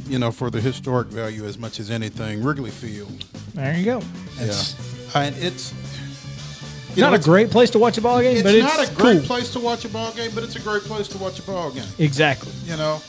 you 0.09 0.19
know, 0.19 0.31
for 0.31 0.51
the 0.51 0.61
historic 0.61 1.09
value 1.09 1.45
as 1.45 1.59
much 1.59 1.79
as 1.79 1.91
anything, 1.91 2.43
Wrigley 2.43 2.71
Field. 2.71 3.25
There 3.55 3.77
you 3.77 3.85
go. 3.85 4.03
Yeah, 4.41 4.53
and 5.15 5.37
it's 5.37 5.75
It's 6.91 6.97
not 6.99 7.15
a 7.15 7.19
great 7.19 7.51
place 7.51 7.71
to 7.71 7.79
watch 7.79 7.99
a 7.99 8.01
ball 8.01 8.21
game, 8.23 8.37
It's, 8.37 8.43
but 8.43 8.55
it's 8.55 8.65
not 8.77 8.89
a 8.91 8.95
great 8.95 9.19
cool. 9.19 9.27
place 9.27 9.53
to 9.53 9.61
watch 9.61 9.85
a 9.85 9.89
ball 9.91 10.13
game, 10.13 10.31
but 10.35 10.43
it's 10.43 10.57
a 10.57 10.61
great 10.61 10.83
place 10.83 11.07
to 11.09 11.19
watch 11.19 11.39
a 11.39 11.43
ball 11.43 11.71
game. 11.71 11.85
Exactly. 11.99 12.53
You 12.65 12.77
know, 12.79 13.01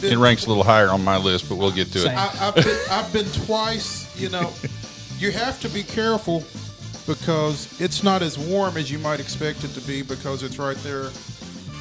been 0.00 0.12
It 0.12 0.16
ranks 0.18 0.46
a 0.46 0.48
little 0.48 0.64
higher 0.64 0.88
on 0.88 1.02
my 1.04 1.16
list, 1.16 1.48
but 1.48 1.56
we'll 1.56 1.70
get 1.72 1.88
to 1.92 2.00
Same. 2.00 2.12
it. 2.12 2.16
I, 2.16 2.48
I've 2.48 2.54
been 2.54 2.78
I've 2.90 3.12
been 3.12 3.26
twice. 3.46 4.06
You 4.20 4.28
know, 4.30 4.52
you 5.18 5.30
have 5.32 5.60
to 5.60 5.68
be 5.68 5.82
careful 5.82 6.42
because 7.06 7.80
it's 7.80 8.02
not 8.02 8.22
as 8.22 8.38
warm 8.38 8.76
as 8.76 8.90
you 8.90 8.98
might 8.98 9.20
expect 9.20 9.64
it 9.64 9.68
to 9.68 9.80
be 9.80 10.02
because 10.02 10.42
it's 10.42 10.58
right 10.58 10.76
there 10.78 11.08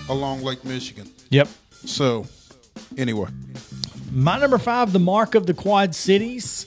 along 0.10 0.42
Lake 0.42 0.64
Michigan. 0.64 1.10
Yep. 1.30 1.50
So, 1.86 2.26
anyway, 2.98 3.28
My 4.12 4.40
number 4.40 4.58
five, 4.58 4.94
the 4.94 5.00
Mark 5.00 5.36
of 5.36 5.46
the 5.46 5.54
Quad 5.54 5.94
Cities, 5.96 6.66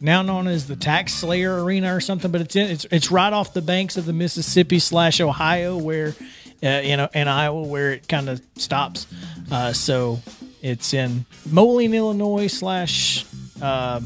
now 0.00 0.20
known 0.22 0.46
as 0.46 0.66
the 0.66 0.76
Tax 0.76 1.14
Slayer 1.14 1.64
Arena 1.64 1.94
or 1.94 2.00
something, 2.00 2.30
but 2.30 2.40
it's 2.42 2.56
in, 2.56 2.70
it's 2.70 2.84
it's 2.90 3.10
right 3.10 3.32
off 3.32 3.54
the 3.54 3.62
banks 3.62 3.96
of 3.96 4.04
the 4.04 4.12
Mississippi 4.12 4.78
slash 4.78 5.20
Ohio, 5.20 5.76
where 5.78 6.14
uh, 6.62 6.80
you 6.84 6.96
know 6.96 7.08
in 7.14 7.26
Iowa 7.26 7.62
where 7.62 7.92
it 7.92 8.06
kind 8.08 8.28
of 8.28 8.42
stops. 8.56 9.06
Uh, 9.50 9.72
so 9.72 10.20
it's 10.64 10.94
in 10.94 11.26
Moline, 11.50 11.94
Illinois 11.94 12.46
slash 12.48 13.24
uh, 13.62 14.00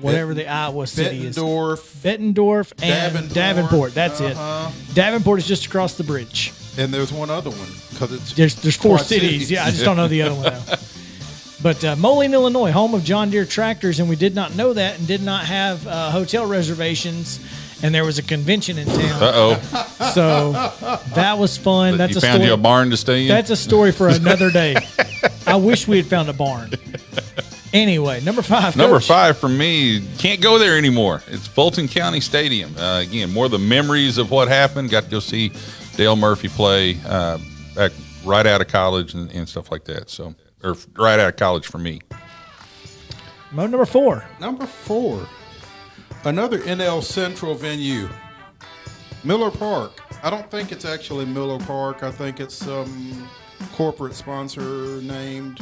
whatever 0.00 0.34
the 0.34 0.48
Iowa 0.48 0.86
city 0.86 1.26
is. 1.26 1.36
Bettendorf. 1.36 1.94
Bettendorf 2.02 2.72
and 2.82 3.32
Davenport. 3.32 3.34
Davenport. 3.34 3.94
That's 3.94 4.20
Uh-huh. 4.20 4.70
it. 4.90 4.94
Davenport 4.94 5.38
is 5.40 5.46
just 5.46 5.66
across 5.66 5.94
the 5.94 6.04
bridge. 6.04 6.52
And 6.78 6.92
there's 6.92 7.12
one 7.12 7.28
other 7.30 7.50
one 7.50 7.68
because 7.90 8.12
it's 8.12 8.32
There's 8.32 8.54
there's 8.56 8.76
four 8.76 8.96
Quad 8.96 9.06
cities. 9.06 9.30
Cities. 9.32 9.50
Yeah, 9.50 9.64
I 9.66 9.70
just 9.70 9.84
don't 9.84 9.96
know 9.96 10.08
the 10.08 10.22
other 10.22 10.34
one. 10.34 10.44
Now. 10.52 10.76
But 11.62 11.84
uh, 11.84 11.94
Moline, 11.94 12.34
Illinois, 12.34 12.72
home 12.72 12.92
of 12.92 13.04
John 13.04 13.30
Deere 13.30 13.44
tractors, 13.44 14.00
and 14.00 14.08
we 14.08 14.16
did 14.16 14.34
not 14.34 14.56
know 14.56 14.72
that 14.72 14.98
and 14.98 15.06
did 15.06 15.22
not 15.22 15.44
have 15.44 15.86
uh, 15.86 16.10
hotel 16.10 16.44
reservations. 16.44 17.38
And 17.84 17.94
there 17.94 18.04
was 18.04 18.18
a 18.18 18.22
convention 18.22 18.78
in 18.78 18.86
town, 18.88 19.22
Uh 19.22 19.32
oh. 19.34 20.10
so 20.12 20.52
that 21.14 21.38
was 21.38 21.56
fun. 21.56 21.98
That's 21.98 22.14
you 22.14 22.18
a 22.18 22.20
found 22.20 22.34
story. 22.34 22.46
you 22.48 22.54
a 22.54 22.56
barn 22.56 22.90
to 22.90 22.96
stay 22.96 23.22
in. 23.22 23.28
That's 23.28 23.50
a 23.50 23.56
story 23.56 23.92
for 23.92 24.08
another 24.08 24.50
day. 24.50 24.74
I 25.52 25.56
wish 25.56 25.86
we 25.86 25.98
had 25.98 26.06
found 26.06 26.30
a 26.30 26.32
barn. 26.32 26.70
Anyway, 27.74 28.20
number 28.22 28.40
five. 28.42 28.76
Number 28.76 28.96
Coach. 28.96 29.06
five 29.06 29.38
for 29.38 29.48
me, 29.48 30.06
can't 30.18 30.40
go 30.42 30.58
there 30.58 30.76
anymore. 30.76 31.22
It's 31.28 31.46
Fulton 31.46 31.88
County 31.88 32.20
Stadium. 32.20 32.76
Uh, 32.76 33.00
again, 33.00 33.30
more 33.32 33.48
the 33.48 33.58
memories 33.58 34.18
of 34.18 34.30
what 34.30 34.48
happened. 34.48 34.90
Got 34.90 35.04
to 35.04 35.10
go 35.10 35.20
see 35.20 35.52
Dale 35.96 36.16
Murphy 36.16 36.48
play 36.48 36.98
uh, 37.06 37.38
back 37.74 37.92
right 38.24 38.46
out 38.46 38.60
of 38.60 38.68
college 38.68 39.14
and, 39.14 39.30
and 39.32 39.48
stuff 39.48 39.70
like 39.70 39.84
that. 39.84 40.10
So, 40.10 40.34
or 40.62 40.76
right 40.96 41.18
out 41.18 41.28
of 41.28 41.36
college 41.36 41.66
for 41.66 41.78
me. 41.78 42.00
Mo 43.50 43.66
number 43.66 43.86
four. 43.86 44.24
Number 44.40 44.66
four, 44.66 45.26
another 46.24 46.60
NL 46.60 47.02
Central 47.02 47.54
venue, 47.54 48.08
Miller 49.24 49.50
Park. 49.50 49.98
I 50.22 50.30
don't 50.30 50.50
think 50.50 50.72
it's 50.72 50.84
actually 50.84 51.24
Miller 51.24 51.58
Park. 51.58 52.02
I 52.02 52.10
think 52.10 52.38
it's 52.40 52.54
some 52.54 53.28
corporate 53.72 54.14
sponsor 54.14 55.00
named 55.02 55.60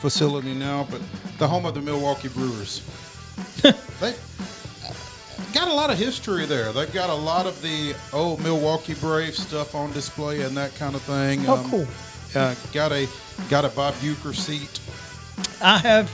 facility 0.00 0.54
now, 0.54 0.86
but 0.90 1.00
the 1.38 1.46
home 1.46 1.66
of 1.66 1.74
the 1.74 1.80
Milwaukee 1.80 2.28
Brewers. 2.28 2.82
they 4.00 4.14
got 5.52 5.68
a 5.68 5.72
lot 5.74 5.90
of 5.90 5.98
history 5.98 6.46
there. 6.46 6.72
They've 6.72 6.92
got 6.92 7.10
a 7.10 7.14
lot 7.14 7.46
of 7.46 7.60
the 7.62 7.94
old 8.12 8.40
Milwaukee 8.42 8.94
Brave 8.94 9.34
stuff 9.34 9.74
on 9.74 9.92
display 9.92 10.42
and 10.42 10.56
that 10.56 10.74
kind 10.76 10.94
of 10.94 11.02
thing. 11.02 11.44
Oh, 11.46 11.66
cool. 11.70 11.86
Uh, 12.34 12.54
got 12.72 12.92
a 12.92 13.08
got 13.48 13.64
a 13.64 13.68
Bob 13.70 13.94
Uecker 13.94 14.34
seat. 14.34 14.80
I 15.62 15.78
have 15.78 16.10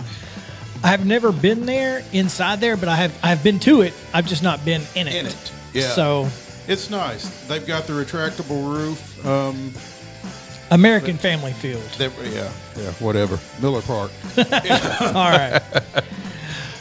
I 0.83 0.89
have 0.89 1.07
never 1.07 1.33
been 1.33 1.66
there 1.66 2.05
inside 2.12 2.61
there, 2.61 2.77
but 2.77 2.89
I 2.89 2.97
have 2.97 3.18
I've 3.22 3.43
been 3.43 3.59
to 3.61 3.83
it. 3.83 3.93
I've 4.14 4.27
just 4.27 4.43
not 4.43 4.64
been 4.64 4.83
in 4.95 5.09
it. 5.09 5.14
In 5.14 5.27
it, 5.27 5.53
yeah. 5.74 5.89
So 5.89 6.29
It's 6.68 6.91
nice. 6.91 7.29
They've 7.47 7.66
got 7.66 7.87
the 7.87 7.93
retractable 7.93 8.74
roof. 8.74 9.27
Um, 9.27 9.72
American 10.70 11.16
Family 11.16 11.52
Field. 11.52 11.82
they, 11.98 12.06
yeah, 12.30 12.52
yeah, 12.76 12.90
whatever. 12.98 13.38
Miller 13.60 13.82
Park. 13.82 14.10
All 14.38 15.30
right. 15.30 15.62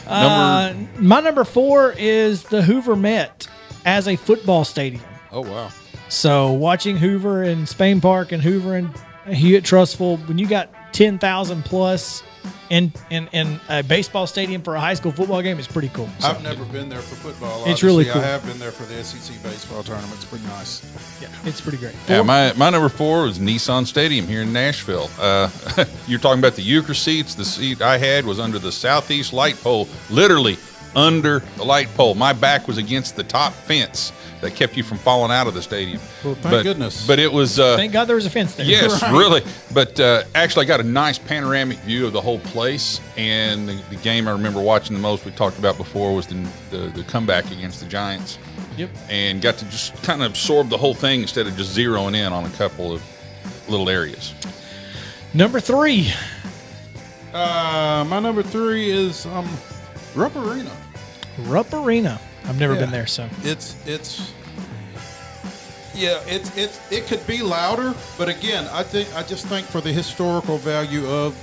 Uh, 0.06 0.72
my 0.98 1.18
number 1.18 1.42
four 1.42 1.92
is 1.98 2.44
the 2.44 2.62
Hoover 2.62 2.94
Met 2.94 3.48
as 3.84 4.06
a 4.06 4.14
football 4.14 4.64
stadium. 4.64 5.02
Oh 5.32 5.40
wow. 5.40 5.70
So 6.08 6.52
watching 6.52 6.96
Hoover 6.96 7.42
and 7.42 7.68
Spain 7.68 8.00
Park 8.00 8.30
and 8.30 8.40
Hoover 8.40 8.76
and 8.76 8.88
Hewitt-Trussville, 9.26 10.28
when 10.28 10.38
you 10.38 10.46
got 10.46 10.70
ten 10.92 11.18
thousand 11.18 11.64
plus 11.64 12.22
in, 12.70 12.92
in 13.10 13.28
in 13.32 13.60
a 13.68 13.82
baseball 13.82 14.26
stadium 14.26 14.62
for 14.62 14.76
a 14.76 14.80
high 14.80 14.94
school 14.94 15.12
football 15.12 15.42
game, 15.42 15.58
it's 15.58 15.68
pretty 15.68 15.88
cool. 15.90 16.08
So, 16.18 16.28
I've 16.28 16.42
never 16.42 16.64
been 16.66 16.88
there 16.88 17.00
for 17.00 17.14
football. 17.16 17.64
It's 17.66 17.82
really 17.82 18.04
cool. 18.04 18.20
I 18.20 18.24
have 18.24 18.44
been 18.44 18.58
there 18.58 18.72
for 18.72 18.84
the 18.84 19.02
SEC 19.02 19.42
baseball 19.42 19.82
tournament. 19.82 20.14
It's 20.14 20.24
pretty 20.24 20.46
nice. 20.46 20.82
yeah, 21.20 21.28
it's 21.44 21.60
pretty 21.60 21.78
great. 21.78 21.94
Yeah, 22.08 22.22
my, 22.22 22.52
my 22.54 22.70
number 22.70 22.88
four 22.88 23.22
was 23.22 23.38
Nissan 23.38 23.86
Stadium 23.86 24.26
here 24.26 24.42
in 24.42 24.52
Nashville. 24.52 25.10
Uh, 25.18 25.50
you're 26.06 26.20
talking 26.20 26.38
about 26.38 26.54
the 26.54 26.62
Uecker 26.62 26.96
seats. 26.96 27.34
The 27.34 27.44
seat 27.44 27.82
I 27.82 27.98
had 27.98 28.24
was 28.24 28.38
under 28.40 28.58
the 28.58 28.72
southeast 28.72 29.32
light 29.32 29.56
pole, 29.62 29.88
literally 30.10 30.56
under 30.96 31.40
the 31.56 31.64
light 31.64 31.88
pole. 31.94 32.14
My 32.16 32.32
back 32.32 32.66
was 32.66 32.78
against 32.78 33.14
the 33.14 33.22
top 33.22 33.52
fence 33.52 34.12
that 34.40 34.54
kept 34.54 34.76
you 34.76 34.82
from 34.82 34.98
falling 34.98 35.30
out 35.30 35.46
of 35.46 35.54
the 35.54 35.62
stadium. 35.62 36.00
Well, 36.24 36.34
thank 36.34 36.42
but, 36.42 36.62
goodness. 36.62 37.06
But 37.06 37.18
it 37.18 37.32
was. 37.32 37.58
Uh, 37.60 37.76
Thank 37.76 37.92
God 37.92 38.06
there 38.06 38.16
was 38.16 38.26
a 38.26 38.30
fence 38.30 38.54
there. 38.54 38.66
Yes, 38.66 39.00
Right. 39.02 39.12
really. 39.12 39.42
But 39.72 39.98
uh, 40.00 40.24
actually, 40.34 40.66
I 40.66 40.68
got 40.68 40.80
a 40.80 40.84
nice 40.84 41.18
panoramic 41.18 41.78
view 41.78 42.06
of 42.06 42.12
the 42.12 42.20
whole 42.20 42.38
place. 42.40 43.00
And 43.16 43.68
the, 43.68 43.74
the 43.90 43.96
game 43.96 44.26
I 44.26 44.32
remember 44.32 44.60
watching 44.60 44.94
the 44.96 45.00
most, 45.02 45.24
we 45.24 45.30
talked 45.32 45.58
about 45.58 45.76
before, 45.76 46.14
was 46.14 46.26
the, 46.26 46.34
the, 46.70 46.78
the 46.88 47.02
comeback 47.04 47.50
against 47.50 47.80
the 47.80 47.86
Giants. 47.86 48.38
Yep. 48.76 48.90
And 49.08 49.40
got 49.40 49.56
to 49.58 49.64
just 49.66 49.94
kind 50.02 50.22
of 50.22 50.30
absorb 50.32 50.68
the 50.68 50.76
whole 50.78 50.94
thing 50.94 51.22
instead 51.22 51.46
of 51.46 51.56
just 51.56 51.76
zeroing 51.76 52.14
in 52.14 52.32
on 52.32 52.44
a 52.44 52.50
couple 52.50 52.92
of 52.92 53.02
little 53.68 53.88
areas. 53.88 54.34
Number 55.34 55.60
three, 55.60 56.12
Uh, 57.32 58.04
my 58.08 58.18
number 58.20 58.42
three 58.42 58.90
is 58.90 59.26
um, 59.26 59.48
Rupp 60.14 60.36
Arena. 60.36 60.70
Rupp 61.44 61.72
Arena. 61.72 62.20
I've 62.44 62.58
never 62.58 62.74
Yeah. 62.74 62.80
been 62.80 62.90
there, 62.90 63.06
so 63.06 63.28
It's 63.42 63.76
it's 63.86 64.32
yeah, 65.94 66.20
it's 66.26 66.54
it's 66.56 66.78
it 66.92 67.06
could 67.06 67.26
be 67.26 67.42
louder, 67.42 67.94
but 68.18 68.28
again, 68.28 68.68
I 68.72 68.82
think 68.82 69.08
I 69.16 69.22
just 69.22 69.46
think 69.46 69.66
for 69.66 69.80
the 69.80 69.92
historical 69.92 70.58
value 70.58 71.06
of 71.08 71.34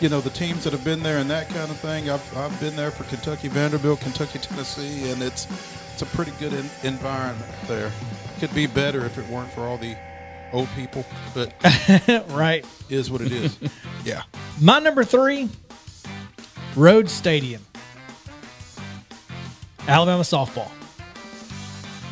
you 0.00 0.08
know 0.08 0.20
the 0.20 0.30
teams 0.30 0.64
that 0.64 0.72
have 0.72 0.84
been 0.84 1.02
there 1.02 1.18
and 1.18 1.30
that 1.30 1.48
kind 1.48 1.70
of 1.70 1.76
thing. 1.78 2.10
I've, 2.10 2.36
I've 2.36 2.58
been 2.60 2.74
there 2.74 2.90
for 2.90 3.04
Kentucky, 3.04 3.48
Vanderbilt, 3.48 4.00
Kentucky, 4.00 4.40
Tennessee, 4.40 5.10
and 5.10 5.22
it's 5.22 5.46
it's 5.92 6.02
a 6.02 6.06
pretty 6.06 6.32
good 6.40 6.52
in, 6.52 6.68
environment 6.82 7.50
there. 7.68 7.92
Could 8.40 8.52
be 8.54 8.66
better 8.66 9.04
if 9.06 9.18
it 9.18 9.28
weren't 9.28 9.50
for 9.52 9.62
all 9.62 9.78
the 9.78 9.96
old 10.52 10.68
people, 10.74 11.04
but 11.34 11.54
right. 12.30 12.66
is 12.90 13.08
what 13.10 13.20
it 13.20 13.30
is. 13.30 13.56
yeah. 14.04 14.22
My 14.60 14.80
number 14.80 15.04
three, 15.04 15.48
Rhoads 16.74 17.10
Stadium, 17.10 17.62
Alabama 19.88 20.22
softball. 20.22 20.70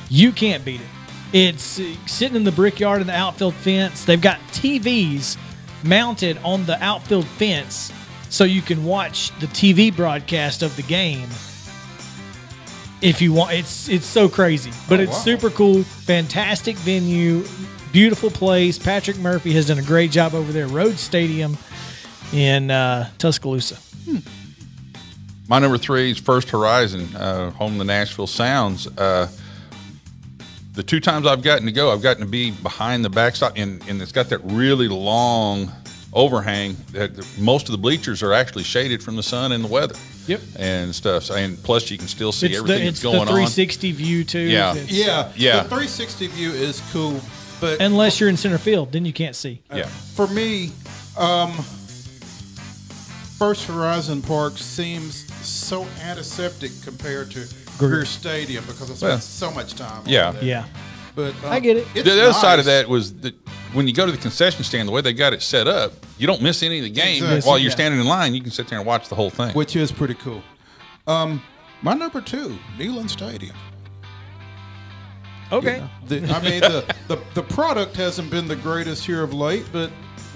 You 0.09 0.33
can't 0.33 0.65
beat 0.65 0.81
it. 0.81 0.87
It's 1.33 1.79
uh, 1.79 1.95
sitting 2.07 2.37
in 2.37 2.45
the 2.45 2.53
brickyard 2.53 3.01
in 3.01 3.07
the 3.07 3.15
outfield 3.17 3.55
fence. 3.55 4.05
They've 4.05 4.21
got 4.21 4.39
TVs 4.53 5.37
mounted 5.85 6.37
on 6.39 6.67
the 6.67 6.83
outfield 6.83 7.27
fence 7.27 7.93
so 8.29 8.45
you 8.45 8.63
can 8.63 8.85
watch 8.85 9.31
the 9.41 9.47
TV 9.47 9.95
broadcast 9.95 10.63
of 10.63 10.75
the 10.77 10.83
game 10.83 11.29
if 13.01 13.23
you 13.23 13.33
want. 13.33 13.53
It's 13.53 13.89
it's 13.89 14.07
so 14.07 14.29
crazy, 14.29 14.73
but 14.89 15.01
Oh, 15.01 15.05
it's 15.05 15.13
wow. 15.13 15.19
super 15.19 15.51
cool. 15.51 15.83
Fantastic 15.85 16.77
venue, 16.77 17.45
beautiful 17.93 18.31
place. 18.31 18.79
Patrick 18.79 19.17
Murphy 19.19 19.53
has 19.53 19.69
done 19.69 19.79
a 19.79 19.83
great 19.83 20.11
job 20.11 20.35
over 20.35 20.53
there. 20.53 20.67
Rhoads 20.69 20.99
Stadium 20.99 21.57
in 22.33 22.71
uh, 22.71 23.09
Tuscaloosa. 23.19 23.79
My 25.51 25.59
number 25.59 25.79
three 25.79 26.13
is 26.13 26.19
First 26.19 26.51
Horizon, 26.51 27.09
uh, 27.17 27.51
home 27.51 27.73
of 27.73 27.79
the 27.79 27.85
Nashville 27.85 28.29
Sounds. 28.29 28.87
Uh, 28.87 29.27
the 30.75 30.83
two 30.85 31.01
times 31.01 31.27
I've 31.27 31.43
gotten 31.43 31.67
to 31.67 31.73
go, 31.73 31.91
I've 31.93 32.03
gotten 32.03 32.23
to 32.23 32.29
be 32.31 32.53
behind 32.53 33.05
the 33.05 33.11
backstop, 33.11 33.55
and, 33.57 33.83
and 33.89 34.01
it's 34.01 34.13
got 34.13 34.29
that 34.29 34.39
really 34.45 34.87
long 34.87 35.73
overhang 36.13 36.77
that 36.93 37.17
the- 37.17 37.27
most 37.41 37.67
of 37.67 37.73
the 37.73 37.79
bleachers 37.79 38.23
are 38.23 38.33
actually 38.33 38.63
shaded 38.63 39.03
from 39.03 39.17
the 39.17 39.25
sun 39.25 39.51
and 39.51 39.65
the 39.65 39.69
weather. 39.69 39.97
Yep. 40.29 40.41
And 40.57 40.95
stuff. 40.95 41.25
So, 41.25 41.35
and 41.35 41.61
plus, 41.65 41.91
you 41.91 41.99
can 41.99 42.07
still 42.07 42.31
see 42.31 42.47
It's 42.47 42.59
everything 42.59 42.79
the 42.79 42.85
that's 42.85 42.99
it's 42.99 43.01
the 43.03 43.09
going 43.09 43.19
on. 43.23 43.27
360 43.27 43.91
view 43.91 44.23
too. 44.23 44.39
Yeah. 44.39 44.71
It's- 44.71 44.93
Yeah. 44.93 45.33
Yeah. 45.35 45.63
The 45.65 45.69
360 45.71 46.29
view 46.29 46.53
is 46.53 46.81
cool, 46.93 47.21
but 47.61 47.81
Unless 47.83 48.21
you're 48.21 48.29
in 48.29 48.37
center 48.37 48.59
field, 48.59 48.93
then 48.93 49.05
you 49.05 49.13
can't 49.13 49.35
see. 49.35 49.63
Yeah. 49.75 49.87
For 49.87 50.29
me, 50.29 50.71
um, 51.19 51.51
First 53.37 53.65
Horizon 53.65 54.23
Park 54.23 54.57
seems 54.59 55.27
so 55.51 55.87
antiseptic 56.03 56.71
compared 56.83 57.31
to 57.33 57.47
Greer 57.79 58.05
Stadium 58.05 58.65
because 58.67 58.91
I 58.91 58.95
spent 58.95 59.03
Well, 59.03 59.21
so 59.21 59.51
much 59.51 59.75
time. 59.75 60.03
yeah. 60.07 60.29
on. 60.29 60.37
Yeah. 60.43 60.65
but 61.15 61.35
um, 61.45 61.53
I 61.53 61.61
get 61.61 61.77
it. 61.77 61.87
it's 61.95 62.05
The 62.09 62.23
other 62.23 62.33
side 62.33 62.59
of 62.59 62.65
that 62.67 62.89
was 62.89 63.15
that 63.21 63.35
when 63.73 63.87
you 63.87 63.95
go 63.95 64.07
to 64.07 64.13
the 64.13 64.19
concession 64.19 64.65
stand, 64.65 64.89
the 64.89 64.93
way 64.93 65.01
they 65.01 65.13
got 65.13 65.33
it 65.33 65.43
set 65.43 65.67
up, 65.69 65.93
you 66.19 66.27
don't 66.27 66.43
miss 66.43 66.63
any 66.63 66.79
of 66.79 66.85
the 66.85 66.91
game. 66.91 67.23
Exactly. 67.23 67.49
While 67.49 67.59
you're 67.59 67.71
Yeah. 67.71 67.75
standing 67.75 68.01
in 68.01 68.07
line, 68.07 68.35
you 68.35 68.41
can 68.43 68.51
sit 68.51 68.69
there 68.69 68.79
and 68.79 68.87
watch 68.87 69.09
the 69.09 69.15
whole 69.15 69.31
thing. 69.31 69.53
which 69.55 69.77
is 69.77 69.91
pretty 69.93 70.15
cool. 70.15 70.43
Um, 71.07 71.43
my 71.83 71.95
number 71.95 72.21
two, 72.21 72.59
Neyland 72.79 73.11
Stadium. 73.11 73.57
Okay. 75.53 75.83
The, 76.07 76.17
I 76.33 76.43
mean, 76.43 76.61
the, 76.61 76.95
the 77.09 77.19
the 77.35 77.43
product 77.43 77.97
hasn't 77.97 78.31
been 78.31 78.47
the 78.47 78.55
greatest 78.55 79.05
here 79.05 79.23
of 79.23 79.35
late, 79.35 79.65
but 79.73 79.91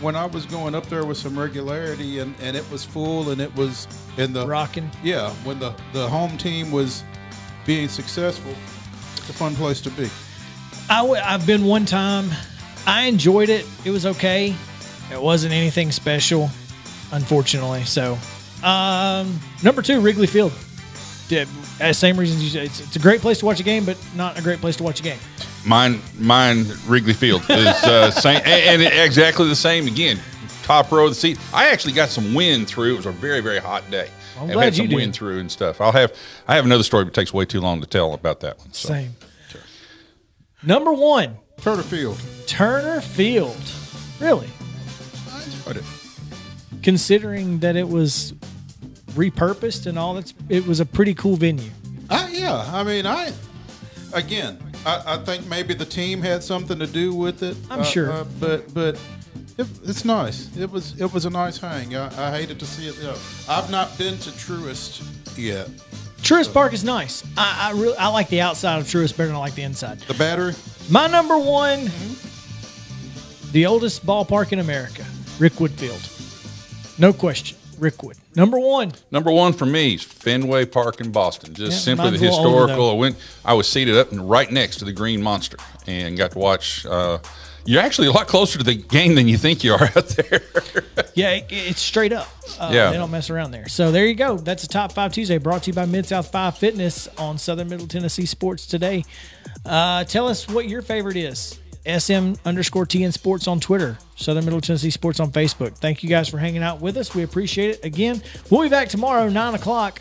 when 0.05 0.15
I 0.15 0.27
was 0.27 0.45
going 0.45 0.75
up 0.75 0.87
there 0.87 1.05
with 1.05 1.17
some 1.17 1.37
regularity 1.37 2.19
and, 2.19 2.35
and 2.41 2.55
it 2.57 2.71
was 2.71 2.85
full 2.85 3.31
and 3.31 3.41
it 3.41 3.55
was 3.57 3.89
in 4.19 4.35
the 4.35 4.47
Rocking. 4.47 4.91
Yeah, 5.03 5.31
when 5.45 5.59
the 5.59 5.75
the 5.95 6.07
home 6.07 6.37
team 6.37 6.71
was 6.71 7.03
being 7.65 7.89
successful, 7.89 8.53
it's 9.17 9.31
a 9.31 9.33
fun 9.33 9.55
place 9.57 9.81
to 9.81 9.91
be. 9.91 10.11
I 10.91 11.01
w- 11.01 11.21
I've 11.25 11.47
been 11.47 11.65
one 11.65 11.87
time. 11.87 12.31
I 12.87 13.05
enjoyed 13.07 13.49
it. 13.49 13.67
It 13.87 13.91
was 13.91 14.05
okay. 14.05 14.55
It 15.11 15.21
wasn't 15.21 15.55
anything 15.55 15.91
special, 15.91 16.51
unfortunately. 17.11 17.85
So, 17.85 18.19
um, 18.63 19.41
number 19.63 19.81
two, 19.81 20.01
Wrigley 20.01 20.27
Field. 20.27 20.53
Yeah, 21.31 21.47
uh, 21.81 21.95
same 21.95 22.19
reasons 22.19 22.45
you 22.45 22.51
said. 22.51 22.65
It's, 22.65 22.81
it's 22.81 22.97
a 22.97 22.99
great 22.99 23.23
place 23.23 23.39
to 23.39 23.47
watch 23.47 23.59
a 23.59 23.63
game, 23.63 23.87
but 23.87 23.97
not 24.15 24.39
a 24.39 24.43
great 24.43 24.61
place 24.61 24.77
to 24.77 24.83
watch 24.83 25.01
a 25.01 25.03
game. 25.03 25.19
Mine, 25.67 26.01
mine, 26.19 26.67
Wrigley 26.87 27.15
Field 27.15 27.43
is 27.49 27.67
uh, 27.67 28.11
same, 28.21 28.41
and, 28.45 28.83
and 28.83 28.95
exactly 29.05 29.49
the 29.49 29.57
same 29.57 29.87
again. 29.87 30.19
top 30.63 30.91
row 30.93 31.05
of 31.05 31.11
the 31.11 31.15
seat. 31.15 31.39
I 31.53 31.71
actually 31.71 31.93
got 31.95 32.09
some 32.11 32.35
wind 32.35 32.69
through. 32.69 32.95
It 32.95 32.97
was 32.99 33.07
a 33.07 33.13
very 33.13 33.41
very 33.41 33.59
hot 33.59 33.89
day. 33.91 34.11
I'm 34.37 34.45
And 34.45 34.53
glad 34.53 34.65
had 34.65 34.75
some 34.77 34.83
you 34.85 34.89
did. 34.91 34.97
wind 34.97 35.15
through 35.15 35.39
and 35.39 35.51
stuff. 35.51 35.81
I'll 35.81 35.93
have 35.93 36.13
I 36.49 36.57
have 36.57 36.65
another 36.67 36.83
story, 36.83 37.05
but 37.05 37.13
it 37.13 37.15
takes 37.15 37.33
way 37.33 37.45
too 37.47 37.61
long 37.61 37.81
to 37.81 37.87
tell 37.87 38.13
about 38.15 38.41
that 38.41 38.59
one. 38.59 38.73
So. 38.73 38.89
Same. 38.89 39.15
Number 40.63 40.93
one, 40.93 41.37
Turner 41.61 41.83
Field. 41.83 42.21
Turner 42.47 43.01
Field. 43.01 43.57
Really? 44.21 44.49
I 45.31 45.43
enjoyed 45.45 45.77
it. 45.79 45.85
Considering 46.83 47.59
that 47.61 47.77
it 47.77 47.89
was 47.89 48.35
repurposed 49.13 49.87
and 49.87 49.99
all, 49.99 50.15
that's 50.15 50.35
it 50.49 50.67
was 50.67 50.81
a 50.81 50.87
pretty 50.87 51.15
cool 51.15 51.37
venue. 51.37 51.71
I, 52.11 52.29
yeah, 52.33 52.69
I 52.73 52.83
mean, 52.83 53.07
I 53.07 53.33
again, 54.13 54.59
I, 54.87 55.15
I 55.15 55.17
think 55.19 55.47
maybe 55.47 55.75
the 55.75 55.85
team 55.85 56.21
had 56.21 56.43
something 56.43 56.79
to 56.79 56.87
do 56.87 57.15
with 57.15 57.43
it. 57.43 57.57
I'm 57.71 57.81
uh, 57.81 57.85
sure. 57.85 58.13
uh, 58.13 58.25
but 58.39 58.73
but 58.75 59.01
it, 59.57 59.67
it's 59.85 60.05
nice. 60.05 60.55
It 60.57 60.71
was 60.71 61.01
it 61.01 61.13
was 61.13 61.25
a 61.25 61.31
nice 61.31 61.59
hang. 61.59 61.95
I, 61.97 62.29
I 62.29 62.31
hated 62.31 62.59
to 62.61 62.67
see 62.67 62.89
it. 62.89 63.01
Go. 63.01 63.17
I've 63.49 63.71
not 63.71 63.97
been 63.97 64.19
to 64.19 64.31
Truist 64.31 65.07
yet. 65.37 65.69
Truist 66.19 66.53
Park 66.53 66.73
is 66.73 66.85
nice. 66.85 67.23
I, 67.37 67.69
I 67.69 67.73
really 67.73 67.97
I 67.97 68.09
like 68.09 68.29
the 68.29 68.41
outside 68.41 68.79
of 68.79 68.87
Truist 68.87 69.17
better 69.17 69.29
than 69.29 69.37
I 69.37 69.41
like 69.41 69.55
the 69.55 69.63
inside. 69.63 70.01
The 70.01 70.15
battery. 70.15 70.55
My 70.91 71.07
number 71.07 71.39
one, 71.39 71.91
the 73.53 73.67
oldest 73.67 74.05
ballpark 74.05 74.53
in 74.53 74.59
America, 74.59 75.03
Rickwood 75.39 75.71
Field. 75.71 76.01
No 76.99 77.13
question, 77.13 77.57
Rickwood. 77.79 78.17
Number 78.37 78.59
one. 78.59 78.93
Number 79.11 79.31
one 79.31 79.53
for 79.53 79.67
me 79.67 79.95
is 79.95 80.03
Fenway 80.03 80.67
Park 80.67 81.01
in 81.01 81.13
Boston. 81.13 81.55
Just 81.55 81.73
Yeah, 81.73 81.95
simply 81.95 82.07
the 82.07 82.19
mine's 82.19 82.23
a 82.23 82.25
little 82.25 82.47
older, 82.47 82.61
historical. 82.69 82.91
I 82.91 82.95
went. 82.95 83.17
I 83.45 83.55
was 83.55 83.69
seated 83.69 83.97
up 83.97 84.11
and 84.13 84.29
right 84.29 84.51
next 84.51 84.77
to 84.79 84.85
the 84.85 84.93
Green 84.93 85.23
Monster, 85.23 85.57
and 85.87 86.17
got 86.17 86.33
to 86.33 86.39
watch. 86.39 86.85
Uh, 86.87 87.19
you're 87.67 87.81
actually 87.81 88.09
a 88.09 88.13
lot 88.13 88.27
closer 88.27 88.59
to 88.59 88.65
the 88.65 88.75
game 88.75 89.15
than 89.15 89.27
you 89.27 89.39
think 89.39 89.65
you 89.65 89.73
are 89.73 89.85
out 89.97 90.09
there. 90.09 90.43
Yeah, 91.15 91.31
it, 91.31 91.47
it's 91.49 91.81
straight 91.81 92.13
up. 92.13 92.29
Uh, 92.61 92.71
Yeah. 92.75 92.91
They 92.91 92.97
don't 92.99 93.11
mess 93.11 93.31
around 93.31 93.53
there. 93.53 93.69
So 93.69 93.91
there 93.91 94.05
you 94.05 94.15
go. 94.15 94.37
That's 94.37 94.65
a 94.65 94.69
Top 94.69 94.93
5 94.93 95.13
Tuesday 95.15 95.39
brought 95.39 95.63
to 95.63 95.71
you 95.71 95.75
by 95.75 95.87
Mid 95.87 96.05
South 96.05 96.31
5 96.31 96.59
Fitness 96.59 97.09
on 97.17 97.39
Southern 97.39 97.71
Middle 97.71 97.87
Tennessee 97.87 98.27
Sports 98.27 98.67
Today. 98.67 99.05
Uh, 99.65 100.05
tell 100.05 100.29
us 100.29 100.47
what 100.47 100.69
your 100.69 100.83
favorite 100.83 101.17
is. 101.17 101.59
SM 101.87 102.35
underscore 102.45 102.87
TN 102.87 103.13
Sports 103.13 103.47
on 103.47 103.61
Twitter, 103.61 103.99
Southern 104.17 104.45
Middle 104.45 104.61
Tennessee 104.61 104.91
Sports 104.91 105.21
on 105.21 105.31
Facebook. 105.33 105.77
Thank 105.77 106.03
you 106.03 106.09
guys 106.09 106.29
for 106.29 106.39
hanging 106.39 106.63
out 106.63 106.81
with 106.81 106.97
us. 106.97 107.15
We 107.15 107.23
appreciate 107.23 107.71
it. 107.71 107.85
Again, 107.85 108.23
we'll 108.51 108.63
be 108.63 108.69
back 108.69 108.89
tomorrow, 108.89 109.29
9 109.29 109.55
o'clock. 109.55 110.01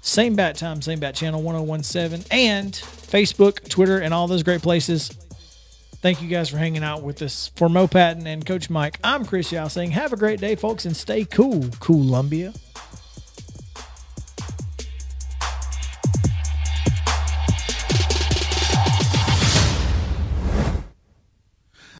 Same 0.00 0.36
bat 0.36 0.56
time, 0.56 0.82
same 0.82 1.00
bat 1.00 1.14
channel 1.14 1.42
1017, 1.42 2.26
and 2.30 2.72
Facebook, 2.72 3.68
Twitter, 3.68 3.98
and 3.98 4.12
all 4.12 4.28
those 4.28 4.42
great 4.42 4.62
places. 4.62 5.08
Thank 6.02 6.20
you 6.20 6.28
guys 6.28 6.50
for 6.50 6.58
hanging 6.58 6.84
out 6.84 7.02
with 7.02 7.22
us. 7.22 7.50
For 7.56 7.70
Mo 7.70 7.86
Patton 7.86 8.26
and 8.26 8.44
Coach 8.44 8.68
Mike, 8.68 8.98
I'm 9.02 9.24
Chris 9.24 9.50
Yao 9.50 9.68
saying 9.68 9.92
have 9.92 10.12
a 10.12 10.16
great 10.16 10.38
day, 10.40 10.54
folks, 10.54 10.84
and 10.84 10.94
stay 10.94 11.24
cool, 11.24 11.70
Columbia. 11.80 12.52